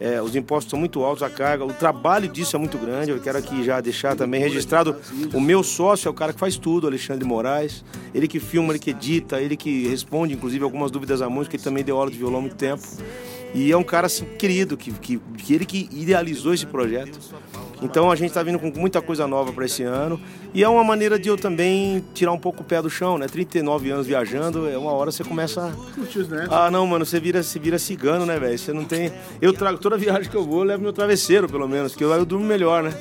É, 0.00 0.22
os 0.22 0.36
impostos 0.36 0.70
são 0.70 0.78
muito 0.78 1.02
altos, 1.02 1.22
a 1.22 1.30
carga, 1.30 1.64
o 1.64 1.72
trabalho 1.72 2.28
disso 2.28 2.54
é 2.54 2.58
muito 2.58 2.78
grande. 2.78 3.10
Eu 3.10 3.20
quero 3.20 3.38
aqui 3.38 3.64
já 3.64 3.80
deixar 3.80 4.14
também 4.14 4.40
registrado 4.40 4.96
o 5.34 5.40
meu 5.40 5.62
sócio, 5.62 6.08
é 6.08 6.10
o 6.10 6.14
cara 6.14 6.32
que 6.32 6.38
faz 6.38 6.56
tudo, 6.56 6.86
Alexandre 6.86 7.24
Moraes. 7.24 7.84
Ele 8.14 8.28
que 8.28 8.38
filma, 8.38 8.72
ele 8.72 8.78
que 8.78 8.90
edita, 8.90 9.40
ele 9.40 9.56
que 9.56 9.88
responde, 9.88 10.34
inclusive, 10.34 10.62
algumas 10.62 10.90
dúvidas 10.90 11.20
à 11.22 11.28
música. 11.28 11.56
Ele 11.56 11.62
também 11.62 11.82
deu 11.82 11.96
aula 11.96 12.10
de 12.10 12.18
violão 12.18 12.38
há 12.38 12.42
muito 12.42 12.56
tempo. 12.56 12.82
E 13.54 13.72
é 13.72 13.76
um 13.76 13.82
cara 13.82 14.06
assim 14.06 14.24
querido, 14.38 14.76
que, 14.76 14.92
que, 14.92 15.18
que 15.38 15.54
ele 15.54 15.64
que 15.64 15.88
idealizou 15.92 16.52
esse 16.54 16.66
projeto. 16.66 17.18
Então 17.80 18.10
a 18.10 18.16
gente 18.16 18.28
está 18.30 18.42
vindo 18.42 18.58
com 18.58 18.72
muita 18.76 19.00
coisa 19.00 19.26
nova 19.26 19.52
para 19.52 19.64
esse 19.64 19.84
ano. 19.84 20.20
E 20.52 20.64
é 20.64 20.68
uma 20.68 20.82
maneira 20.82 21.18
de 21.18 21.28
eu 21.28 21.36
também 21.36 22.04
tirar 22.12 22.32
um 22.32 22.38
pouco 22.38 22.62
o 22.62 22.64
pé 22.64 22.82
do 22.82 22.90
chão, 22.90 23.16
né? 23.18 23.26
39 23.26 23.90
anos 23.90 24.06
viajando, 24.06 24.68
é 24.68 24.76
uma 24.76 24.90
hora 24.92 25.12
você 25.12 25.22
começa 25.22 25.62
a. 25.62 25.72
Ah, 26.50 26.70
não, 26.70 26.86
mano, 26.86 27.06
você 27.06 27.20
vira, 27.20 27.42
se 27.42 27.58
vira 27.58 27.78
cigano, 27.78 28.26
né, 28.26 28.38
velho? 28.38 28.58
Você 28.58 28.72
não 28.72 28.84
tem. 28.84 29.12
Eu 29.40 29.52
trago 29.52 29.78
toda 29.78 29.96
viagem 29.96 30.28
que 30.28 30.36
eu 30.36 30.44
vou, 30.44 30.58
eu 30.60 30.64
levo 30.64 30.82
meu 30.82 30.92
travesseiro, 30.92 31.48
pelo 31.48 31.68
menos, 31.68 31.94
que 31.94 32.02
eu, 32.02 32.10
eu 32.10 32.24
durmo 32.26 32.44
melhor, 32.44 32.82
né? 32.82 32.92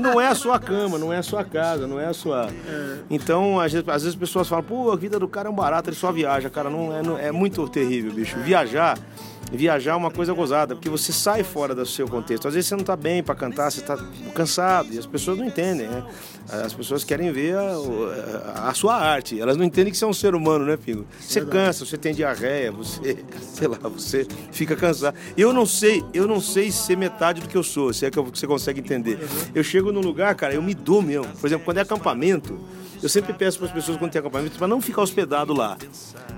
Não 0.00 0.20
é 0.20 0.28
a 0.28 0.34
sua 0.34 0.58
cama, 0.60 0.98
não 0.98 1.12
é 1.12 1.18
a 1.18 1.22
sua 1.22 1.42
casa, 1.44 1.86
não 1.86 1.98
é 1.98 2.06
a 2.06 2.12
sua. 2.14 2.48
Então, 3.10 3.58
às 3.58 3.72
vezes, 3.72 3.88
às 3.88 3.94
vezes 4.02 4.08
as 4.10 4.14
pessoas 4.14 4.48
falam, 4.48 4.64
pô, 4.64 4.92
a 4.92 4.96
vida 4.96 5.18
do 5.18 5.26
cara 5.26 5.48
é 5.48 5.50
um 5.50 5.54
barato, 5.54 5.88
ele 5.90 5.96
só 5.96 6.12
viaja. 6.12 6.48
Cara, 6.48 6.70
não 6.70 6.96
é, 6.96 7.02
não- 7.02 7.18
é 7.18 7.32
muito 7.32 7.66
terrível, 7.68 8.12
bicho. 8.12 8.38
Viajar. 8.40 8.98
Viajar 9.52 9.92
é 9.92 9.94
uma 9.96 10.10
coisa 10.10 10.32
gozada, 10.32 10.74
porque 10.74 10.88
você 10.88 11.12
sai 11.12 11.44
fora 11.44 11.74
do 11.74 11.84
seu 11.84 12.08
contexto. 12.08 12.48
Às 12.48 12.54
vezes 12.54 12.68
você 12.68 12.76
não 12.76 12.84
tá 12.84 12.96
bem 12.96 13.22
para 13.22 13.34
cantar, 13.34 13.70
você 13.70 13.80
tá 13.82 13.96
cansado, 14.34 14.88
e 14.92 14.98
as 14.98 15.06
pessoas 15.06 15.38
não 15.38 15.46
entendem, 15.46 15.86
né? 15.86 16.02
As 16.48 16.72
pessoas 16.72 17.04
querem 17.04 17.30
ver 17.30 17.54
a, 17.56 18.68
a- 18.68 18.74
sua 18.74 18.96
arte, 18.96 19.40
elas 19.40 19.56
não 19.56 19.64
entendem 19.64 19.92
que 19.92 19.98
você 19.98 20.04
é 20.04 20.08
um 20.08 20.12
ser 20.12 20.34
humano, 20.34 20.64
né, 20.64 20.76
Pingo? 20.76 21.06
Você 21.20 21.40
cansa, 21.44 21.84
você 21.84 21.96
tem 21.96 22.12
diarreia, 22.14 22.72
você, 22.72 23.18
sei 23.54 23.68
lá, 23.68 23.78
você 23.82 24.26
fica 24.50 24.74
cansado. 24.74 25.14
Eu 25.36 25.52
não 25.52 25.66
sei, 25.66 26.02
eu 26.12 26.26
não 26.26 26.40
sei 26.40 26.72
ser 26.72 26.96
metade 26.96 27.40
do 27.40 27.48
que 27.48 27.56
eu 27.56 27.62
sou, 27.62 27.92
se 27.92 28.06
é 28.06 28.10
que 28.10 28.18
você 28.20 28.46
consegue 28.46 28.80
entender. 28.80 29.18
Eu 29.54 29.62
chego 29.62 29.92
num 29.92 30.00
lugar, 30.00 30.34
cara, 30.34 30.54
eu 30.54 30.62
me 30.62 30.74
dou 30.74 31.00
mesmo. 31.02 31.26
Por 31.40 31.46
exemplo, 31.46 31.64
quando 31.64 31.78
é 31.78 31.82
acampamento, 31.82 32.58
eu 33.02 33.08
sempre 33.08 33.32
peço 33.32 33.58
para 33.58 33.66
as 33.66 33.72
pessoas 33.72 33.98
quando 33.98 34.12
tem 34.12 34.20
acampamento 34.20 34.56
para 34.56 34.68
não 34.68 34.80
ficar 34.80 35.02
hospedado 35.02 35.52
lá. 35.52 35.76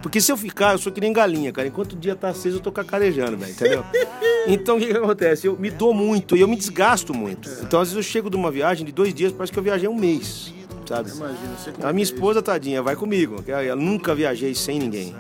Porque 0.02 0.20
se 0.20 0.32
eu 0.32 0.36
ficar, 0.36 0.72
eu 0.72 0.78
sou 0.78 0.92
que 0.92 1.00
nem 1.00 1.12
galinha, 1.12 1.52
cara. 1.52 1.68
Enquanto 1.68 1.92
o 1.92 1.96
dia 1.96 2.16
tá 2.16 2.28
aceso, 2.28 2.56
eu 2.56 2.60
tô 2.60 2.72
cacarejando, 2.72 3.36
velho, 3.36 3.52
entendeu? 3.52 3.84
Então 4.46 4.76
o 4.76 4.80
que, 4.80 4.86
que 4.86 4.96
acontece? 4.96 5.46
Eu 5.46 5.58
me 5.58 5.70
dou 5.70 5.92
muito 5.94 6.36
e 6.36 6.40
eu 6.40 6.48
me 6.48 6.56
desgasto 6.56 7.14
muito. 7.14 7.48
Então 7.62 7.80
às 7.80 7.88
vezes 7.88 7.96
eu 7.96 8.10
chego 8.10 8.30
de 8.30 8.36
uma 8.36 8.50
viagem 8.50 8.84
de 8.84 8.92
dois 8.92 9.12
dias, 9.14 9.32
parece 9.32 9.52
que 9.52 9.58
eu 9.58 9.62
viajei 9.62 9.88
um 9.88 9.94
mês, 9.94 10.52
sabe? 10.86 11.10
Imagina, 11.10 11.56
você 11.56 11.72
A 11.82 11.92
minha 11.92 12.02
esposa, 12.02 12.42
tadinha, 12.42 12.82
vai 12.82 12.96
comigo. 12.96 13.42
Eu 13.46 13.76
nunca 13.76 14.14
viajei 14.14 14.54
sem 14.54 14.78
ninguém. 14.78 15.14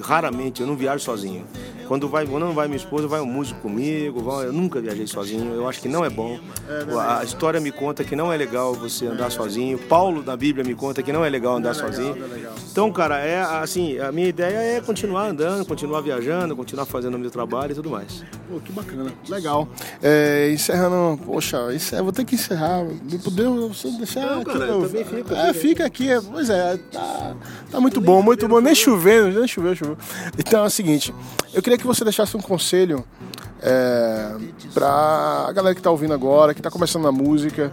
Raramente, 0.00 0.60
eu 0.60 0.66
não 0.66 0.76
viajo 0.76 1.02
sozinho. 1.04 1.44
Quando, 1.88 2.08
vai, 2.08 2.26
quando 2.26 2.44
não 2.46 2.52
vai 2.52 2.66
minha 2.66 2.76
esposa, 2.76 3.06
vai 3.06 3.20
um 3.20 3.26
músico 3.26 3.60
comigo. 3.60 4.20
vai- 4.20 4.46
eu 4.46 4.52
nunca 4.52 4.80
viajei 4.80 5.06
sozinho. 5.06 5.54
Eu 5.54 5.68
acho 5.68 5.80
que 5.80 5.88
não 5.88 6.04
é 6.04 6.10
bom. 6.10 6.38
A 7.18 7.22
história 7.22 7.60
me 7.60 7.70
conta 7.70 8.02
que 8.02 8.16
não 8.16 8.32
é 8.32 8.36
legal 8.36 8.74
você 8.74 9.06
andar 9.06 9.30
sozinho. 9.30 9.78
Paulo, 9.78 10.22
na 10.24 10.36
Bíblia, 10.36 10.64
me 10.64 10.74
conta 10.74 11.00
que 11.02 11.12
não 11.12 11.24
é 11.24 11.28
legal 11.28 11.56
andar 11.56 11.74
sozinho. 11.74 12.16
Então, 12.72 12.90
cara, 12.92 13.18
é 13.20 13.40
assim, 13.40 13.98
a 14.00 14.10
minha 14.10 14.26
ideia 14.28 14.56
é 14.76 14.80
continuar 14.80 15.28
andando, 15.28 15.64
continuar 15.64 16.00
viajando, 16.00 16.56
continuar 16.56 16.86
fazendo 16.86 17.14
o 17.14 17.18
meu 17.18 17.30
trabalho 17.30 17.70
e 17.70 17.74
tudo 17.76 17.88
mais. 17.88 18.24
Pô, 18.50 18.58
que 18.58 18.72
bacana. 18.72 19.12
Legal. 19.28 19.68
É, 20.02 20.50
encerrando, 20.52 21.18
poxa, 21.24 21.72
encerra, 21.72 22.02
vou 22.02 22.12
ter 22.12 22.24
que 22.24 22.34
encerrar. 22.34 22.84
Me 22.84 23.18
podeu 23.18 23.68
você 23.68 23.88
deixar 23.92 24.22
Não, 24.26 24.40
aqui? 24.42 24.52
cara, 24.52 24.64
eu- 24.66 24.88
fica, 24.88 25.36
É, 25.36 25.52
fica. 25.52 25.86
aqui. 25.86 26.10
é, 26.10 26.20
Pois 26.20 26.50
é, 26.50 26.76
tá, 26.90 27.36
tá 27.70 27.80
muito 27.80 28.00
bom, 28.00 28.20
muito 28.22 28.48
bom. 28.48 28.60
Nem 28.60 28.74
chovendo, 28.74 29.38
nem 29.38 29.46
choveu, 29.46 29.74
Então 30.38 30.64
é 30.64 30.66
o 30.66 30.70
seguinte, 30.70 31.14
eu 31.52 31.62
queria 31.62 31.78
que 31.78 31.86
você 31.86 32.04
deixasse 32.04 32.36
um 32.36 32.40
conselho 32.40 33.04
é, 33.60 34.36
pra 34.72 35.50
galera 35.54 35.74
que 35.74 35.82
tá 35.82 35.90
ouvindo 35.90 36.14
agora, 36.14 36.54
que 36.54 36.62
tá 36.62 36.70
começando 36.70 37.02
na 37.02 37.12
música, 37.12 37.72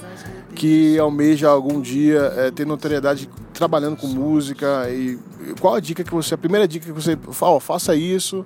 que 0.56 0.98
almeja 1.00 1.50
algum 1.50 1.82
dia 1.82 2.34
é, 2.38 2.52
ter 2.52 2.66
notoriedade 2.66 3.30
trabalhando 3.54 3.98
com 3.98 4.08
música 4.08 4.90
e 4.90 5.20
qual 5.60 5.76
a 5.76 5.80
dica 5.80 6.04
que 6.04 6.12
você, 6.12 6.34
a 6.34 6.38
primeira 6.38 6.68
dica 6.68 6.86
que 6.86 6.92
você 6.92 7.18
fala, 7.32 7.60
faça 7.60 7.96
isso 7.96 8.46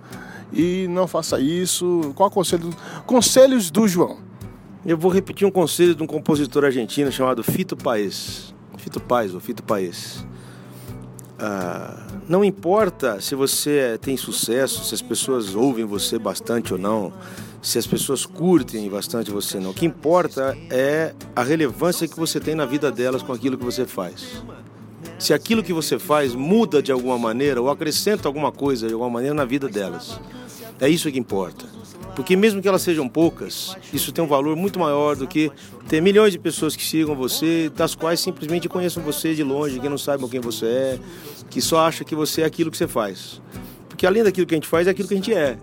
e 0.51 0.87
não 0.89 1.07
faça 1.07 1.39
isso, 1.39 2.11
qual 2.15 2.29
o 2.29 2.31
conselho, 2.31 2.69
conselhos 3.05 3.69
do 3.69 3.87
João? 3.87 4.17
Eu 4.85 4.97
vou 4.97 5.11
repetir 5.11 5.45
um 5.45 5.51
conselho 5.51 5.93
de 5.93 6.01
um 6.01 6.07
compositor 6.07 6.63
argentino 6.63 7.11
chamado 7.11 7.43
Fito 7.43 7.75
Paes. 7.75 8.53
Fito 8.77 9.01
Paes, 9.01 9.33
ou 9.33 9.41
Fito 9.41 9.61
Paes. 9.61 10.25
Ah, 11.37 12.06
não 12.27 12.43
importa 12.43 13.21
se 13.21 13.35
você 13.35 13.97
tem 14.01 14.17
sucesso, 14.17 14.83
se 14.83 14.93
as 14.93 15.01
pessoas 15.01 15.55
ouvem 15.55 15.85
você 15.85 16.19
bastante 16.19 16.73
ou 16.73 16.79
não, 16.79 17.13
se 17.61 17.77
as 17.77 17.87
pessoas 17.87 18.25
curtem 18.25 18.89
bastante 18.89 19.31
você 19.31 19.57
ou 19.57 19.63
não. 19.63 19.69
O 19.71 19.73
que 19.73 19.85
importa 19.85 20.57
é 20.69 21.13
a 21.35 21.43
relevância 21.43 22.07
que 22.07 22.17
você 22.17 22.39
tem 22.39 22.53
na 22.53 22.65
vida 22.65 22.91
delas 22.91 23.23
com 23.23 23.31
aquilo 23.31 23.57
que 23.57 23.63
você 23.63 23.85
faz. 23.85 24.43
Se 25.17 25.33
aquilo 25.33 25.63
que 25.63 25.73
você 25.73 25.97
faz 25.97 26.35
muda 26.35 26.81
de 26.81 26.91
alguma 26.91 27.17
maneira 27.17 27.61
ou 27.61 27.69
acrescenta 27.69 28.27
alguma 28.27 28.51
coisa 28.51 28.87
de 28.87 28.93
alguma 28.93 29.09
maneira 29.09 29.33
na 29.33 29.45
vida 29.45 29.69
delas. 29.69 30.19
É 30.79 30.89
isso 30.89 31.11
que 31.11 31.17
importa. 31.17 31.65
Porque 32.17 32.35
mesmo 32.35 32.59
que 32.63 32.67
elas 32.67 32.81
sejam 32.81 33.07
poucas, 33.07 33.77
isso 33.93 34.11
tem 34.11 34.23
um 34.23 34.27
valor 34.27 34.55
muito 34.55 34.79
maior 34.79 35.15
do 35.15 35.27
que 35.27 35.51
ter 35.87 36.01
milhões 36.01 36.33
de 36.33 36.39
pessoas 36.39 36.75
que 36.75 36.83
sigam 36.83 37.15
você, 37.15 37.69
das 37.69 37.93
quais 37.93 38.19
simplesmente 38.19 38.67
conheçam 38.67 39.03
você 39.03 39.35
de 39.35 39.43
longe, 39.43 39.79
que 39.79 39.87
não 39.87 39.99
saibam 39.99 40.27
quem 40.27 40.39
você 40.39 40.65
é, 40.65 40.99
que 41.47 41.61
só 41.61 41.85
acham 41.85 42.07
que 42.07 42.15
você 42.15 42.41
é 42.41 42.45
aquilo 42.45 42.71
que 42.71 42.77
você 42.77 42.87
faz. 42.87 43.39
Porque 43.87 44.03
além 44.03 44.23
daquilo 44.23 44.47
que 44.47 44.55
a 44.55 44.57
gente 44.57 44.67
faz, 44.67 44.87
é 44.87 44.89
aquilo 44.89 45.07
que 45.07 45.13
a 45.13 45.17
gente 45.17 45.31
é. 45.31 45.59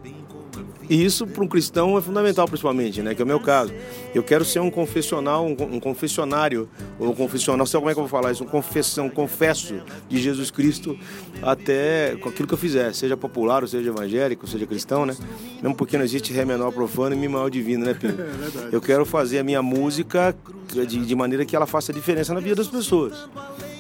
E 0.89 1.03
isso 1.03 1.27
para 1.27 1.43
um 1.43 1.49
cristão 1.49 1.97
é 1.97 2.01
fundamental, 2.01 2.47
principalmente, 2.47 3.03
né? 3.03 3.15
Que 3.15 3.23
é 3.23 3.25
o 3.25 3.29
meu 3.29 3.41
caso. 3.41 3.73
Eu 4.15 4.23
quero 4.23 4.45
ser 4.45 4.61
um 4.61 4.71
confessional, 4.71 5.47
um, 5.47 5.57
um 5.77 5.81
confessionário, 5.81 6.69
ou 6.99 7.11
um 7.11 7.15
confessional, 7.15 7.67
sei 7.67 7.79
como 7.81 7.91
é 7.91 7.95
que 7.95 8.01
eu 8.01 8.07
vou 8.07 8.11
falar 8.11 8.33
isso, 8.33 8.45
um 8.45 8.47
confessão, 8.47 9.07
um 9.07 9.11
confesso 9.11 9.81
de 10.09 10.21
Jesus 10.21 10.51
Cristo 10.51 10.99
até 11.43 12.17
com 12.21 12.29
aquilo 12.29 12.47
que 12.47 12.55
eu 12.55 12.59
fizer, 12.59 12.93
seja 12.95 13.17
popular, 13.17 13.63
ou 13.63 13.69
seja 13.69 13.89
evangélico, 13.89 14.45
ou 14.45 14.51
seja 14.51 14.67
cristão, 14.67 15.07
né? 15.07 15.17
Mesmo 15.63 15.75
porque 15.75 15.97
não 15.97 16.05
existe 16.05 16.33
ré 16.33 16.45
menor 16.45 16.73
profano 16.73 17.15
e 17.15 17.19
mi 17.19 17.29
maior 17.29 17.51
divino, 17.51 17.85
né, 17.85 17.95
Pinho? 17.95 18.17
Eu 18.71 18.81
quero 18.81 19.05
fazer 19.05 19.39
a 19.39 19.45
minha 19.45 19.63
música 19.63 20.35
de, 20.69 20.85
de 20.85 21.15
maneira 21.15 21.45
que 21.45 21.55
ela 21.55 21.67
faça 21.67 21.93
diferença 21.93 22.35
na 22.35 22.41
vida 22.41 22.57
das 22.57 22.69
pessoas, 22.69 23.29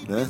né? 0.08 0.28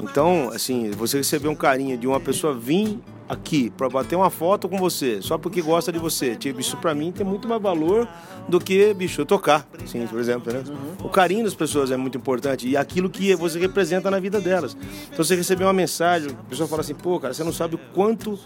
Então, 0.00 0.50
assim, 0.52 0.90
você 0.90 1.18
receber 1.18 1.48
um 1.48 1.54
carinho 1.54 1.96
de 1.96 2.06
uma 2.06 2.18
pessoa 2.18 2.54
vir 2.54 2.98
aqui 3.28 3.70
para 3.70 3.88
bater 3.88 4.16
uma 4.16 4.30
foto 4.30 4.68
com 4.68 4.76
você, 4.78 5.20
só 5.22 5.38
porque 5.38 5.62
gosta 5.62 5.90
de 5.90 5.98
você, 5.98 6.36
tipo, 6.36 6.60
isso 6.60 6.76
para 6.76 6.94
mim 6.94 7.10
tem 7.10 7.24
muito 7.24 7.48
mais 7.48 7.60
valor 7.60 8.08
do 8.48 8.60
que, 8.60 8.92
bicho, 8.92 9.24
tocar, 9.24 9.66
sim, 9.86 10.06
por 10.06 10.18
exemplo, 10.18 10.52
né? 10.52 10.62
Uhum. 10.66 11.06
O 11.06 11.08
carinho 11.08 11.44
das 11.44 11.54
pessoas 11.54 11.90
é 11.90 11.96
muito 11.96 12.18
importante 12.18 12.68
e 12.68 12.76
aquilo 12.76 13.08
que 13.08 13.34
você 13.34 13.58
representa 13.58 14.10
na 14.10 14.20
vida 14.20 14.40
delas. 14.40 14.76
Então 15.10 15.24
você 15.24 15.34
receber 15.34 15.64
uma 15.64 15.72
mensagem, 15.72 16.30
a 16.30 16.48
pessoa 16.48 16.68
fala 16.68 16.82
assim, 16.82 16.94
pô, 16.94 17.18
cara, 17.18 17.32
você 17.32 17.42
não 17.42 17.52
sabe 17.52 17.76
o 17.76 17.80
quanto 17.94 18.38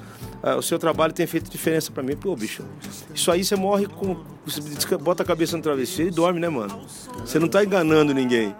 uh, 0.43 0.57
o 0.59 0.63
seu 0.63 0.79
trabalho 0.79 1.13
tem 1.13 1.27
feito 1.27 1.51
diferença 1.51 1.91
para 1.91 2.03
mim. 2.03 2.17
Pô, 2.17 2.35
bicho, 2.37 2.63
isso 3.15 3.31
aí 3.31 3.45
você 3.45 3.57
morre 3.57 3.87
com. 3.87 4.17
Você 4.47 4.97
bota 4.97 5.23
a 5.23 5.27
cabeça 5.27 5.57
no 5.57 5.63
travesseiro 5.63 6.11
e 6.11 6.15
dorme, 6.15 6.41
né, 6.41 6.49
mano? 6.49 6.81
Você 7.25 7.39
não 7.39 7.49
tá 7.49 7.65
enganando 7.65 8.15
ninguém. 8.15 8.55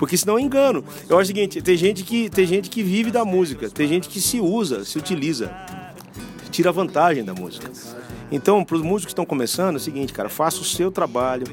Porque 0.00 0.16
senão 0.16 0.38
é 0.38 0.40
engano. 0.40 0.82
Eu 1.10 1.18
acho 1.18 1.24
o 1.24 1.26
seguinte, 1.26 1.60
tem 1.60 1.76
gente 1.76 2.02
que, 2.04 2.30
tem 2.30 2.46
gente 2.46 2.70
que 2.70 2.82
vive 2.82 3.10
da 3.10 3.22
música, 3.22 3.68
tem 3.68 3.86
gente 3.86 4.08
que 4.08 4.18
se 4.18 4.40
usa, 4.40 4.82
se 4.82 4.96
utiliza, 4.96 5.54
tira 6.50 6.72
vantagem 6.72 7.22
da 7.22 7.34
música. 7.34 7.70
Então, 8.32 8.64
para 8.64 8.76
os 8.76 8.82
músicos 8.82 9.04
que 9.04 9.12
estão 9.12 9.26
começando, 9.26 9.74
é 9.74 9.76
o 9.76 9.80
seguinte, 9.80 10.10
cara, 10.10 10.30
faça 10.30 10.62
o 10.62 10.64
seu 10.64 10.90
trabalho 10.90 11.46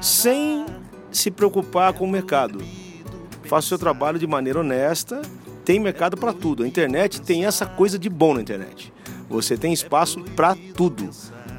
sem 0.00 0.64
se 1.12 1.30
preocupar 1.30 1.92
com 1.92 2.06
o 2.06 2.10
mercado. 2.10 2.64
Faça 3.44 3.66
o 3.66 3.68
seu 3.68 3.78
trabalho 3.78 4.18
de 4.18 4.26
maneira 4.26 4.60
honesta. 4.60 5.20
Tem 5.62 5.78
mercado 5.78 6.16
para 6.16 6.32
tudo. 6.32 6.62
A 6.62 6.66
internet 6.66 7.20
tem 7.20 7.44
essa 7.44 7.66
coisa 7.66 7.98
de 7.98 8.08
bom 8.08 8.32
na 8.32 8.40
internet. 8.40 8.90
Você 9.28 9.58
tem 9.58 9.74
espaço 9.74 10.22
para 10.34 10.56
tudo. 10.74 11.10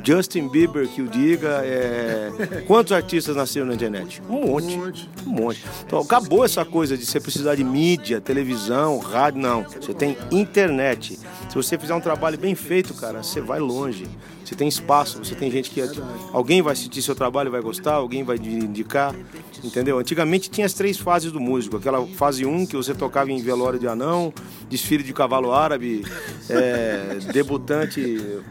Justin 0.04 0.48
Bieber 0.48 0.88
que 0.88 1.02
o 1.02 1.08
diga. 1.08 1.62
É... 1.64 2.64
Quantos 2.68 2.92
artistas 2.92 3.36
nasceram 3.36 3.68
na 3.68 3.74
internet? 3.74 4.22
Um 4.30 4.48
monte. 4.48 4.76
Um 4.76 4.86
monte. 4.86 5.10
Um 5.26 5.30
monte. 5.30 5.66
Então 5.86 6.00
acabou 6.00 6.46
essa 6.46 6.66
coisa 6.66 6.98
de 6.98 7.06
você 7.06 7.20
precisar 7.20 7.56
de 7.56 7.64
mídia, 7.64 8.20
televisão, 8.22 9.00
rádio. 9.00 9.42
Não. 9.42 9.64
Você 9.64 9.94
tem 9.94 10.18
internet. 10.32 11.18
Se 11.50 11.56
você 11.56 11.78
fizer 11.78 11.94
um 11.94 12.02
trabalho 12.02 12.38
bem 12.38 12.56
feito, 12.56 12.94
cara, 12.94 13.24
você 13.24 13.42
vai 13.42 13.60
longe. 13.60 14.08
Você 14.52 14.56
tem 14.58 14.68
espaço, 14.68 15.18
você 15.24 15.34
tem 15.34 15.50
gente 15.50 15.70
que. 15.70 15.80
É 15.80 15.88
alguém 16.34 16.62
vai 16.62 16.74
assistir 16.74 17.02
seu 17.02 17.16
trabalho 17.16 17.50
vai 17.50 17.62
gostar, 17.62 17.94
alguém 17.94 18.22
vai 18.22 18.36
indicar. 18.36 19.16
Entendeu? 19.64 19.98
Antigamente 19.98 20.50
tinha 20.50 20.66
as 20.66 20.74
três 20.74 20.98
fases 20.98 21.32
do 21.32 21.40
músico. 21.40 21.78
Aquela 21.78 22.06
fase 22.06 22.46
1 22.46 22.54
um, 22.54 22.66
que 22.66 22.76
você 22.76 22.94
tocava 22.94 23.32
em 23.32 23.42
velório 23.42 23.80
de 23.80 23.88
anão, 23.88 24.34
desfile 24.70 25.04
de 25.04 25.14
cavalo 25.14 25.54
árabe, 25.54 26.04
é, 26.50 27.20
debutante. 27.32 28.02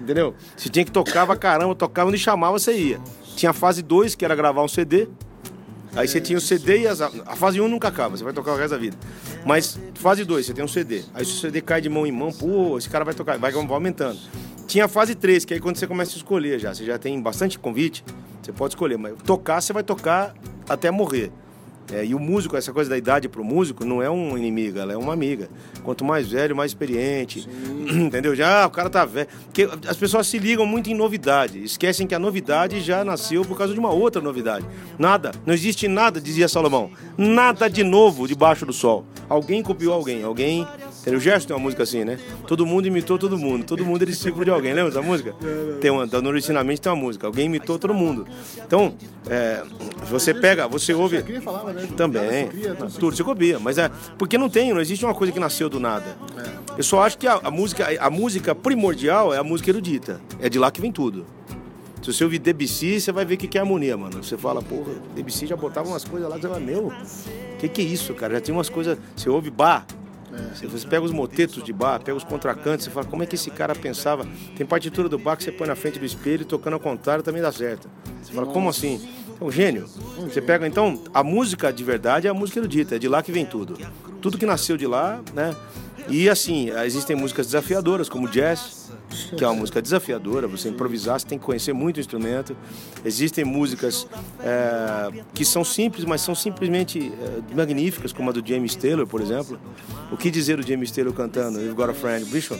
Entendeu? 0.00 0.34
Você 0.56 0.70
tinha 0.70 0.86
que 0.86 0.90
tocar 0.90 1.26
pra 1.26 1.36
caramba, 1.36 1.74
tocava 1.74 2.08
onde 2.08 2.16
chamava, 2.16 2.58
você 2.58 2.72
ia. 2.72 3.00
Tinha 3.36 3.50
a 3.50 3.52
fase 3.52 3.82
2, 3.82 4.14
que 4.14 4.24
era 4.24 4.34
gravar 4.34 4.62
um 4.62 4.68
CD. 4.68 5.06
Aí 5.94 6.07
você 6.07 6.20
tinha 6.20 6.38
o 6.38 6.40
CD 6.40 6.83
e 6.83 6.87
as, 6.87 7.00
a 7.00 7.11
fase 7.37 7.61
1 7.61 7.64
um 7.64 7.68
nunca 7.68 7.88
acaba, 7.88 8.16
você 8.16 8.22
vai 8.22 8.33
tocar 8.33 8.53
o 8.53 8.57
resto 8.57 8.70
da 8.70 8.79
vida. 8.79 8.96
Mas 9.44 9.79
fase 9.94 10.24
2, 10.24 10.46
você 10.46 10.55
tem 10.55 10.64
um 10.64 10.68
CD. 10.68 11.03
Aí 11.14 11.24
se 11.24 11.33
o 11.33 11.40
CD 11.40 11.61
cai 11.61 11.81
de 11.81 11.88
mão 11.88 12.07
em 12.07 12.12
mão, 12.12 12.33
pô, 12.33 12.79
esse 12.79 12.88
cara 12.88 13.05
vai 13.05 13.14
tocar, 13.14 13.38
vai 13.38 13.53
aumentando. 13.53 14.18
Tinha 14.66 14.85
a 14.85 14.88
fase 14.88 15.14
3, 15.14 15.44
que 15.44 15.55
aí 15.55 15.61
quando 15.61 15.76
você 15.76 15.87
começa 15.87 16.12
a 16.12 16.16
escolher 16.16 16.59
já, 16.59 16.72
você 16.72 16.85
já 16.85 16.98
tem 16.98 17.20
bastante 17.20 17.59
convite, 17.59 18.05
você 18.40 18.53
pode 18.53 18.74
escolher, 18.74 18.96
mas 18.96 19.14
tocar 19.24 19.61
você 19.61 19.72
vai 19.72 19.83
tocar 19.83 20.35
até 20.68 20.90
morrer. 20.90 21.33
É, 21.92 22.05
e 22.05 22.14
o 22.14 22.18
músico, 22.18 22.57
essa 22.57 22.72
coisa 22.72 22.88
da 22.88 22.96
idade 22.96 23.29
para 23.29 23.40
o 23.40 23.44
músico, 23.44 23.85
não 23.85 24.03
é 24.03 24.09
um 24.09 24.37
inimigo, 24.37 24.79
ela 24.79 24.92
é 24.92 24.96
uma 24.96 25.12
amiga. 25.12 25.48
Quanto 25.83 26.05
mais 26.05 26.29
velho, 26.29 26.55
mais 26.55 26.70
experiente. 26.70 27.42
Sim. 27.42 28.07
Entendeu? 28.07 28.35
Já 28.35 28.62
ah, 28.62 28.66
o 28.66 28.70
cara 28.70 28.88
tá 28.88 29.05
velho. 29.05 29.29
Porque 29.44 29.68
as 29.87 29.96
pessoas 29.96 30.26
se 30.26 30.38
ligam 30.38 30.64
muito 30.64 30.88
em 30.90 30.94
novidade. 30.94 31.62
Esquecem 31.62 32.07
que 32.07 32.14
a 32.14 32.18
novidade 32.18 32.81
já 32.81 33.05
nasceu 33.05 33.44
por 33.44 33.57
causa 33.57 33.72
de 33.74 33.81
uma 33.81 33.90
outra 33.90 34.22
novidade. 34.22 34.64
Nada. 34.98 35.33
Não 35.44 35.55
existe 35.55 35.88
nada, 35.88 36.20
dizia 36.20 36.48
Salomão. 36.48 36.90
Nada 37.16 37.68
de 37.68 37.83
novo 37.83 38.29
debaixo 38.29 38.64
do 38.64 38.72
sol. 38.72 39.05
Alguém 39.29 39.62
copiou 39.62 39.94
alguém. 39.94 40.22
Alguém 40.22 40.66
o 41.06 41.20
Gerson 41.20 41.48
tem 41.48 41.56
uma 41.56 41.62
música 41.62 41.82
assim, 41.82 42.04
né? 42.04 42.18
Todo 42.46 42.66
mundo 42.66 42.86
imitou 42.86 43.18
todo 43.18 43.38
mundo. 43.38 43.64
Todo 43.64 43.84
mundo 43.84 44.02
é 44.02 44.06
discípulo 44.06 44.44
de 44.44 44.50
alguém. 44.50 44.72
Lembra 44.72 44.90
dessa 44.90 45.02
música? 45.02 45.34
Tem 45.80 45.90
uma, 45.90 46.06
no 46.06 46.28
originalmente 46.28 46.80
tem 46.80 46.92
uma 46.92 47.00
música. 47.00 47.26
Alguém 47.26 47.46
imitou 47.46 47.78
todo 47.78 47.94
mundo. 47.94 48.26
Então, 48.58 48.94
é, 49.28 49.62
você 50.08 50.34
pega, 50.34 50.68
você 50.68 50.92
ouve. 50.92 51.22
Também. 51.96 52.48
Tudo 52.98 53.16
se 53.16 53.24
copia. 53.24 53.58
Mas 53.58 53.78
é. 53.78 53.90
Porque 54.18 54.36
não 54.36 54.48
tem, 54.48 54.72
não 54.72 54.80
existe 54.80 55.04
uma 55.04 55.14
coisa 55.14 55.32
que 55.32 55.40
nasceu 55.40 55.68
do 55.68 55.80
nada. 55.80 56.16
Eu 56.76 56.84
só 56.84 57.02
acho 57.02 57.16
que 57.18 57.26
a, 57.26 57.40
a 57.42 57.50
música, 57.50 57.88
a 57.98 58.10
música 58.10 58.54
primordial 58.54 59.32
é 59.32 59.38
a 59.38 59.44
música 59.44 59.70
erudita. 59.70 60.20
É 60.40 60.48
de 60.48 60.58
lá 60.58 60.70
que 60.70 60.80
vem 60.80 60.92
tudo. 60.92 61.24
Se 62.02 62.12
você 62.12 62.24
ouvir 62.24 62.38
Debussy, 62.38 62.98
você 62.98 63.12
vai 63.12 63.26
ver 63.26 63.34
o 63.34 63.38
que 63.38 63.58
é 63.58 63.60
harmonia, 63.60 63.96
mano. 63.96 64.22
Você 64.22 64.36
fala, 64.36 64.62
porra, 64.62 64.92
Debussy 65.14 65.46
já 65.46 65.56
botava 65.56 65.88
umas 65.88 66.02
coisas 66.02 66.28
lá, 66.28 66.36
você 66.36 66.48
fala, 66.48 66.58
meu, 66.58 66.86
o 66.88 67.56
que, 67.58 67.68
que 67.68 67.82
é 67.82 67.84
isso, 67.84 68.14
cara? 68.14 68.34
Já 68.34 68.40
tinha 68.40 68.56
umas 68.56 68.70
coisas. 68.70 68.98
Você 69.14 69.28
ouve 69.28 69.50
Bar. 69.50 69.86
Você 70.55 70.87
pega 70.87 71.05
os 71.05 71.12
motetos 71.12 71.62
de 71.62 71.72
bar, 71.72 72.00
pega 72.00 72.16
os 72.16 72.24
contracantes, 72.24 72.85
você 72.85 72.90
fala, 72.90 73.07
como 73.07 73.22
é 73.22 73.26
que 73.26 73.35
esse 73.35 73.50
cara 73.50 73.74
pensava? 73.74 74.26
Tem 74.57 74.66
partitura 74.66 75.09
do 75.09 75.18
bar 75.18 75.37
que 75.37 75.44
você 75.44 75.53
põe 75.53 75.66
na 75.66 75.76
frente 75.76 75.98
do 75.98 76.05
espelho, 76.05 76.44
tocando 76.44 76.74
ao 76.74 76.81
contrário 76.81 77.22
também 77.22 77.42
dá 77.42 77.53
certo. 77.53 77.88
Você 78.22 78.33
fala, 78.33 78.46
como 78.46 78.68
assim? 78.68 79.00
É 79.40 79.44
um 79.44 79.50
gênio. 79.50 79.87
Você 80.18 80.40
pega, 80.40 80.66
então, 80.66 81.03
a 81.14 81.22
música 81.22 81.72
de 81.72 81.83
verdade 81.83 82.26
é 82.26 82.31
a 82.31 82.35
música 82.35 82.59
erudita, 82.59 82.96
é 82.96 82.98
de 82.98 83.09
lá 83.09 83.22
que 83.22 83.33
vem 83.33 83.46
tudo. 83.46 83.79
Tudo 84.20 84.37
que 84.37 84.44
nasceu 84.44 84.76
de 84.76 84.87
lá, 84.87 85.20
né? 85.33 85.55
E 86.09 86.29
assim, 86.29 86.70
existem 86.85 87.16
músicas 87.16 87.46
desafiadoras, 87.46 88.09
como 88.09 88.29
jazz, 88.29 88.90
que 89.37 89.44
é 89.44 89.46
uma 89.49 89.57
música 89.57 89.83
desafiadora, 89.83 90.46
você 90.46 90.68
improvisar, 90.68 91.18
você 91.18 91.27
tem 91.27 91.38
que 91.38 91.44
conhecer 91.44 91.73
muito 91.73 91.96
o 91.99 92.01
instrumento. 92.01 92.57
Existem 93.05 93.44
músicas 93.44 94.07
é, 94.40 95.23
que 95.35 95.44
são 95.44 95.64
simples, 95.64 96.05
mas 96.05 96.20
são 96.20 96.35
simplesmente 96.35 97.12
é, 97.20 97.55
magníficas, 97.55 98.12
como 98.12 98.31
a 98.31 98.33
do 98.33 98.46
James 98.46 98.75
Taylor, 98.75 99.07
por 99.07 99.20
exemplo. 99.20 99.59
O 100.11 100.16
que 100.16 100.31
dizer 100.31 100.57
do 100.57 100.66
James 100.66 100.90
Taylor 100.90 101.12
cantando 101.12 101.61
You've 101.61 101.75
Got 101.75 101.90
a 101.90 101.94
Friend, 101.94 102.25
bicho? 102.27 102.59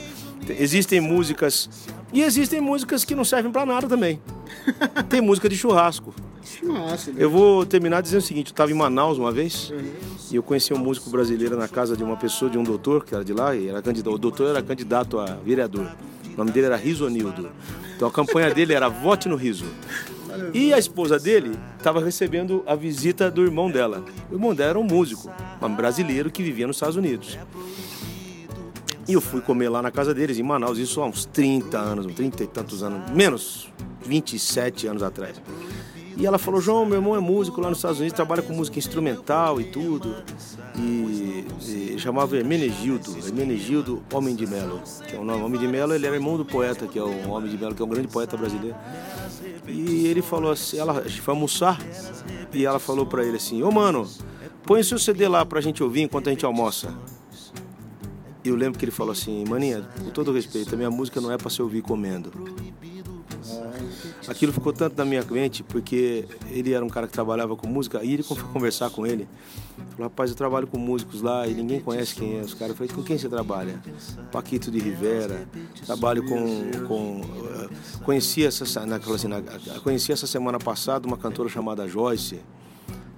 Existem 0.49 0.99
músicas 0.99 1.69
e 2.11 2.21
existem 2.21 2.59
músicas 2.59 3.05
que 3.05 3.15
não 3.15 3.23
servem 3.23 3.51
para 3.51 3.65
nada 3.65 3.87
também. 3.87 4.19
Tem 5.07 5.21
música 5.21 5.47
de 5.47 5.55
churrasco. 5.55 6.13
Churrasco. 6.43 7.11
Eu 7.15 7.29
vou 7.29 7.65
terminar 7.65 8.01
dizendo 8.01 8.19
o 8.19 8.25
seguinte: 8.25 8.47
eu 8.47 8.53
estava 8.53 8.71
em 8.71 8.73
Manaus 8.73 9.17
uma 9.17 9.31
vez 9.31 9.69
uhum. 9.69 9.79
e 10.31 10.35
eu 10.35 10.43
conheci 10.43 10.73
um 10.73 10.77
músico 10.77 11.09
brasileiro 11.09 11.55
na 11.55 11.67
casa 11.67 11.95
de 11.95 12.03
uma 12.03 12.17
pessoa, 12.17 12.49
de 12.49 12.57
um 12.57 12.63
doutor 12.63 13.05
que 13.05 13.13
era 13.13 13.23
de 13.23 13.33
lá, 13.33 13.55
e 13.55 13.67
era 13.67 13.81
candidato, 13.81 14.13
o 14.13 14.17
doutor 14.17 14.49
era 14.49 14.61
candidato 14.61 15.19
a 15.19 15.25
vereador. 15.25 15.91
O 16.33 16.37
nome 16.37 16.51
dele 16.51 16.67
era 16.67 16.75
Risonildo. 16.75 17.49
Então 17.95 18.07
a 18.07 18.11
campanha 18.11 18.53
dele 18.53 18.73
era 18.73 18.87
Vote 18.89 19.29
no 19.29 19.35
Riso. 19.35 19.65
E 20.53 20.73
a 20.73 20.79
esposa 20.79 21.19
dele 21.19 21.51
estava 21.77 22.03
recebendo 22.03 22.63
a 22.65 22.75
visita 22.75 23.29
do 23.29 23.43
irmão 23.43 23.69
dela. 23.69 24.03
O 24.29 24.35
irmão 24.35 24.55
dela 24.55 24.71
era 24.71 24.79
um 24.79 24.83
músico, 24.83 25.29
um 25.61 25.75
brasileiro 25.75 26.31
que 26.31 26.41
vivia 26.41 26.67
nos 26.67 26.77
Estados 26.77 26.95
Unidos. 26.95 27.37
E 29.07 29.13
eu 29.13 29.21
fui 29.21 29.41
comer 29.41 29.67
lá 29.69 29.81
na 29.81 29.91
casa 29.91 30.13
deles, 30.13 30.39
em 30.39 30.43
Manaus, 30.43 30.77
isso 30.77 31.01
há 31.01 31.05
uns 31.05 31.25
30 31.25 31.77
anos, 31.77 32.05
uns 32.05 32.13
30 32.13 32.43
e 32.43 32.47
tantos 32.47 32.81
anos, 32.81 33.11
menos 33.11 33.69
27 34.05 34.87
anos 34.87 35.03
atrás. 35.03 35.41
E 36.17 36.25
ela 36.25 36.37
falou, 36.37 36.61
João, 36.61 36.85
meu 36.85 36.97
irmão 36.97 37.15
é 37.15 37.19
músico 37.19 37.61
lá 37.61 37.69
nos 37.69 37.77
Estados 37.79 37.99
Unidos, 37.99 38.15
trabalha 38.15 38.41
com 38.41 38.53
música 38.53 38.77
instrumental 38.77 39.59
e 39.59 39.65
tudo. 39.65 40.15
E, 40.77 41.45
e 41.67 41.99
chamava 41.99 42.35
Hermenegildo, 42.37 43.17
Hermenegildo 43.17 44.03
Homem 44.13 44.35
de 44.35 44.45
Melo, 44.45 44.81
que 45.07 45.15
é 45.15 45.19
o 45.19 45.23
nome. 45.23 45.43
Homem 45.43 45.59
de 45.59 45.67
Melo, 45.67 45.93
ele 45.93 46.05
era 46.05 46.15
irmão 46.15 46.37
do 46.37 46.45
poeta, 46.45 46.87
que 46.87 46.99
é 46.99 47.03
o 47.03 47.29
Homem 47.29 47.49
de 47.49 47.57
Melo, 47.57 47.73
que 47.73 47.81
é 47.81 47.85
um 47.85 47.89
grande 47.89 48.07
poeta 48.07 48.37
brasileiro. 48.37 48.75
E 49.67 50.07
ele 50.07 50.21
falou 50.21 50.51
assim, 50.51 50.77
ela 50.77 51.01
foi 51.03 51.33
almoçar, 51.33 51.79
e 52.53 52.65
ela 52.65 52.79
falou 52.79 53.05
para 53.05 53.23
ele 53.23 53.37
assim, 53.37 53.61
ô 53.63 53.69
oh, 53.69 53.71
mano, 53.71 54.07
põe 54.63 54.81
o 54.81 54.83
seu 54.83 54.99
CD 54.99 55.27
lá 55.27 55.45
pra 55.45 55.61
gente 55.61 55.81
ouvir 55.83 56.01
enquanto 56.01 56.27
a 56.27 56.31
gente 56.31 56.45
almoça. 56.45 56.93
E 58.43 58.49
eu 58.49 58.55
lembro 58.55 58.79
que 58.79 58.85
ele 58.85 58.91
falou 58.91 59.11
assim, 59.11 59.45
maninha, 59.47 59.87
com 60.03 60.09
todo 60.09 60.31
respeito, 60.31 60.73
a 60.73 60.77
minha 60.77 60.89
música 60.89 61.21
não 61.21 61.31
é 61.31 61.37
para 61.37 61.49
se 61.49 61.61
ouvir 61.61 61.81
comendo. 61.83 62.31
Aquilo 64.27 64.53
ficou 64.53 64.71
tanto 64.71 64.97
na 64.97 65.05
minha 65.05 65.23
mente, 65.23 65.63
porque 65.63 66.25
ele 66.49 66.73
era 66.73 66.83
um 66.83 66.89
cara 66.89 67.07
que 67.07 67.13
trabalhava 67.13 67.55
com 67.55 67.67
música, 67.67 68.03
e 68.03 68.13
ele 68.13 68.23
foi 68.23 68.37
conversar 68.53 68.89
com 68.89 69.05
ele. 69.05 69.27
Falou, 69.91 70.09
rapaz, 70.09 70.29
eu 70.29 70.35
trabalho 70.35 70.67
com 70.67 70.77
músicos 70.77 71.21
lá 71.21 71.47
e 71.47 71.53
ninguém 71.53 71.79
conhece 71.79 72.15
quem 72.15 72.39
é 72.39 72.41
os 72.41 72.53
caras. 72.53 72.71
Eu 72.71 72.75
falei, 72.75 72.93
com 72.93 73.03
quem 73.03 73.17
você 73.17 73.27
trabalha? 73.27 73.81
Paquito 74.31 74.69
de 74.69 74.79
Rivera, 74.79 75.47
trabalho 75.85 76.23
com. 76.23 76.71
com 76.87 77.21
uh, 77.21 78.03
conheci, 78.03 78.45
essa, 78.45 78.63
assim, 78.63 78.85
na, 78.85 78.99
conheci 79.79 80.11
essa 80.11 80.27
semana 80.27 80.59
passada 80.59 81.07
uma 81.07 81.17
cantora 81.17 81.49
chamada 81.49 81.87
Joyce 81.87 82.39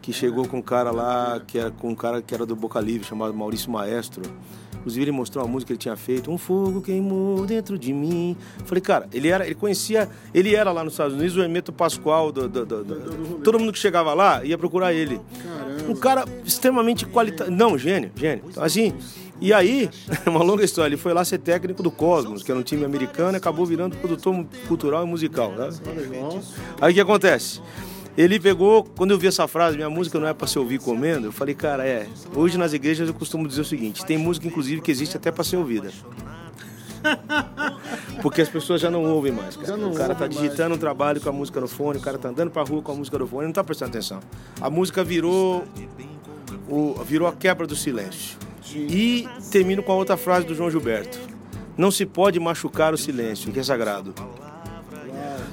que 0.04 0.12
chegou 0.12 0.46
com 0.46 0.58
um 0.58 0.62
cara 0.62 0.92
lá, 0.92 1.40
que 1.40 1.58
era 1.58 1.72
com 1.72 1.90
um 1.90 1.96
cara 1.96 2.22
que 2.22 2.34
era 2.34 2.46
do 2.46 2.58
Boca 2.58 2.78
Livre, 2.80 3.08
chamado 3.08 3.34
Maurício 3.34 3.72
Maestro. 3.72 4.22
Inclusive 4.84 5.06
ele 5.06 5.12
mostrou 5.14 5.46
uma 5.46 5.50
música 5.50 5.68
que 5.68 5.74
ele 5.74 5.80
tinha 5.80 5.96
feito, 5.96 6.30
Um 6.30 6.38
Fogo 6.38 6.82
Queimou 6.82 7.46
Dentro 7.46 7.80
de 7.80 7.94
Mim. 7.94 8.36
Falei, 8.66 8.82
cara, 8.82 9.08
ele 9.14 9.30
era, 9.30 9.46
ele 9.46 9.56
conhecia, 9.56 10.10
ele 10.34 10.54
era 10.54 10.74
lá 10.74 10.84
nos 10.84 10.94
Estados 10.94 11.16
Unidos 11.16 11.38
o 11.38 11.42
Hermeto 11.42 11.72
Pascoal, 11.72 12.34
do, 12.34 12.50
do, 12.50 12.66
do, 12.66 12.84
do 12.84 13.40
todo 13.42 13.58
mundo 13.58 13.72
que 13.72 13.80
chegava 13.80 14.14
lá 14.14 14.44
ia 14.44 14.58
procurar 14.58 14.94
ele. 14.94 15.22
Caramba. 15.42 15.90
Um 15.90 15.96
cara 15.96 16.26
extremamente 16.44 17.06
qualitativo, 17.06 17.56
não, 17.56 17.78
gênio, 17.78 18.12
gênio. 18.14 18.44
Então, 18.50 18.62
assim, 18.62 18.94
e 19.40 19.54
aí, 19.54 19.90
uma 20.28 20.44
longa 20.44 20.66
história, 20.66 20.90
ele 20.90 20.98
foi 20.98 21.14
lá 21.14 21.24
ser 21.24 21.38
técnico 21.38 21.82
do 21.82 21.90
Cosmos, 21.90 22.44
que 22.44 22.52
era 22.52 22.60
um 22.60 22.64
time 22.64 22.84
americano, 22.84 23.34
e 23.34 23.38
acabou 23.38 23.66
virando 23.66 23.96
produtor 23.98 24.46
cultural 24.68 25.06
e 25.06 25.08
musical. 25.08 25.52
Né? 25.52 25.70
Aí 26.82 26.92
o 26.92 26.94
que 26.94 27.02
acontece? 27.02 27.62
Ele 28.18 28.40
pegou, 28.40 28.84
quando 28.84 29.12
eu 29.12 29.18
vi 29.18 29.28
essa 29.28 29.48
frase, 29.48 29.76
minha 29.76 29.90
música 29.90 30.20
não 30.20 30.28
é 30.28 30.34
para 30.34 30.48
se 30.48 30.60
ouvir 30.60 30.80
comendo, 30.80 31.28
eu 31.28 31.32
falei, 31.32 31.56
cara, 31.56 31.86
é. 31.86 32.08
Hoje 32.36 32.58
nas 32.58 32.72
igrejas 32.74 33.08
eu 33.08 33.14
costumo 33.14 33.48
dizer 33.48 33.62
o 33.62 33.66
seguinte: 33.66 34.06
tem 34.06 34.18
música, 34.18 34.48
inclusive, 34.48 34.82
que 34.82 34.92
existe 34.92 35.18
até 35.18 35.32
para 35.32 35.44
ser 35.44 35.58
ouvida. 35.58 35.92
Porque 38.22 38.42
as 38.42 38.50
pessoas 38.50 38.80
já 38.80 38.90
não 38.90 39.04
ouvem 39.04 39.32
mais, 39.32 39.58
cara. 39.58 39.78
O 39.78 39.94
cara 39.94 40.16
tá 40.16 40.28
digitando 40.28 40.76
um 40.76 40.78
trabalho 40.78 41.20
com 41.20 41.30
a 41.30 41.32
música 41.32 41.60
no 41.60 41.68
fone, 41.68 41.98
o 41.98 42.02
cara 42.02 42.18
tá 42.18 42.30
andando 42.30 42.52
pra 42.52 42.64
rua 42.64 42.82
com 42.82 42.92
a 42.92 42.96
música 42.96 43.18
no 43.18 43.28
fone, 43.28 43.48
não 43.48 43.54
tá 43.54 43.64
prestando 43.64 43.90
atenção. 43.90 44.20
A 44.62 44.70
música 44.70 45.04
virou 45.04 45.66
o, 46.70 46.94
virou 47.04 47.28
a 47.28 47.34
quebra 47.34 47.66
do 47.68 47.76
silêncio. 47.76 48.38
E 48.76 49.28
termino 49.52 49.84
com 49.84 49.92
a 49.92 49.96
outra 49.96 50.18
frase 50.18 50.46
do 50.46 50.56
João 50.56 50.72
Gilberto. 50.72 51.20
Não 51.78 51.92
se 51.92 52.06
pode 52.06 52.40
machucar 52.40 52.94
o 52.94 52.98
silêncio, 52.98 53.52
que 53.52 53.60
é 53.60 53.64
sagrado. 53.64 54.14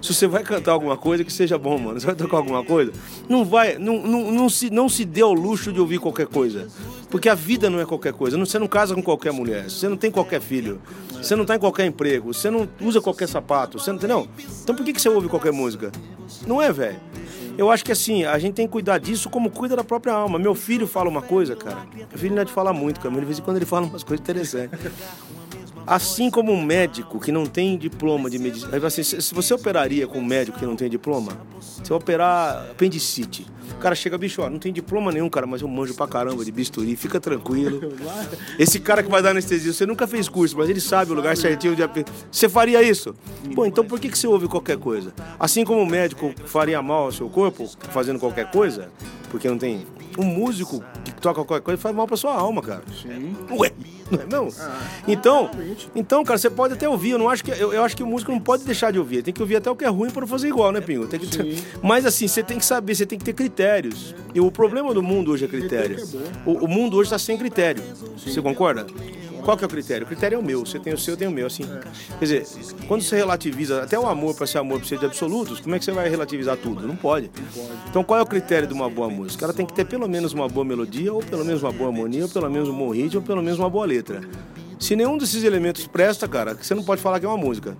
Se 0.00 0.14
você 0.14 0.26
vai 0.26 0.42
cantar 0.42 0.72
alguma 0.72 0.96
coisa, 0.96 1.22
que 1.24 1.32
seja 1.32 1.58
bom, 1.58 1.78
mano. 1.78 2.00
Você 2.00 2.06
vai 2.06 2.14
tocar 2.14 2.38
alguma 2.38 2.64
coisa, 2.64 2.92
não 3.28 3.44
vai, 3.44 3.76
não, 3.78 4.00
não, 4.02 4.30
não, 4.30 4.48
se, 4.48 4.70
não 4.70 4.88
se 4.88 5.04
dê 5.04 5.20
ao 5.20 5.32
luxo 5.32 5.72
de 5.72 5.80
ouvir 5.80 5.98
qualquer 5.98 6.26
coisa. 6.26 6.68
Porque 7.10 7.28
a 7.28 7.34
vida 7.34 7.68
não 7.68 7.80
é 7.80 7.84
qualquer 7.84 8.12
coisa. 8.12 8.38
Você 8.38 8.58
não 8.58 8.66
casa 8.66 8.94
com 8.94 9.02
qualquer 9.02 9.32
mulher, 9.32 9.68
você 9.68 9.88
não 9.88 9.96
tem 9.96 10.10
qualquer 10.10 10.40
filho, 10.40 10.80
você 11.12 11.36
não 11.36 11.44
tá 11.44 11.56
em 11.56 11.58
qualquer 11.58 11.86
emprego, 11.86 12.32
você 12.32 12.50
não 12.50 12.68
usa 12.80 13.00
qualquer 13.00 13.28
sapato, 13.28 13.78
você 13.78 13.90
não 13.90 13.98
entendeu? 13.98 14.28
Então 14.62 14.74
por 14.74 14.84
que, 14.84 14.92
que 14.92 15.00
você 15.00 15.08
ouve 15.08 15.28
qualquer 15.28 15.52
música? 15.52 15.92
Não 16.46 16.62
é, 16.62 16.72
velho. 16.72 16.98
Eu 17.58 17.70
acho 17.70 17.84
que 17.84 17.92
assim, 17.92 18.24
a 18.24 18.38
gente 18.38 18.54
tem 18.54 18.66
que 18.66 18.72
cuidar 18.72 18.98
disso 18.98 19.28
como 19.28 19.50
cuida 19.50 19.76
da 19.76 19.84
própria 19.84 20.14
alma. 20.14 20.38
Meu 20.38 20.54
filho 20.54 20.86
fala 20.86 21.10
uma 21.10 21.20
coisa, 21.20 21.54
cara. 21.54 21.86
Meu 21.94 22.18
filho 22.18 22.34
não 22.34 22.42
é 22.42 22.44
de 22.44 22.52
falar 22.52 22.72
muito, 22.72 23.00
cara, 23.00 23.10
mas 23.10 23.20
de 23.20 23.26
vez 23.26 23.38
em 23.38 23.42
quando 23.42 23.58
ele 23.58 23.66
fala 23.66 23.86
umas 23.86 24.02
coisas 24.02 24.22
interessantes. 24.22 24.78
Assim 25.86 26.30
como 26.30 26.52
um 26.52 26.62
médico 26.62 27.18
que 27.18 27.32
não 27.32 27.46
tem 27.46 27.76
diploma 27.76 28.30
de 28.30 28.38
medicina. 28.38 28.86
Assim, 28.86 29.02
se 29.02 29.34
você 29.34 29.54
operaria 29.54 30.06
com 30.06 30.18
um 30.18 30.24
médico 30.24 30.58
que 30.58 30.66
não 30.66 30.76
tem 30.76 30.88
diploma, 30.88 31.36
você 31.60 31.88
vai 31.88 31.98
operar 31.98 32.68
apendicite. 32.70 33.46
O 33.72 33.80
cara 33.80 33.94
chega, 33.94 34.18
bicho, 34.18 34.42
ó, 34.42 34.50
não 34.50 34.58
tem 34.58 34.72
diploma 34.72 35.10
nenhum, 35.10 35.28
cara, 35.30 35.46
mas 35.46 35.62
eu 35.62 35.68
manjo 35.68 35.94
pra 35.94 36.06
caramba 36.06 36.44
de 36.44 36.52
bisturi, 36.52 36.96
fica 36.96 37.18
tranquilo. 37.18 37.80
Esse 38.58 38.78
cara 38.78 39.02
que 39.02 39.10
vai 39.10 39.22
dar 39.22 39.30
anestesia, 39.30 39.72
você 39.72 39.86
nunca 39.86 40.06
fez 40.06 40.28
curso, 40.28 40.56
mas 40.58 40.68
ele 40.68 40.80
sabe 40.80 41.12
o 41.12 41.14
lugar 41.14 41.36
certinho 41.36 41.74
de 41.74 41.82
Você 42.30 42.48
faria 42.48 42.82
isso? 42.82 43.14
Pô, 43.54 43.64
então 43.64 43.84
por 43.84 43.98
que, 43.98 44.10
que 44.10 44.18
você 44.18 44.26
ouve 44.26 44.48
qualquer 44.48 44.76
coisa? 44.76 45.14
Assim 45.38 45.64
como 45.64 45.80
o 45.80 45.86
médico 45.86 46.34
faria 46.44 46.82
mal 46.82 47.04
ao 47.04 47.12
seu 47.12 47.28
corpo 47.30 47.70
fazendo 47.90 48.18
qualquer 48.18 48.50
coisa, 48.50 48.90
porque 49.30 49.48
não 49.48 49.56
tem. 49.56 49.86
Um 50.18 50.24
músico 50.24 50.82
que 51.04 51.12
toca 51.14 51.44
qualquer 51.44 51.62
coisa 51.62 51.80
faz 51.80 51.94
mal 51.94 52.06
pra 52.06 52.16
sua 52.16 52.34
alma, 52.34 52.62
cara. 52.62 52.82
Sim. 53.02 53.36
Ué, 53.50 53.72
não 54.10 54.20
é 54.20 54.26
não? 54.26 54.48
então, 55.06 55.50
então, 55.94 56.24
cara, 56.24 56.38
você 56.38 56.50
pode 56.50 56.74
até 56.74 56.88
ouvir. 56.88 57.10
Eu 57.10 57.18
não 57.18 57.28
acho 57.28 57.44
que 57.44 57.50
eu, 57.50 57.72
eu, 57.72 57.84
acho 57.84 57.96
que 57.96 58.02
o 58.02 58.06
músico 58.06 58.32
não 58.32 58.40
pode 58.40 58.64
deixar 58.64 58.90
de 58.90 58.98
ouvir. 58.98 59.22
Tem 59.22 59.32
que 59.32 59.40
ouvir 59.40 59.56
até 59.56 59.70
o 59.70 59.76
que 59.76 59.84
é 59.84 59.88
ruim 59.88 60.10
para 60.10 60.22
não 60.22 60.28
fazer 60.28 60.48
igual, 60.48 60.72
né, 60.72 60.80
Pingo? 60.80 61.06
Tem 61.06 61.20
que, 61.20 61.62
mas 61.82 62.04
assim, 62.04 62.26
você 62.26 62.42
tem 62.42 62.58
que 62.58 62.64
saber, 62.64 62.94
você 62.94 63.06
tem 63.06 63.18
que 63.18 63.24
ter 63.24 63.32
critérios. 63.32 64.14
E 64.34 64.40
o 64.40 64.50
problema 64.50 64.92
do 64.92 65.02
mundo 65.02 65.30
hoje 65.32 65.44
é 65.44 65.48
critério. 65.48 65.98
O, 66.44 66.64
o 66.64 66.68
mundo 66.68 66.96
hoje 66.96 67.08
está 67.08 67.18
sem 67.18 67.36
critério. 67.36 67.82
Você 68.16 68.42
concorda? 68.42 68.86
Qual 69.44 69.56
que 69.56 69.64
é 69.64 69.66
o 69.66 69.70
critério? 69.70 70.04
O 70.04 70.06
critério 70.06 70.36
é 70.36 70.38
o 70.38 70.42
meu. 70.42 70.64
Você 70.64 70.78
tem 70.78 70.92
o 70.92 70.98
seu, 70.98 71.14
eu 71.14 71.18
tenho 71.18 71.30
o 71.30 71.34
meu. 71.34 71.46
Assim. 71.46 71.64
Quer 72.18 72.24
dizer, 72.24 72.46
quando 72.86 73.02
você 73.02 73.16
relativiza, 73.16 73.82
até 73.82 73.98
o 73.98 74.06
amor, 74.06 74.34
para 74.34 74.46
ser 74.46 74.58
amor, 74.58 74.78
precisa 74.78 75.00
de 75.00 75.06
absolutos, 75.06 75.60
como 75.60 75.74
é 75.74 75.78
que 75.78 75.84
você 75.84 75.92
vai 75.92 76.08
relativizar 76.08 76.56
tudo? 76.56 76.86
Não 76.86 76.96
pode. 76.96 77.30
Então 77.88 78.04
qual 78.04 78.18
é 78.18 78.22
o 78.22 78.26
critério 78.26 78.68
de 78.68 78.74
uma 78.74 78.88
boa 78.88 79.08
música? 79.08 79.44
Ela 79.44 79.54
tem 79.54 79.66
que 79.66 79.72
ter 79.72 79.84
pelo 79.84 80.08
menos 80.08 80.32
uma 80.32 80.48
boa 80.48 80.64
melodia, 80.64 81.12
ou 81.12 81.22
pelo 81.22 81.44
menos 81.44 81.62
uma 81.62 81.72
boa 81.72 81.90
harmonia, 81.90 82.24
ou 82.24 82.28
pelo 82.28 82.50
menos 82.50 82.68
um 82.68 82.76
bom 82.76 82.90
ritmo, 82.90 83.20
ou 83.20 83.26
pelo 83.26 83.42
menos 83.42 83.58
uma 83.58 83.70
boa 83.70 83.86
letra. 83.86 84.20
Se 84.78 84.96
nenhum 84.96 85.18
desses 85.18 85.44
elementos 85.44 85.86
presta, 85.86 86.26
cara, 86.26 86.54
você 86.54 86.74
não 86.74 86.82
pode 86.82 87.02
falar 87.02 87.20
que 87.20 87.26
é 87.26 87.28
uma 87.28 87.36
música. 87.36 87.76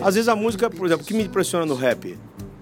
Às 0.00 0.14
vezes 0.14 0.28
a 0.28 0.36
música, 0.36 0.70
por 0.70 0.86
exemplo, 0.86 1.04
o 1.04 1.06
que 1.06 1.14
me 1.14 1.24
impressiona 1.24 1.66
no 1.66 1.74
rap? 1.74 2.16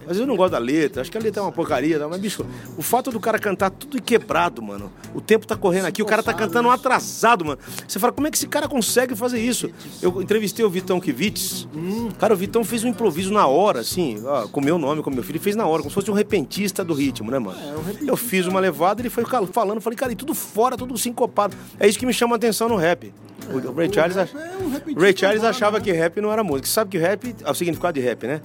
Às 0.08 0.16
vezes 0.16 0.22
eu 0.22 0.26
não 0.26 0.36
gosto 0.36 0.52
da 0.52 0.58
letra, 0.58 1.02
acho 1.02 1.12
que 1.12 1.18
a 1.18 1.20
letra 1.20 1.42
é 1.42 1.44
uma 1.44 1.52
porcaria, 1.52 2.08
mas, 2.08 2.18
bicho, 2.18 2.46
o 2.78 2.82
fato 2.82 3.10
do 3.10 3.20
cara 3.20 3.38
cantar 3.38 3.68
tudo 3.68 4.00
quebrado, 4.00 4.62
mano. 4.62 4.90
O 5.14 5.20
tempo 5.20 5.46
tá 5.46 5.54
correndo 5.54 5.84
aqui, 5.84 6.02
o 6.02 6.06
cara 6.06 6.22
tá 6.22 6.32
cantando 6.32 6.68
um 6.68 6.70
atrasado, 6.70 7.44
mano. 7.44 7.58
Você 7.86 7.98
fala, 7.98 8.10
como 8.10 8.26
é 8.26 8.30
que 8.30 8.38
esse 8.38 8.48
cara 8.48 8.66
consegue 8.66 9.14
fazer 9.14 9.38
isso? 9.38 9.70
Eu 10.00 10.22
entrevistei 10.22 10.64
o 10.64 10.70
Vitão 10.70 10.98
Kivitz. 10.98 11.68
Hum. 11.76 12.08
Cara, 12.18 12.32
o 12.32 12.36
Vitão 12.38 12.64
fez 12.64 12.84
um 12.84 12.88
improviso 12.88 13.30
na 13.32 13.46
hora, 13.46 13.80
assim, 13.80 14.22
ó, 14.24 14.48
com 14.48 14.62
meu 14.62 14.78
nome, 14.78 15.02
com 15.02 15.10
meu 15.10 15.22
filho, 15.22 15.38
fez 15.38 15.54
na 15.54 15.66
hora, 15.66 15.82
como 15.82 15.90
se 15.90 15.94
fosse 15.94 16.10
um 16.10 16.14
repentista 16.14 16.82
do 16.82 16.94
ritmo, 16.94 17.30
né, 17.30 17.38
mano? 17.38 17.58
É, 17.58 18.10
eu 18.10 18.16
fiz 18.16 18.46
uma 18.46 18.60
levada, 18.60 19.02
ele 19.02 19.10
foi 19.10 19.24
falando, 19.52 19.80
falei, 19.82 19.96
cara, 19.96 20.12
e 20.12 20.16
tudo 20.16 20.34
fora, 20.34 20.74
tudo 20.74 20.96
sincopado. 20.96 21.54
É 21.78 21.86
isso 21.86 21.98
que 21.98 22.06
me 22.06 22.14
chama 22.14 22.34
a 22.34 22.38
atenção 22.38 22.66
no 22.66 22.76
rap. 22.76 23.12
O, 23.52 23.58
é, 23.58 23.74
Ray 23.74 23.92
Charles, 23.92 24.16
ach... 24.16 24.30
é 24.34 25.00
Ray 25.00 25.16
Charles 25.16 25.44
achava 25.44 25.80
que 25.80 25.92
rap 25.92 26.20
não 26.20 26.32
era 26.32 26.42
música. 26.44 26.66
Você 26.66 26.72
sabe 26.72 26.90
que 26.90 26.98
rap 26.98 27.34
é 27.44 27.50
o 27.50 27.54
significado 27.54 27.94
de 27.94 28.00
rap, 28.00 28.26
né? 28.26 28.40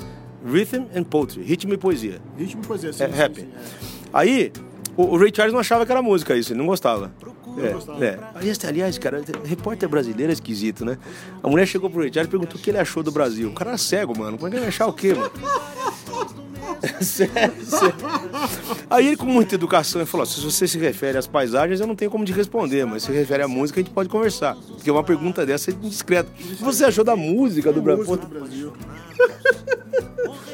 Rhythm 0.45 0.85
and 0.95 1.03
Poetry, 1.03 1.43
ritmo 1.43 1.73
e 1.73 1.77
poesia. 1.77 2.21
Ritmo 2.37 2.61
e 2.63 2.67
poesia, 2.67 2.93
sim. 2.93 3.03
É, 3.03 3.07
sim, 3.07 3.13
rap. 3.13 3.35
Sim, 3.35 3.47
é. 3.53 3.83
Aí, 4.11 4.51
o, 4.95 5.03
o, 5.03 5.17
Ray 5.17 5.31
Charles 5.33 5.53
não 5.53 5.59
achava 5.59 5.85
que 5.85 5.91
era 5.91 6.01
música 6.01 6.35
isso, 6.35 6.51
ele 6.51 6.59
não 6.59 6.67
gostava. 6.67 7.11
Não 7.47 7.65
é, 7.65 7.69
gostava. 7.69 8.05
É. 8.05 8.19
Aliás, 8.67 8.97
cara, 8.97 9.23
repórter 9.43 9.87
brasileiro 9.89 10.31
é 10.31 10.33
esquisito, 10.33 10.85
né? 10.85 10.97
A 11.41 11.47
mulher 11.47 11.65
chegou 11.65 11.89
pro 11.89 12.01
Ray 12.01 12.11
Charles 12.13 12.27
e 12.27 12.31
perguntou 12.31 12.59
o 12.59 12.61
que 12.61 12.69
ele 12.69 12.79
achou 12.79 13.01
do 13.01 13.11
Brasil. 13.11 13.49
O 13.49 13.53
cara 13.53 13.71
era 13.71 13.77
cego, 13.77 14.17
mano. 14.17 14.37
Como 14.37 14.47
é 14.47 14.51
que 14.51 14.57
ele 14.57 14.65
ia 14.65 14.69
achar 14.69 14.87
o 14.87 14.93
quê, 14.93 15.13
mano? 15.13 15.31
sério, 17.01 17.53
sério. 17.65 17.95
Aí 18.89 19.07
ele, 19.07 19.17
com 19.17 19.25
muita 19.25 19.55
educação, 19.55 20.01
ele 20.01 20.09
falou: 20.09 20.25
se 20.25 20.41
você 20.41 20.67
se 20.67 20.77
refere 20.77 21.17
às 21.17 21.27
paisagens, 21.27 21.79
eu 21.79 21.87
não 21.87 21.95
tenho 21.95 22.11
como 22.11 22.25
te 22.25 22.31
responder, 22.31 22.85
mas 22.85 23.03
se 23.03 23.11
refere 23.11 23.43
à 23.43 23.47
música, 23.47 23.79
a 23.79 23.83
gente 23.83 23.93
pode 23.93 24.09
conversar. 24.09 24.55
Porque 24.55 24.89
uma 24.89 25.03
pergunta 25.03 25.45
dessa 25.45 25.71
é 25.71 25.73
indiscreta. 25.73 26.29
O 26.29 26.55
que 26.55 26.63
você 26.63 26.85
achou 26.85 27.03
da 27.03 27.15
música 27.15 27.71
do, 27.71 27.81
Bra 27.81 27.95
música 27.95 28.17
do 28.17 28.27
Brasil? 28.27 28.73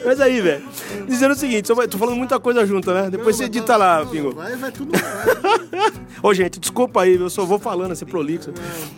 Mas 0.05 0.21
aí, 0.21 0.39
velho, 0.41 0.63
dizendo 1.07 1.31
o 1.31 1.35
seguinte, 1.35 1.67
tô 1.67 1.97
falando 1.97 2.15
muita 2.15 2.39
coisa 2.39 2.65
junto, 2.65 2.91
né? 2.91 3.09
Depois 3.09 3.35
você 3.35 3.45
edita 3.45 3.75
lá, 3.75 4.05
Pingo. 4.05 4.33
Vai, 4.33 4.55
vai 4.55 4.71
tudo 4.71 4.91
Ô, 6.23 6.33
gente, 6.33 6.59
desculpa 6.59 7.01
aí, 7.01 7.15
eu 7.15 7.29
só 7.29 7.45
vou 7.45 7.59
falando 7.59 7.91
assim 7.91 8.05
prolixo. 8.05 8.53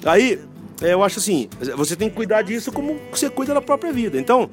Aí, 0.05 0.39
é, 0.81 0.93
eu 0.93 1.03
acho 1.03 1.19
assim, 1.19 1.47
você 1.75 1.95
tem 1.95 2.09
que 2.09 2.15
cuidar 2.15 2.41
disso 2.41 2.71
como 2.71 2.99
você 3.11 3.29
cuida 3.29 3.53
da 3.53 3.61
própria 3.61 3.93
vida. 3.93 4.19
Então, 4.19 4.49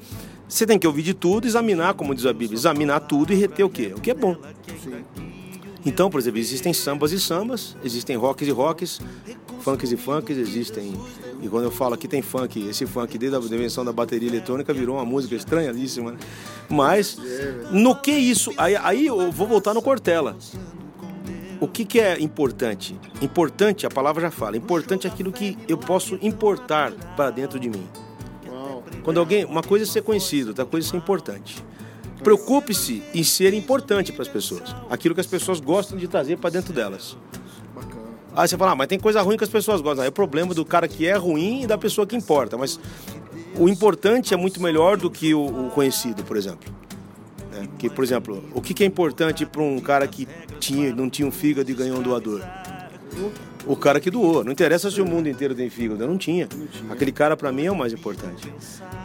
você 0.49 0.65
tem 0.65 0.79
que 0.79 0.87
ouvir 0.87 1.03
de 1.03 1.13
tudo, 1.13 1.45
examinar, 1.45 1.93
como 1.93 2.15
diz 2.15 2.25
a 2.25 2.33
Bíblia, 2.33 2.57
examinar 2.57 3.01
tudo 3.01 3.31
e 3.31 3.35
reter 3.35 3.63
o 3.63 3.69
quê? 3.69 3.93
O 3.95 4.01
que 4.01 4.09
é 4.09 4.15
bom. 4.15 4.35
Então, 5.85 6.09
por 6.09 6.19
exemplo, 6.19 6.39
existem 6.39 6.73
sambas 6.73 7.11
e 7.11 7.19
sambas, 7.19 7.77
existem 7.83 8.17
rocks 8.17 8.47
e 8.47 8.51
rocks, 8.51 8.99
funks 9.61 9.91
e 9.91 9.97
funks, 9.97 10.37
existem. 10.37 10.93
E 11.41 11.47
quando 11.47 11.65
eu 11.65 11.71
falo 11.71 11.93
aqui 11.93 12.07
tem 12.07 12.21
funk, 12.21 12.67
esse 12.67 12.85
funk 12.87 13.17
desde 13.17 13.37
a 13.37 13.39
invenção 13.39 13.85
da 13.85 13.93
bateria 13.93 14.27
eletrônica 14.27 14.73
virou 14.73 14.97
uma 14.97 15.05
música 15.05 15.35
estranhíssima. 15.35 16.13
Né? 16.13 16.17
Mas, 16.67 17.17
no 17.71 17.95
que 17.95 18.11
isso? 18.11 18.51
Aí, 18.57 18.75
aí 18.75 19.05
eu 19.05 19.31
vou 19.31 19.47
voltar 19.47 19.73
no 19.73 19.81
Cortella. 19.81 20.35
O 21.61 21.67
que, 21.67 21.85
que 21.85 21.99
é 21.99 22.19
importante? 22.19 22.99
Importante, 23.21 23.85
a 23.85 23.89
palavra 23.89 24.21
já 24.21 24.31
fala, 24.31 24.57
importante 24.57 25.05
é 25.05 25.09
aquilo 25.09 25.31
que 25.31 25.57
eu 25.67 25.77
posso 25.77 26.17
importar 26.21 26.91
para 27.15 27.29
dentro 27.29 27.59
de 27.59 27.69
mim. 27.69 27.85
Quando 29.09 29.21
alguém. 29.21 29.43
Uma 29.43 29.63
coisa 29.63 29.85
é 29.85 29.87
ser 29.87 30.03
conhecido, 30.03 30.49
outra 30.49 30.67
coisa 30.67 30.87
é 30.87 30.91
ser 30.91 30.97
importante. 30.97 31.65
Preocupe-se 32.23 33.01
em 33.11 33.23
ser 33.23 33.55
importante 33.55 34.13
para 34.13 34.21
as 34.21 34.27
pessoas. 34.27 34.75
Aquilo 34.87 35.15
que 35.15 35.21
as 35.21 35.25
pessoas 35.25 35.59
gostam 35.59 35.97
de 35.97 36.07
trazer 36.07 36.37
para 36.37 36.51
dentro 36.51 36.71
delas. 36.71 37.17
Aí 38.35 38.47
você 38.47 38.55
fala, 38.55 38.73
ah, 38.73 38.75
mas 38.75 38.87
tem 38.87 38.99
coisa 38.99 39.19
ruim 39.23 39.35
que 39.35 39.43
as 39.43 39.49
pessoas 39.49 39.81
gostam. 39.81 40.03
Aí 40.03 40.09
é 40.09 40.09
o 40.09 40.13
problema 40.13 40.53
do 40.53 40.63
cara 40.63 40.87
que 40.87 41.07
é 41.07 41.15
ruim 41.15 41.63
e 41.63 41.65
da 41.65 41.75
pessoa 41.75 42.05
que 42.05 42.15
importa. 42.15 42.55
Mas 42.55 42.79
o 43.57 43.67
importante 43.67 44.31
é 44.31 44.37
muito 44.37 44.61
melhor 44.61 44.95
do 44.95 45.09
que 45.09 45.33
o, 45.33 45.71
conhecido, 45.73 46.23
por 46.23 46.37
exemplo. 46.37 46.71
É, 47.55 47.67
que, 47.79 47.89
por 47.89 48.03
exemplo, 48.03 48.43
o 48.53 48.61
que, 48.61 48.75
que 48.75 48.83
é 48.83 48.85
importante 48.85 49.43
para 49.43 49.63
um 49.63 49.79
cara 49.79 50.07
que 50.07 50.27
tinha, 50.59 50.93
não 50.93 51.09
tinha 51.09 51.27
um 51.27 51.31
fígado 51.31 51.71
e 51.71 51.73
ganhou 51.73 51.97
um 51.97 52.03
doador? 52.03 52.43
O 53.69 53.75
cara 53.75 53.99
que 53.99 54.09
doou. 54.09 54.43
Não 54.43 54.51
interessa 54.51 54.89
se 54.89 54.99
o 54.99 55.05
mundo 55.05 55.29
inteiro 55.29 55.53
tem 55.53 55.69
fígado. 55.69 56.03
Eu 56.03 56.07
não 56.07 56.17
tinha. 56.17 56.49
Não 56.57 56.65
tinha. 56.65 56.91
Aquele 56.91 57.11
cara 57.11 57.37
para 57.37 57.51
mim 57.51 57.65
é 57.65 57.71
o 57.71 57.75
mais 57.75 57.93
importante. 57.93 58.51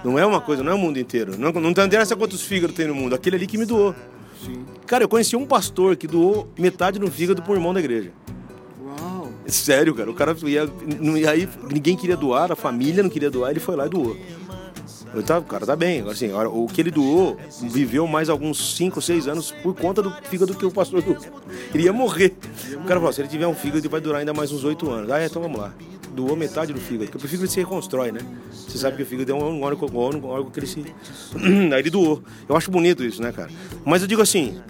Não 0.02 0.18
é 0.18 0.24
uma 0.24 0.40
coisa, 0.40 0.64
não 0.64 0.72
é 0.72 0.74
o 0.74 0.78
mundo 0.78 0.98
inteiro. 0.98 1.38
Não, 1.38 1.52
não 1.52 1.70
interessa 1.70 2.16
quantos 2.16 2.40
fígados 2.40 2.74
tem 2.74 2.86
no 2.86 2.94
mundo. 2.94 3.14
Aquele 3.14 3.36
ali 3.36 3.46
que 3.46 3.58
me 3.58 3.66
doou. 3.66 3.94
Sim. 4.42 4.64
Cara, 4.86 5.04
eu 5.04 5.08
conheci 5.08 5.36
um 5.36 5.44
pastor 5.44 5.96
que 5.96 6.06
doou 6.06 6.48
metade 6.58 6.98
do 6.98 7.10
fígado 7.10 7.44
um 7.46 7.54
irmão 7.54 7.74
da 7.74 7.80
igreja. 7.80 8.10
Uau. 8.82 9.30
Sério, 9.46 9.94
cara. 9.94 10.10
O 10.10 10.14
cara 10.14 10.34
ia. 10.44 10.66
E 11.14 11.28
aí 11.28 11.46
ninguém 11.70 11.94
queria 11.94 12.16
doar, 12.16 12.50
a 12.50 12.56
família 12.56 13.02
não 13.02 13.10
queria 13.10 13.30
doar, 13.30 13.50
ele 13.50 13.60
foi 13.60 13.76
lá 13.76 13.84
e 13.84 13.90
doou. 13.90 14.16
Tá, 15.22 15.38
o 15.38 15.44
cara 15.44 15.66
tá 15.66 15.76
bem. 15.76 16.00
Assim, 16.08 16.32
o 16.32 16.66
que 16.66 16.80
ele 16.80 16.90
doou, 16.90 17.38
viveu 17.62 18.06
mais 18.06 18.28
alguns 18.28 18.76
5, 18.76 19.00
6 19.00 19.28
anos 19.28 19.52
por 19.62 19.74
conta 19.74 20.02
do 20.02 20.10
fígado 20.24 20.54
que 20.54 20.64
o 20.64 20.70
pastor 20.70 21.02
doou. 21.02 21.18
Ele 21.72 21.84
ia 21.84 21.92
morrer. 21.92 22.34
O 22.74 22.84
cara 22.84 23.00
falou: 23.00 23.12
se 23.12 23.20
ele 23.20 23.28
tiver 23.28 23.46
um 23.46 23.54
fígado, 23.54 23.78
ele 23.78 23.88
vai 23.88 24.00
durar 24.00 24.20
ainda 24.20 24.32
mais 24.32 24.52
uns 24.52 24.64
8 24.64 24.90
anos. 24.90 25.10
Ah, 25.10 25.20
é, 25.20 25.26
então 25.26 25.40
vamos 25.40 25.58
lá. 25.58 25.72
Doou 26.12 26.36
metade 26.36 26.72
do 26.72 26.80
fígado, 26.80 27.10
porque 27.10 27.26
o 27.26 27.28
fígado 27.28 27.50
se 27.50 27.58
reconstrói, 27.58 28.12
né? 28.12 28.20
Você 28.52 28.78
sabe 28.78 28.96
que 28.96 29.02
o 29.02 29.06
fígado 29.06 29.32
é 29.32 29.34
um 29.34 29.62
órgão, 29.62 29.88
um 29.92 29.96
órgão, 29.98 30.50
que 30.50 30.60
ele 30.60 30.66
se. 30.66 30.80
Aí 31.72 31.80
ele 31.80 31.90
doou. 31.90 32.22
Eu 32.48 32.56
acho 32.56 32.70
bonito 32.70 33.04
isso, 33.04 33.20
né, 33.20 33.32
cara? 33.32 33.50
Mas 33.84 34.02
eu 34.02 34.08
digo 34.08 34.22
assim, 34.22 34.60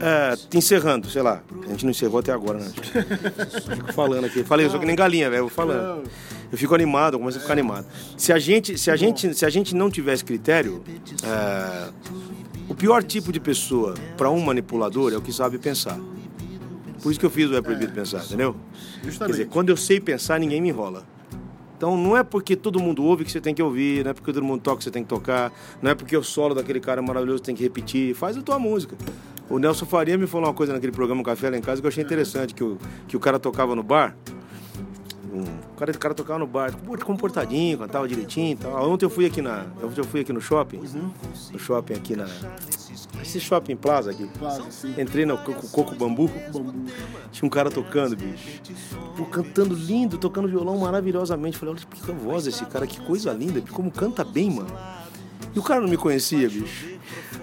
é, 0.00 0.36
encerrando, 0.56 1.08
sei 1.08 1.22
lá. 1.22 1.42
A 1.64 1.68
gente 1.70 1.84
não 1.84 1.90
encerrou 1.92 2.18
até 2.18 2.32
agora, 2.32 2.58
né? 2.58 2.72
Fico 3.76 3.92
falando 3.92 4.24
aqui. 4.24 4.42
Falei, 4.42 4.66
eu 4.66 4.70
sou 4.70 4.80
que 4.80 4.86
nem 4.86 4.96
galinha, 4.96 5.30
velho. 5.30 5.48
Falando 5.48 6.02
eu 6.52 6.58
fico 6.58 6.74
animado, 6.74 7.14
eu 7.14 7.18
começo 7.18 7.38
a 7.38 7.40
ficar 7.40 7.54
animado. 7.54 7.86
Se 8.16 8.30
a 8.30 8.38
gente, 8.38 8.76
se 8.76 8.90
a 8.90 8.96
gente, 8.96 9.34
se 9.34 9.46
a 9.46 9.48
gente 9.48 9.74
não 9.74 9.90
tivesse 9.90 10.22
critério, 10.22 10.84
é, 11.24 11.88
o 12.68 12.74
pior 12.74 13.02
tipo 13.02 13.32
de 13.32 13.40
pessoa 13.40 13.94
para 14.18 14.30
um 14.30 14.38
manipulador 14.38 15.14
é 15.14 15.16
o 15.16 15.22
que 15.22 15.32
sabe 15.32 15.56
pensar. 15.58 15.98
Por 17.02 17.10
isso 17.10 17.18
que 17.18 17.24
eu 17.24 17.30
fiz 17.30 17.50
o 17.50 17.56
É 17.56 17.62
Proibido. 17.62 17.92
Pensar, 17.92 18.22
entendeu? 18.24 18.54
Justamente. 19.02 19.18
Quer 19.18 19.26
dizer, 19.26 19.48
quando 19.48 19.70
eu 19.70 19.76
sei 19.76 19.98
pensar, 19.98 20.38
ninguém 20.38 20.60
me 20.60 20.68
enrola. 20.68 21.04
Então 21.76 21.96
não 21.96 22.16
é 22.16 22.22
porque 22.22 22.54
todo 22.54 22.78
mundo 22.78 23.02
ouve 23.02 23.24
que 23.24 23.32
você 23.32 23.40
tem 23.40 23.52
que 23.52 23.62
ouvir, 23.62 24.04
não 24.04 24.12
é 24.12 24.14
porque 24.14 24.32
todo 24.32 24.44
mundo 24.44 24.60
toca 24.60 24.76
que 24.76 24.84
você 24.84 24.90
tem 24.90 25.02
que 25.02 25.08
tocar, 25.08 25.50
não 25.80 25.90
é 25.90 25.94
porque 25.96 26.16
o 26.16 26.22
solo 26.22 26.54
daquele 26.54 26.78
cara 26.78 27.02
maravilhoso 27.02 27.42
tem 27.42 27.56
que 27.56 27.62
repetir. 27.62 28.14
Faz 28.14 28.36
a 28.36 28.42
tua 28.42 28.58
música. 28.58 28.94
O 29.50 29.58
Nelson 29.58 29.86
Faria 29.86 30.16
me 30.16 30.26
falou 30.26 30.46
uma 30.46 30.54
coisa 30.54 30.72
naquele 30.72 30.92
programa 30.92 31.22
Café 31.24 31.50
lá 31.50 31.56
em 31.56 31.60
casa 31.60 31.80
que 31.80 31.86
eu 31.86 31.88
achei 31.88 32.04
interessante, 32.04 32.54
que 32.54 32.62
o, 32.62 32.78
que 33.08 33.16
o 33.16 33.20
cara 33.20 33.38
tocava 33.38 33.74
no 33.74 33.82
bar. 33.82 34.16
Um, 35.32 35.44
cara, 35.76 35.90
o 35.90 35.98
cara 35.98 36.14
tocava 36.14 36.38
no 36.40 36.46
bar, 36.46 36.72
comportadinho, 37.04 37.78
cantava 37.78 38.06
direitinho 38.06 38.52
e 38.52 38.56
tal. 38.56 38.90
Ontem 38.90 39.06
eu 39.06 39.10
fui 39.10 39.24
aqui 39.24 39.40
na. 39.40 39.64
Ontem 39.82 40.00
eu 40.00 40.04
fui 40.04 40.20
aqui 40.20 40.32
no 40.32 40.42
shopping. 40.42 40.80
No 41.50 41.58
shopping 41.58 41.94
aqui 41.94 42.14
na. 42.14 42.26
Esse 43.22 43.40
shopping 43.40 43.76
plaza 43.76 44.10
aqui. 44.10 44.26
Plaza, 44.38 44.70
sim. 44.70 44.94
Entrei 45.00 45.24
no 45.24 45.38
Coco, 45.38 45.68
Coco 45.68 45.94
Bambu. 45.94 46.30
Tinha 47.30 47.46
um 47.46 47.50
cara 47.50 47.70
tocando, 47.70 48.14
bicho. 48.14 48.60
Pô, 49.16 49.24
cantando 49.24 49.74
lindo, 49.74 50.18
tocando 50.18 50.48
violão 50.48 50.76
maravilhosamente. 50.76 51.56
Falei, 51.56 51.74
olha 51.74 51.82
que 51.82 52.12
voz 52.12 52.44
desse 52.44 52.66
cara, 52.66 52.86
que 52.86 53.00
coisa 53.00 53.32
linda, 53.32 53.62
como 53.72 53.90
canta 53.90 54.22
bem, 54.22 54.50
mano. 54.50 54.70
E 55.54 55.58
o 55.58 55.62
cara 55.62 55.80
não 55.80 55.88
me 55.88 55.96
conhecia, 55.96 56.48
bicho. 56.48 56.98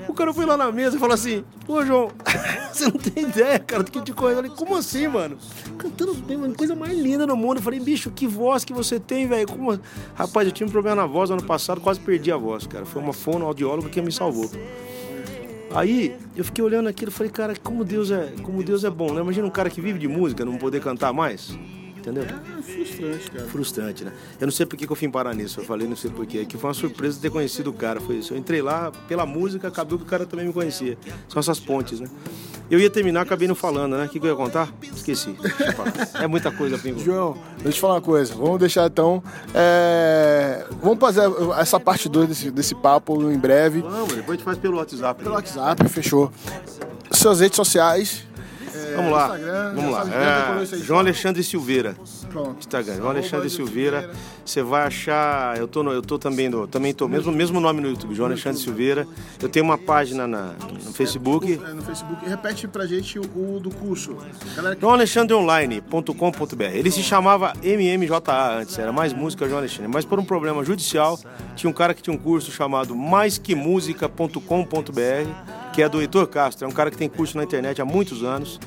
O 0.10 0.14
cara 0.14 0.34
foi 0.34 0.43
lá 0.43 0.57
na 0.57 0.72
mesa 0.72 0.97
e 0.97 0.99
falou 0.99 1.14
assim: 1.14 1.43
Pô, 1.68 1.86
João, 1.86 2.10
você 2.74 2.86
não 2.86 2.93
tem 2.93 3.26
ideia, 3.26 3.60
cara, 3.60 3.84
do 3.84 3.91
que 3.91 4.01
te 4.01 4.12
conheço. 4.12 4.39
Eu 4.39 4.43
falei: 4.43 4.57
Como 4.57 4.76
assim, 4.76 5.07
mano? 5.07 5.38
Cantando 5.78 6.16
bem, 6.16 6.36
mano, 6.36 6.55
coisa 6.55 6.76
mais 6.76 6.97
linda 6.97 7.28
no 7.28 7.38
mundo. 7.38 7.57
Eu 7.57 7.62
falei: 7.62 7.80
Bicho, 7.80 8.10
que 8.10 8.26
voz 8.26 8.66
que 8.66 8.74
você 8.74 8.99
tem, 8.99 9.28
velho. 9.28 9.47
Como... 9.47 9.80
Rapaz, 10.16 10.47
eu 10.47 10.51
tinha 10.51 10.66
um 10.66 10.72
problema 10.72 10.95
na 10.95 11.05
voz 11.05 11.30
no 11.30 11.36
ano 11.36 11.45
passado, 11.45 11.80
quase 11.80 11.99
perdi 11.99 12.32
a 12.32 12.38
voz, 12.38 12.66
cara. 12.66 12.88
Foi 12.88 12.99
uma 12.99 13.14
fonoaudióloga 13.14 13.88
que 13.88 14.01
me 14.01 14.12
salvou. 14.12 14.49
Aí 15.76 16.16
eu 16.36 16.43
fiquei 16.43 16.64
olhando 16.64 16.89
aquilo 16.89 17.12
e 17.12 17.14
falei, 17.14 17.32
cara, 17.32 17.53
como 17.64 17.86
Deus 17.86 18.10
é, 18.10 18.34
como 18.41 18.64
Deus 18.64 18.84
é 18.84 18.89
bom, 18.89 19.14
né? 19.14 19.22
Imagina 19.22 19.45
um 19.45 19.51
cara 19.51 19.70
que 19.70 19.80
vive 19.80 19.99
de 19.99 20.07
música 20.07 20.43
não 20.43 20.57
poder 20.57 20.82
cantar 20.82 21.14
mais. 21.14 21.55
Entendeu? 22.00 22.24
É 22.24 22.62
frustrante, 22.62 23.32
cara. 23.32 23.45
Frustrante, 23.47 24.04
né? 24.06 24.14
Eu 24.39 24.47
não 24.47 24.52
sei 24.52 24.66
por 24.66 24.78
que, 24.78 24.86
que 24.88 24.91
eu 24.91 24.95
fui 24.95 25.10
parar 25.10 25.36
nisso. 25.36 25.60
Eu 25.60 25.66
falei, 25.66 25.88
não 25.88 25.95
sei 25.95 26.10
porquê. 26.10 26.45
Que 26.45 26.58
foi 26.58 26.70
uma 26.70 26.74
surpresa 26.74 27.20
ter 27.20 27.30
conhecido 27.30 27.70
o 27.70 27.74
cara. 27.74 28.00
Foi 28.00 28.16
isso. 28.16 28.34
Eu 28.34 28.38
entrei 28.38 28.62
lá 28.62 28.91
pela 29.08 29.26
música, 29.26 29.68
acabou 29.68 29.97
que 29.97 30.06
o 30.06 30.08
cara 30.08 30.26
também 30.26 30.47
me 30.47 30.54
conhecia. 30.54 30.97
São 31.28 31.39
essas 31.39 31.60
pontes, 31.60 32.00
né? 32.00 32.08
Eu 32.72 32.80
ia 32.80 32.89
terminar, 32.89 33.22
acabei 33.22 33.47
não 33.47 33.56
falando, 33.56 33.97
né? 33.97 34.06
O 34.06 34.10
que, 34.10 34.20
que 34.20 34.26
eu 34.26 34.30
ia 34.30 34.36
contar? 34.36 34.72
Esqueci. 34.84 35.36
É 36.14 36.28
muita 36.28 36.52
coisa, 36.52 36.78
Pingo. 36.78 37.00
João, 37.00 37.34
deixa 37.56 37.68
eu 37.68 37.74
te 37.74 37.80
falar 37.82 37.95
uma 37.95 38.02
coisa. 38.02 38.34
Vamos 38.36 38.60
deixar 38.60 38.86
então. 38.86 39.24
É... 39.56 40.66
Vamos 40.82 41.00
fazer 41.00 41.24
essa 41.58 41.80
parte 41.80 42.08
2 42.08 42.28
desse, 42.28 42.52
desse 42.52 42.76
papo 42.76 43.32
em 43.32 43.38
breve. 43.38 43.82
Vamos, 43.82 44.14
depois 44.14 44.30
a 44.30 44.34
gente 44.34 44.43
faz 44.43 44.58
pelo 44.60 44.78
WhatsApp. 44.78 45.24
Pelo 45.24 45.36
WhatsApp, 45.36 45.89
fechou. 45.89 46.32
Suas 47.12 47.39
redes 47.39 47.56
sociais. 47.56 48.24
Vamos 49.00 49.12
lá, 49.12 49.26
Instagram, 49.26 49.74
vamos 49.76 49.91
lá. 49.91 50.06
É, 50.10 50.66
João 50.78 51.00
Alexandre 51.00 51.43
Silveira. 51.43 51.95
Pronto. 52.30 52.60
Instagram, 52.60 52.97
João 52.97 53.10
Alexandre 53.10 53.50
Silveira. 53.50 54.10
Você 54.45 54.62
vai 54.62 54.86
achar, 54.88 55.58
eu 55.58 55.68
tô, 55.68 55.84
no, 55.84 55.91
eu 55.91 56.02
tô 56.02 56.18
também 56.18 56.47
no, 56.50 56.68
também 56.68 56.93
tô 56.93 57.08
mesmo 57.08 57.32
mesmo 57.32 57.60
nome 57.60 57.82
no 57.82 57.89
YouTube, 57.89 58.16
João 58.16 58.28
Alexandre 58.28 58.60
Silveira. 58.60 59.08
Eu 59.41 59.50
tenho 59.50 59.66
uma 59.66 59.78
página 59.78 60.28
na, 60.28 60.54
no 60.84 60.93
Facebook. 60.93 61.54
É, 61.54 61.58
no 61.74 61.82
Facebook. 61.82 62.28
Repete 62.28 62.68
pra 62.68 62.86
gente 62.86 63.20
o, 63.20 63.24
o 63.24 63.60
do 63.60 63.70
curso. 63.70 64.16
João 64.80 64.93
Alexandre 64.93 65.36
Online.com.br. 65.36 66.64
Ele 66.74 66.91
se 66.91 67.04
chamava 67.04 67.54
MMJA 67.64 68.60
antes, 68.60 68.78
era 68.78 68.91
mais 68.91 69.14
música 69.14 69.47
João 69.47 69.60
Alexandre, 69.60 69.88
mas 69.88 70.06
por 70.06 70.20
um 70.20 70.26
problema 70.26 70.64
judicial, 70.64 71.20
tinha 71.56 71.70
um 71.70 71.74
cara 71.74 71.93
que 71.93 72.02
tinha 72.02 72.16
um 72.16 72.20
curso 72.20 72.52
chamado 72.52 72.95
maisquemusica.com.br 72.95 75.60
que 75.80 75.84
é 75.84 75.89
do 75.89 76.02
Heitor 76.02 76.28
Castro. 76.28 76.66
É 76.66 76.68
um 76.68 76.74
cara 76.74 76.91
que 76.91 76.97
tem 76.97 77.08
curso 77.08 77.38
na 77.38 77.43
internet 77.43 77.82
há 77.82 77.86
muitos 77.86 78.24
anos. 78.24 78.60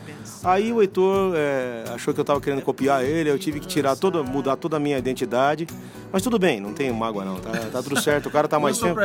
Aí 0.45 0.73
o 0.73 0.81
Heitor 0.81 1.35
é, 1.37 1.85
achou 1.95 2.13
que 2.13 2.19
eu 2.19 2.23
estava 2.23 2.41
querendo 2.41 2.63
copiar 2.63 3.05
ele, 3.05 3.31
eu 3.31 3.39
tive 3.39 3.61
que 3.61 3.67
tirar 3.67 3.95
toda, 3.97 4.23
mudar 4.23 4.57
toda 4.57 4.77
a 4.77 4.81
minha 4.81 4.99
identidade. 4.99 5.67
Mas 6.13 6.23
tudo 6.23 6.39
bem, 6.39 6.61
não 6.61 6.75
tenho 6.75 6.93
mágoa 6.95 7.25
não, 7.25 7.37
tá, 7.37 7.51
tá 7.73 7.83
tudo 7.83 7.99
certo, 8.01 8.29
o 8.29 8.31
cara 8.31 8.47
tá 8.47 8.59
mais 8.59 8.77
tempo. 8.77 9.01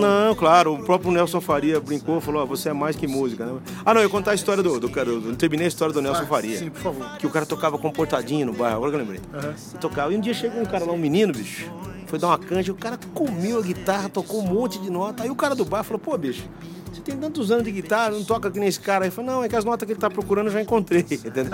Não, 0.00 0.34
claro, 0.34 0.74
o 0.74 0.82
próprio 0.82 1.10
Nelson 1.10 1.40
Faria 1.40 1.78
brincou, 1.80 2.20
falou, 2.20 2.46
você 2.46 2.70
é 2.70 2.72
mais 2.72 2.96
que 2.96 3.06
música, 3.06 3.44
né? 3.44 3.58
Ah 3.84 3.92
não, 3.92 4.00
eu 4.00 4.08
contar 4.08 4.30
a 4.30 4.34
história 4.34 4.62
do, 4.62 4.80
do, 4.80 4.88
do, 4.88 5.20
do 5.20 5.36
terminei 5.36 5.66
a 5.66 5.68
história 5.68 5.92
do 5.92 6.00
Nelson 6.00 6.22
ah, 6.22 6.26
Faria. 6.26 6.58
Sim, 6.58 6.70
por 6.70 6.80
favor. 6.80 7.18
Que 7.18 7.26
o 7.26 7.30
cara 7.30 7.44
tocava 7.44 7.76
comportadinho 7.76 8.46
no 8.46 8.52
bairro, 8.52 8.76
agora 8.76 8.92
que 8.92 8.96
eu 8.96 9.00
lembrei. 9.00 9.20
Uhum. 9.34 9.78
Tocava. 9.80 10.14
E 10.14 10.16
um 10.16 10.20
dia 10.20 10.32
chegou 10.32 10.62
um 10.62 10.64
cara 10.64 10.84
lá, 10.84 10.92
um 10.92 10.98
menino, 10.98 11.32
bicho, 11.32 11.70
foi 12.06 12.18
dar 12.18 12.28
uma 12.28 12.38
canja, 12.38 12.72
o 12.72 12.74
cara 12.74 12.98
comeu 13.12 13.58
a 13.58 13.62
guitarra, 13.62 14.08
tocou 14.08 14.40
um 14.40 14.46
monte 14.46 14.78
de 14.78 14.88
nota. 14.88 15.24
Aí 15.24 15.30
o 15.30 15.34
cara 15.34 15.54
do 15.54 15.64
bar 15.64 15.84
falou, 15.84 16.00
pô, 16.00 16.16
bicho, 16.16 16.44
você 16.92 17.00
tem 17.00 17.16
tantos 17.16 17.50
anos 17.50 17.64
de 17.64 17.72
guitarra, 17.72 18.10
não 18.10 18.24
toca 18.24 18.50
que 18.50 18.58
nem 18.58 18.68
esse 18.68 18.80
cara. 18.80 19.04
Aí 19.04 19.10
falou, 19.10 19.30
não, 19.30 19.44
é 19.44 19.48
que 19.48 19.56
as 19.56 19.64
notas 19.64 19.86
que 19.86 19.92
ele 19.92 20.00
tá 20.00 20.10
procurando 20.10 20.46
eu 20.46 20.52
já 20.52 20.60
encontrei, 20.60 21.00
entendeu? 21.10 21.46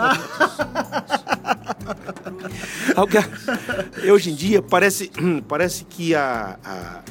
Hoje 4.12 4.30
em 4.30 4.34
dia 4.34 4.62
parece, 4.62 5.11
parece 5.47 5.84
que 5.84 6.14
a, 6.14 6.59
a, 6.64 7.03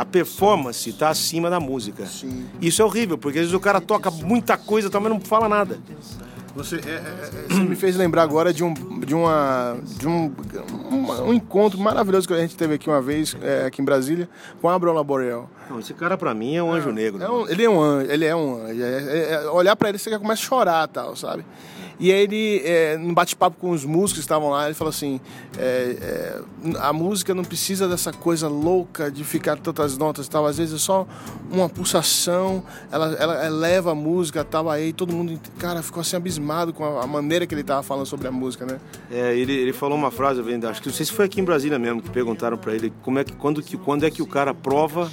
a 0.00 0.04
performance 0.04 0.88
está 0.90 1.08
acima 1.08 1.48
da 1.48 1.60
música. 1.60 2.04
Sim. 2.06 2.46
Isso 2.60 2.82
é 2.82 2.84
horrível, 2.84 3.16
porque 3.16 3.38
às 3.38 3.44
vezes 3.44 3.54
o 3.54 3.60
cara 3.60 3.80
toca 3.80 4.10
muita 4.10 4.56
coisa, 4.56 4.90
também 4.90 5.08
não 5.08 5.20
fala 5.20 5.48
nada. 5.48 5.78
Você, 6.56 6.76
é, 6.76 6.78
é, 6.78 6.94
é, 6.94 7.54
você 7.54 7.60
me 7.60 7.76
fez 7.76 7.96
lembrar 7.96 8.22
agora 8.22 8.50
de 8.50 8.64
um, 8.64 8.72
de 8.72 9.14
uma, 9.14 9.76
de 9.98 10.08
um, 10.08 10.34
um, 10.90 11.28
um, 11.28 11.34
encontro 11.34 11.78
maravilhoso 11.78 12.26
que 12.26 12.32
a 12.32 12.38
gente 12.38 12.56
teve 12.56 12.74
aqui 12.74 12.88
uma 12.88 13.02
vez, 13.02 13.36
é, 13.42 13.66
aqui 13.66 13.82
em 13.82 13.84
Brasília, 13.84 14.26
com 14.60 14.70
Abrão 14.70 14.94
Laboriel. 14.94 15.50
Não, 15.68 15.78
esse 15.78 15.92
cara 15.92 16.16
pra 16.16 16.32
mim 16.32 16.56
é 16.56 16.62
um 16.62 16.72
anjo 16.72 16.90
negro. 16.92 17.22
É 17.22 17.30
um, 17.30 17.46
ele 17.46 17.62
é 17.62 17.68
um 17.68 17.78
anjo, 17.78 18.10
ele 18.10 18.24
é 18.24 18.34
um 18.34 18.64
anjo. 18.64 18.82
É, 18.82 19.50
olhar 19.50 19.76
pra 19.76 19.90
ele 19.90 19.98
você 19.98 20.18
começa 20.18 20.42
a 20.42 20.46
chorar 20.46 20.88
tal, 20.88 21.14
sabe? 21.14 21.44
E 21.98 22.12
aí 22.12 22.20
ele, 22.20 22.62
é, 22.64 22.96
no 22.96 23.14
bate-papo 23.14 23.56
com 23.58 23.70
os 23.70 23.84
músicos 23.84 24.14
que 24.14 24.20
estavam 24.20 24.50
lá, 24.50 24.66
ele 24.66 24.74
falou 24.74 24.90
assim: 24.90 25.20
é, 25.58 25.96
é, 26.00 26.78
a 26.78 26.92
música 26.92 27.34
não 27.34 27.44
precisa 27.44 27.88
dessa 27.88 28.12
coisa 28.12 28.48
louca 28.48 29.10
de 29.10 29.24
ficar 29.24 29.56
tantas 29.56 29.96
notas 29.96 30.26
e 30.26 30.30
tal. 30.30 30.46
Às 30.46 30.58
vezes 30.58 30.74
é 30.74 30.78
só 30.78 31.06
uma 31.50 31.68
pulsação, 31.68 32.62
ela, 32.90 33.14
ela 33.14 33.46
eleva 33.46 33.92
a 33.92 33.94
música 33.94 34.44
tal. 34.44 34.68
Aí 34.68 34.92
todo 34.92 35.14
mundo, 35.14 35.38
cara, 35.58 35.82
ficou 35.82 36.00
assim 36.00 36.16
abismado 36.16 36.72
com 36.72 36.84
a, 36.84 37.04
a 37.04 37.06
maneira 37.06 37.46
que 37.46 37.54
ele 37.54 37.62
estava 37.62 37.82
falando 37.82 38.06
sobre 38.06 38.28
a 38.28 38.32
música, 38.32 38.66
né? 38.66 38.78
É, 39.10 39.36
ele, 39.36 39.54
ele 39.54 39.72
falou 39.72 39.96
uma 39.96 40.10
frase, 40.10 40.40
acho 40.40 40.82
que 40.82 40.88
não 40.88 40.94
sei 40.94 41.06
se 41.06 41.12
foi 41.12 41.24
aqui 41.24 41.40
em 41.40 41.44
Brasília 41.44 41.78
mesmo, 41.78 42.02
que 42.02 42.10
perguntaram 42.10 42.58
para 42.58 42.74
ele 42.74 42.92
como 43.02 43.18
é 43.18 43.24
que, 43.24 43.32
quando, 43.32 43.62
que, 43.62 43.76
quando 43.76 44.04
é 44.04 44.10
que 44.10 44.22
o 44.22 44.26
cara 44.26 44.52
prova 44.52 45.10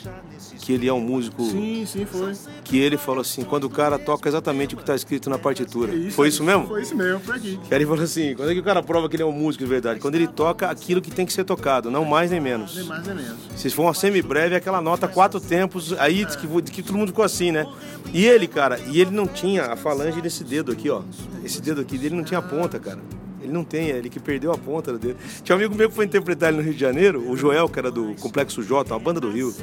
que 0.63 0.73
ele 0.73 0.87
é 0.87 0.93
um 0.93 0.99
músico. 0.99 1.43
Sim, 1.43 1.85
sim, 1.85 2.05
foi. 2.05 2.33
Que 2.63 2.77
ele 2.77 2.97
falou 2.97 3.21
assim, 3.21 3.43
quando 3.43 3.65
o 3.65 3.69
cara 3.69 3.99
toca 3.99 4.29
exatamente 4.29 4.73
o 4.73 4.77
que 4.77 4.83
está 4.83 4.95
escrito 4.95 5.29
na 5.29 5.37
partitura. 5.37 5.93
Isso, 5.93 6.15
foi 6.15 6.29
isso 6.29 6.43
mesmo? 6.43 6.72
Foi 6.73 6.81
isso 6.81 6.95
mesmo, 6.95 7.19
foi 7.19 7.35
aqui. 7.35 7.59
Ele 7.69 7.85
falou 7.85 8.03
assim, 8.03 8.33
quando 8.33 8.49
é 8.49 8.53
que 8.55 8.59
o 8.59 8.63
cara 8.63 8.81
prova 8.81 9.07
que 9.07 9.15
ele 9.15 9.21
é 9.21 9.25
um 9.27 9.31
músico 9.31 9.63
de 9.63 9.69
verdade? 9.69 9.99
Quando 9.99 10.15
ele 10.15 10.25
toca 10.25 10.67
aquilo 10.71 11.03
que 11.03 11.11
tem 11.11 11.23
que 11.23 11.31
ser 11.31 11.43
tocado, 11.43 11.91
não 11.91 12.03
mais 12.03 12.31
nem 12.31 12.41
menos. 12.41 12.75
Nem 12.75 12.85
mais 12.85 13.05
nem 13.05 13.15
menos. 13.15 13.37
Se 13.55 13.69
for 13.69 13.83
uma 13.83 13.93
semi-breve, 13.93 14.55
é 14.55 14.57
aquela 14.57 14.81
nota 14.81 15.07
quatro 15.07 15.39
tempos, 15.39 15.93
aí 15.99 16.23
é. 16.23 16.25
que, 16.25 16.71
que 16.71 16.81
todo 16.81 16.97
mundo 16.97 17.09
ficou 17.09 17.23
assim, 17.23 17.51
né? 17.51 17.67
E 18.11 18.25
ele, 18.25 18.47
cara, 18.47 18.79
e 18.87 18.99
ele 18.99 19.11
não 19.11 19.27
tinha 19.27 19.65
a 19.65 19.75
falange 19.75 20.19
desse 20.19 20.43
dedo 20.43 20.71
aqui, 20.71 20.89
ó. 20.89 21.03
Esse 21.43 21.61
dedo 21.61 21.79
aqui 21.79 21.95
dele 21.95 22.15
não 22.15 22.23
tinha 22.23 22.41
ponta, 22.41 22.79
cara. 22.79 22.99
Ele 23.43 23.51
não 23.51 23.63
tem, 23.63 23.91
é 23.91 23.97
ele 23.97 24.09
que 24.09 24.19
perdeu 24.19 24.51
a 24.51 24.57
ponta 24.57 24.97
dele. 24.97 25.17
Tinha 25.43 25.55
um 25.55 25.59
amigo 25.59 25.75
meu 25.75 25.89
que 25.89 25.95
foi 25.95 26.05
interpretar 26.05 26.49
ele 26.49 26.57
no 26.57 26.63
Rio 26.63 26.73
de 26.73 26.79
Janeiro, 26.79 27.29
o 27.29 27.37
Joel, 27.37 27.69
que 27.69 27.77
era 27.77 27.91
do 27.91 28.15
Complexo 28.15 28.63
J, 28.63 28.91
uma 28.91 28.99
banda 28.99 29.19
do 29.19 29.29
Rio. 29.29 29.53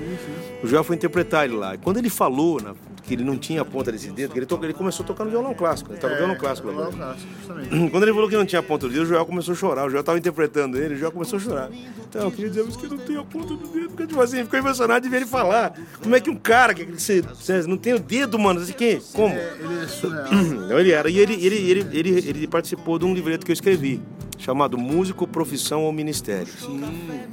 O 0.63 0.67
Joel 0.69 0.85
foi 0.85 0.95
interpretar 0.95 1.47
ele 1.47 1.57
lá. 1.57 1.75
E 1.75 1.79
quando 1.79 1.97
ele 1.97 2.11
falou 2.11 2.61
na, 2.61 2.75
que 3.11 3.15
ele 3.15 3.25
não 3.25 3.37
tinha 3.37 3.63
a 3.63 3.65
ponta 3.65 3.91
desse 3.91 4.09
dedo, 4.13 4.37
ele, 4.37 4.47
to, 4.47 4.57
ele 4.63 4.73
começou 4.73 5.05
tocando 5.05 5.31
violão 5.31 5.53
clássico. 5.53 5.91
Ele 5.91 5.99
tava 5.99 6.15
é, 6.15 6.19
violão 6.19 6.37
clássico 6.37 6.69
lá. 6.69 6.75
Violão 6.75 6.93
clássico, 6.93 7.29
justamente. 7.37 7.69
Quando 7.91 8.03
ele 8.05 8.13
falou 8.13 8.29
que 8.29 8.37
não 8.37 8.47
tinha 8.47 8.61
a 8.61 8.63
ponta 8.63 8.87
do 8.87 8.93
dedo, 8.93 9.03
o 9.03 9.07
Joel 9.07 9.27
começou 9.27 9.53
a 9.53 9.57
chorar. 9.57 9.87
O 9.87 9.91
Joel 9.91 10.05
tava 10.05 10.17
interpretando 10.17 10.79
ele, 10.79 10.95
o 10.95 10.97
Joel 10.97 11.11
começou 11.11 11.39
a 11.39 11.43
chorar. 11.43 11.71
Então, 12.09 12.23
eu 12.23 12.31
queria 12.31 12.51
dizer 12.51 12.65
que 12.69 12.87
não 12.87 12.99
tem 12.99 13.17
a 13.17 13.25
ponta 13.25 13.55
do 13.55 13.67
dedo, 13.67 13.89
porque 13.89 14.07
tipo 14.07 14.21
assim, 14.21 14.45
ficou 14.45 14.61
emocionado 14.61 15.03
de 15.03 15.09
ver 15.09 15.17
ele 15.17 15.27
falar. 15.27 15.77
Como 16.01 16.15
é 16.15 16.21
que 16.21 16.31
um 16.31 16.37
cara 16.37 16.73
que 16.73 16.85
você, 16.85 17.21
você 17.21 17.63
não 17.63 17.77
tem 17.77 17.95
o 17.95 17.99
dedo, 17.99 18.39
mano? 18.39 18.61
Assim, 18.61 18.75
quem? 18.75 19.01
Como? 19.13 19.35
É, 19.35 19.57
ele 19.59 19.83
é 19.83 19.89
surreal. 19.89 20.29
Não, 20.71 20.79
ele 20.79 20.93
era. 20.93 21.11
E 21.11 21.19
ele, 21.19 21.35
ele, 21.35 21.57
ele, 21.57 21.99
ele, 21.99 22.11
ele 22.29 22.47
participou 22.47 22.97
de 22.97 23.05
um 23.05 23.13
livreto 23.13 23.45
que 23.45 23.51
eu 23.51 23.55
escrevi 23.55 24.01
chamado 24.41 24.79
Músico, 24.79 25.27
Profissão 25.27 25.85
ou 25.85 25.93
Ministério. 25.93 26.53
Sim. 26.53 26.81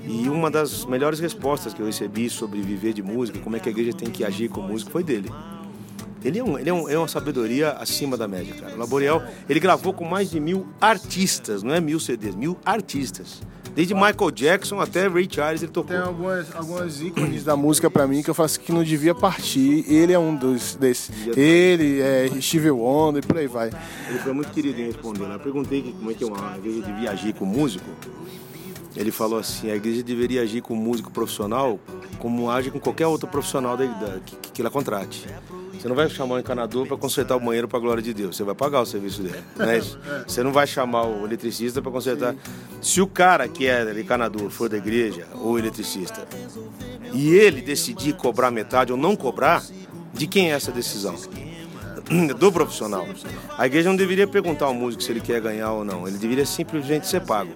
E 0.05 0.30
uma 0.30 0.51
das 0.51 0.86
melhores 0.86 1.19
respostas 1.19 1.73
que 1.73 1.82
eu 1.82 1.86
recebi 1.86 2.30
sobre 2.30 2.61
viver 2.61 2.93
de 2.93 3.01
música, 3.01 3.39
como 3.39 3.55
é 3.55 3.59
que 3.59 3.69
a 3.69 3.71
igreja 3.71 3.93
tem 3.93 4.09
que 4.09 4.23
agir 4.23 4.49
com 4.49 4.61
músico, 4.61 4.91
foi 4.91 5.03
dele. 5.03 5.32
Ele 6.24 6.39
é, 6.39 6.43
um, 6.43 6.57
ele 6.57 6.70
é, 6.70 6.74
um, 6.74 6.89
é 6.89 6.97
uma 6.97 7.07
sabedoria 7.07 7.72
acima 7.74 8.18
da 8.18 8.28
média, 8.28 8.53
cara. 8.55 8.74
O 8.76 8.78
Laboriel, 8.78 9.24
ele 9.47 9.59
gravou 9.59 9.93
com 9.93 10.05
mais 10.05 10.30
de 10.30 10.39
mil 10.39 10.68
artistas, 10.82 11.63
não 11.63 11.74
é 11.74 11.80
mil 11.80 11.99
CDs, 11.99 12.36
mil 12.36 12.57
artistas. 12.65 13.41
Desde 13.78 13.93
Michael 13.93 14.32
Jackson 14.32 14.80
até 14.82 15.07
Ray 15.07 15.28
Charles 15.30 15.61
ele 15.61 15.72
tocou. 15.72 15.95
Tem 15.95 16.03
algumas, 16.03 16.55
algumas 16.55 16.99
ícones 16.99 17.43
da 17.43 17.55
música 17.55 17.91
pra 17.91 18.07
mim 18.07 18.24
que 18.24 18.30
eu 18.32 18.34
faço 18.34 18.59
que 18.59 18.72
não 18.72 18.84
devia 18.84 19.13
partir. 19.13 19.86
Ele 19.88 20.11
é 20.11 20.18
um 20.18 20.36
dos 20.36 20.76
desses. 20.76 21.11
Ele, 21.38 22.01
é 22.01 22.28
Steve 22.41 22.72
Wonder 22.72 23.24
e 23.24 23.28
por 23.28 23.38
aí 23.38 23.45
vai. 23.45 23.70
Ele 24.09 24.18
foi 24.18 24.34
muito 24.34 24.49
querido 24.49 24.82
em 24.82 24.86
responder. 24.86 25.28
Né? 25.28 25.36
Eu 25.36 25.39
perguntei 25.39 25.93
como 25.95 26.09
é 26.09 26.15
que 26.15 26.26
uma 26.26 26.57
igreja 26.57 26.82
devia 26.82 27.11
agir 27.11 27.36
com 27.36 27.45
músico. 27.45 27.86
Ele 28.98 29.12
falou 29.12 29.38
assim, 29.38 29.70
a 29.70 29.76
igreja 29.76 30.02
deveria 30.02 30.41
agir 30.41 30.62
com 30.62 30.76
músico 30.76 31.12
profissional 31.12 31.80
como 32.18 32.50
age 32.50 32.72
com 32.72 32.80
qualquer 32.80 33.06
outro 33.06 33.28
profissional 33.28 33.78
da, 33.78 33.86
da, 33.86 34.20
que, 34.26 34.36
que 34.52 34.62
ela 34.62 34.72
contrate. 34.72 35.28
Você 35.72 35.88
não 35.88 35.95
vai 35.95 36.10
chamar 36.10 36.36
um 36.36 36.39
encanador 36.39 36.88
para 36.88 36.98
consertar 36.98 37.36
o 37.36 37.39
banheiro 37.39 37.68
para 37.68 37.78
a 37.78 37.82
glória 37.82 38.02
de 38.02 38.12
Deus. 38.12 38.36
Você 38.36 38.43
vai 38.43 38.56
pagar 38.56 38.82
o 38.82 38.86
serviço 38.86 39.22
dele. 39.22 39.43
Não 39.56 39.66
é 39.70 39.78
isso? 39.78 40.00
Você 40.28 40.41
não 40.41 40.52
vai 40.52 40.66
chamar 40.66 41.06
o 41.06 41.26
eletricista 41.26 41.80
para 41.80 41.91
consertar. 41.91 42.36
Se 42.82 43.00
o 43.00 43.06
cara 43.06 43.48
que 43.48 43.68
é 43.68 44.00
encanador 44.00 44.50
for 44.50 44.68
da 44.68 44.78
igreja 44.78 45.28
ou 45.36 45.60
eletricista 45.60 46.28
e 47.14 47.30
ele 47.30 47.62
decidir 47.62 48.14
cobrar 48.14 48.50
metade 48.50 48.91
ou 48.91 48.98
não 48.98 49.16
cobrar, 49.16 49.64
de 50.14 50.26
quem 50.26 50.52
é 50.52 50.56
essa 50.56 50.72
decisão? 50.72 51.16
Do 52.39 52.51
profissional. 52.51 53.05
A 53.58 53.66
igreja 53.66 53.89
não 53.89 53.95
deveria 53.95 54.28
perguntar 54.28 54.66
ao 54.66 54.74
músico 54.74 55.03
se 55.03 55.12
ele 55.12 55.20
quer 55.20 55.41
ganhar 55.41 55.72
ou 55.72 55.84
não. 55.84 56.08
Ele 56.08 56.18
deveria 56.18 56.45
simplesmente 56.45 57.08
ser 57.08 57.22
pago. 57.22 57.51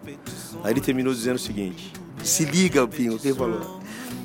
Aí 0.64 0.74
ele 0.74 0.82
terminou 0.82 1.14
dizendo 1.14 1.36
o 1.36 1.40
seguinte: 1.40 1.94
Se 2.24 2.44
liga, 2.46 2.88
Pinho, 2.88 3.16
o 3.16 3.20
que 3.20 3.30
ele 3.30 3.38
falou? 3.38 3.82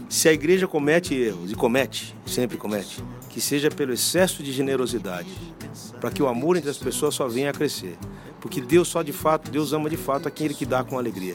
Se 0.09 0.29
a 0.29 0.33
igreja 0.33 0.67
comete 0.67 1.15
erros, 1.15 1.51
e 1.51 1.55
comete, 1.55 2.15
sempre 2.25 2.57
comete, 2.57 3.03
que 3.29 3.41
seja 3.41 3.71
pelo 3.71 3.93
excesso 3.93 4.43
de 4.43 4.53
generosidade, 4.53 5.29
para 6.01 6.11
que 6.11 6.23
o 6.23 6.29
amor 6.29 6.57
entre 6.57 6.71
as 6.71 6.79
pessoas 6.79 7.15
só 7.15 7.29
venha 7.29 7.51
a 7.51 7.53
crescer. 7.53 7.97
Porque 8.41 8.61
Deus 8.61 8.89
só 8.89 9.03
de 9.03 9.13
fato, 9.13 9.51
Deus 9.51 9.73
ama 9.73 9.91
de 9.91 9.97
fato 9.97 10.29
aquele 10.29 10.55
que 10.55 10.65
dá 10.65 10.85
com 10.85 10.99
alegria. 10.99 11.35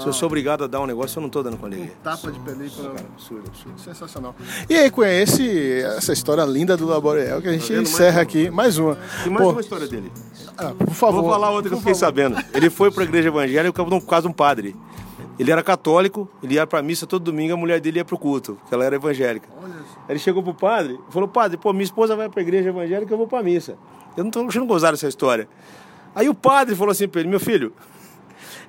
Se 0.00 0.06
eu 0.06 0.12
sou 0.12 0.26
obrigado 0.26 0.64
a 0.64 0.66
dar 0.66 0.80
um 0.80 0.86
negócio, 0.86 1.18
eu 1.18 1.20
não 1.20 1.26
estou 1.28 1.42
dando 1.42 1.56
com 1.56 1.66
alegria. 1.66 1.92
Tapa 2.02 2.30
de 2.32 2.40
película. 2.40 2.94
Absurdo, 3.12 3.44
absurdo. 3.48 3.80
Sensacional. 3.80 4.34
E 4.68 4.74
aí, 4.74 4.90
conhece 4.90 5.82
essa 5.82 6.12
história 6.12 6.42
linda 6.44 6.76
do 6.76 6.86
Laborel 6.86 7.40
que 7.42 7.48
a 7.48 7.52
gente 7.52 7.72
Tá 7.72 7.80
encerra 7.82 8.12
Mais 8.16 8.22
aqui. 8.22 8.50
Mais 8.50 8.78
uma. 8.78 8.96
Tem 9.22 9.32
mais 9.32 9.44
Pô, 9.44 9.52
uma 9.52 9.60
história 9.60 9.86
dele. 9.86 10.10
ah, 10.56 10.72
por 10.78 10.94
favor. 10.94 11.22
Vou 11.22 11.30
falar 11.30 11.50
outra 11.50 11.68
que 11.68 11.74
eu 11.74 11.78
fiquei 11.80 11.94
sabendo. 11.94 12.36
Ele 12.54 12.70
foi 12.70 12.90
para 12.90 13.02
a 13.02 13.06
igreja 13.06 13.28
evangélica 13.28 13.84
por 13.84 14.00
causa 14.06 14.22
de 14.22 14.28
um 14.28 14.32
padre. 14.32 14.74
Ele 15.38 15.50
era 15.50 15.62
católico, 15.62 16.28
ele 16.42 16.54
ia 16.54 16.66
para 16.66 16.82
missa 16.82 17.06
todo 17.06 17.22
domingo, 17.22 17.54
a 17.54 17.56
mulher 17.56 17.80
dele 17.80 17.98
ia 17.98 18.04
pro 18.04 18.18
culto, 18.18 18.56
porque 18.60 18.74
ela 18.74 18.84
era 18.84 18.96
evangélica. 18.96 19.48
Aí 19.62 20.10
ele 20.10 20.18
chegou 20.18 20.42
pro 20.42 20.52
padre 20.52 20.98
e 21.08 21.12
falou: 21.12 21.28
Padre, 21.28 21.56
pô, 21.56 21.72
minha 21.72 21.84
esposa 21.84 22.14
vai 22.14 22.28
para 22.28 22.40
a 22.40 22.42
igreja 22.42 22.68
evangélica, 22.68 23.12
eu 23.12 23.16
vou 23.16 23.26
para 23.26 23.42
missa. 23.42 23.76
Eu 24.16 24.24
não 24.24 24.30
tô 24.30 24.40
achando 24.40 24.66
gozar 24.66 24.92
dessa 24.92 25.08
história. 25.08 25.48
Aí 26.14 26.28
o 26.28 26.34
padre 26.34 26.74
falou 26.74 26.92
assim 26.92 27.08
para 27.08 27.20
ele: 27.20 27.30
Meu 27.30 27.40
filho, 27.40 27.72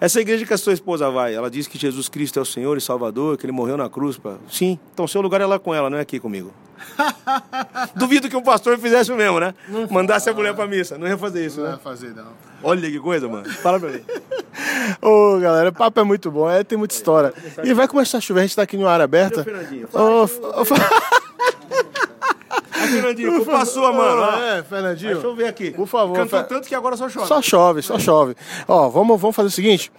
essa 0.02 0.20
igreja 0.20 0.46
que 0.46 0.54
a 0.54 0.58
sua 0.58 0.74
esposa 0.74 1.10
vai, 1.10 1.34
ela 1.34 1.50
diz 1.50 1.68
que 1.68 1.78
Jesus 1.78 2.10
Cristo 2.10 2.40
é 2.40 2.42
o 2.42 2.46
Senhor 2.46 2.78
e 2.78 2.82
Salvador, 2.82 3.38
que 3.38 3.46
ele 3.46 3.54
morreu 3.54 3.78
na 3.78 3.88
cruz. 3.90 4.18
Pra... 4.18 4.36
Sim, 4.50 4.78
então 4.94 5.08
seu 5.08 5.22
lugar 5.22 5.40
é 5.40 5.46
lá 5.46 5.58
com 5.60 5.74
ela, 5.74 5.90
não 5.90 5.98
é 5.98 6.02
aqui 6.02 6.20
comigo. 6.20 6.52
Duvido 7.96 8.28
que 8.28 8.36
um 8.36 8.42
pastor 8.42 8.78
fizesse 8.80 9.12
o 9.12 9.16
mesmo, 9.16 9.40
né? 9.40 9.54
Mandasse 9.90 10.30
a 10.30 10.34
mulher 10.34 10.54
pra 10.56 10.66
missa. 10.68 10.98
Não 10.98 11.08
ia 11.08 11.18
fazer 11.18 11.46
isso, 11.46 11.58
Não 11.60 11.66
né? 11.66 11.70
vai 11.72 11.80
fazer, 11.80 12.14
não. 12.16 12.26
Olha 12.64 12.90
que 12.90 13.00
coisa, 13.00 13.28
mano. 13.28 13.48
Fala 13.54 13.80
pra 13.80 13.90
mim. 13.90 14.02
Ô, 15.02 15.38
galera, 15.40 15.70
o 15.70 15.74
papo 15.74 16.00
é 16.00 16.04
muito 16.04 16.30
bom, 16.32 16.50
é, 16.50 16.64
tem 16.64 16.78
muita 16.78 16.94
história. 16.96 17.34
E 17.64 17.74
vai 17.74 17.88
começar 17.88 18.18
a 18.18 18.22
chover, 18.22 18.42
a 18.42 18.44
gente 18.44 18.56
tá 18.56 18.64
aqui 18.64 18.78
numa 18.78 18.90
área 18.92 19.04
aberta. 19.06 19.46
Ô, 19.94 20.24
f- 20.26 20.42
Aí, 20.44 21.21
Fernandinho, 22.94 23.36
culpa 23.38 23.58
a 23.58 23.66
sua, 23.66 23.92
mano. 23.94 24.24
É, 24.44 24.64
Fernandinho. 24.64 25.14
Deixa 25.14 25.28
eu 25.28 25.36
ver 25.36 25.48
aqui. 25.48 25.72
Por 25.72 25.88
favor, 25.88 26.16
Cantou 26.16 26.44
tanto 26.44 26.68
que 26.68 26.76
agora 26.76 26.96
só 26.98 27.10
chove. 27.10 27.28
Só 27.28 27.42
chove, 27.42 27.82
só 27.82 28.00
chove. 28.00 28.36
Ó, 28.68 28.90
vamos, 28.90 29.20
vamos 29.20 29.36
fazer 29.36 29.48
o 29.48 29.52
seguinte. 29.52 29.92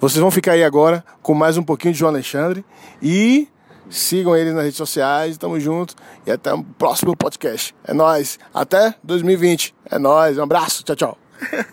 Vocês 0.00 0.20
vão 0.20 0.30
ficar 0.30 0.52
aí 0.52 0.64
agora 0.64 1.04
com 1.22 1.32
mais 1.34 1.56
um 1.56 1.62
pouquinho 1.62 1.92
de 1.92 2.00
João 2.00 2.10
Alexandre. 2.10 2.64
E 3.00 3.48
sigam 3.88 4.36
ele 4.36 4.52
nas 4.52 4.64
redes 4.64 4.76
sociais. 4.76 5.38
Tamo 5.38 5.60
junto. 5.60 5.94
E 6.26 6.30
até 6.30 6.52
o 6.52 6.62
próximo 6.62 7.16
podcast. 7.16 7.74
É 7.84 7.92
nóis. 7.92 8.38
Até 8.52 8.94
2020. 9.04 9.74
É 9.90 9.98
nóis. 9.98 10.38
Um 10.38 10.42
abraço. 10.42 10.82
Tchau, 10.82 10.96
tchau. 10.96 11.18
Cara, 11.50 11.66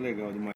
legal 0.00 0.32
demais. 0.32 0.54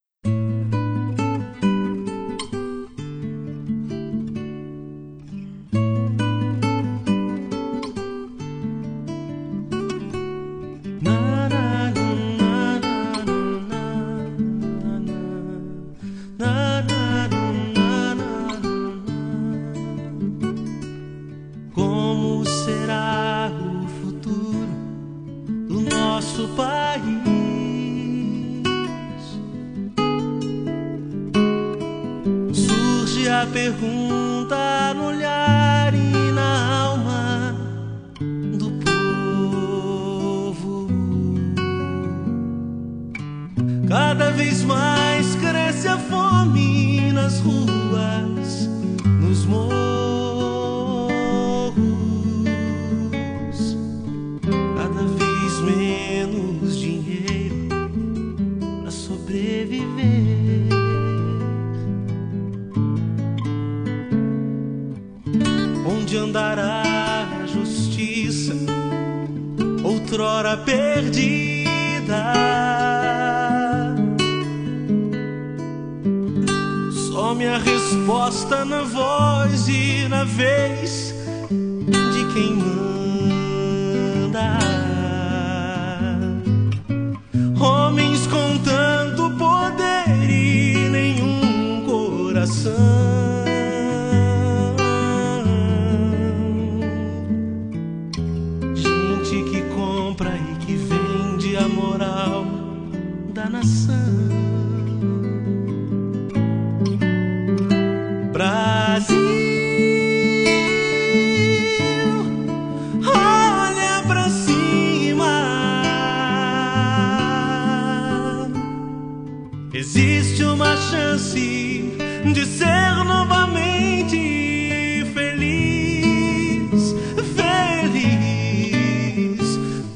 País? 26.56 27.02
Surge 32.52 33.28
a 33.28 33.46
pergunta 33.46 34.21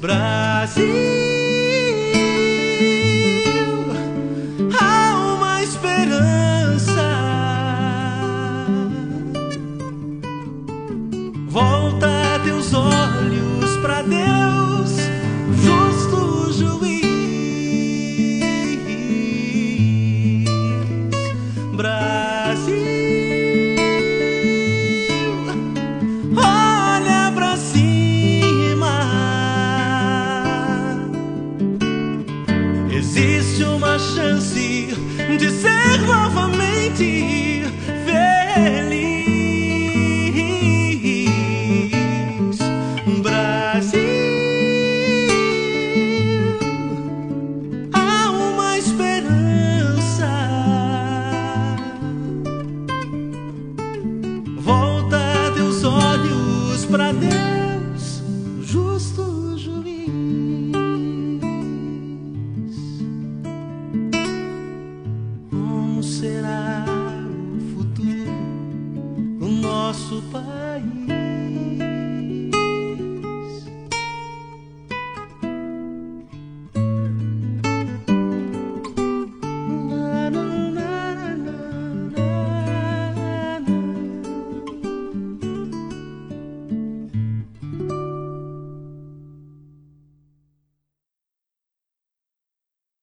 Brasil, 0.07 1.26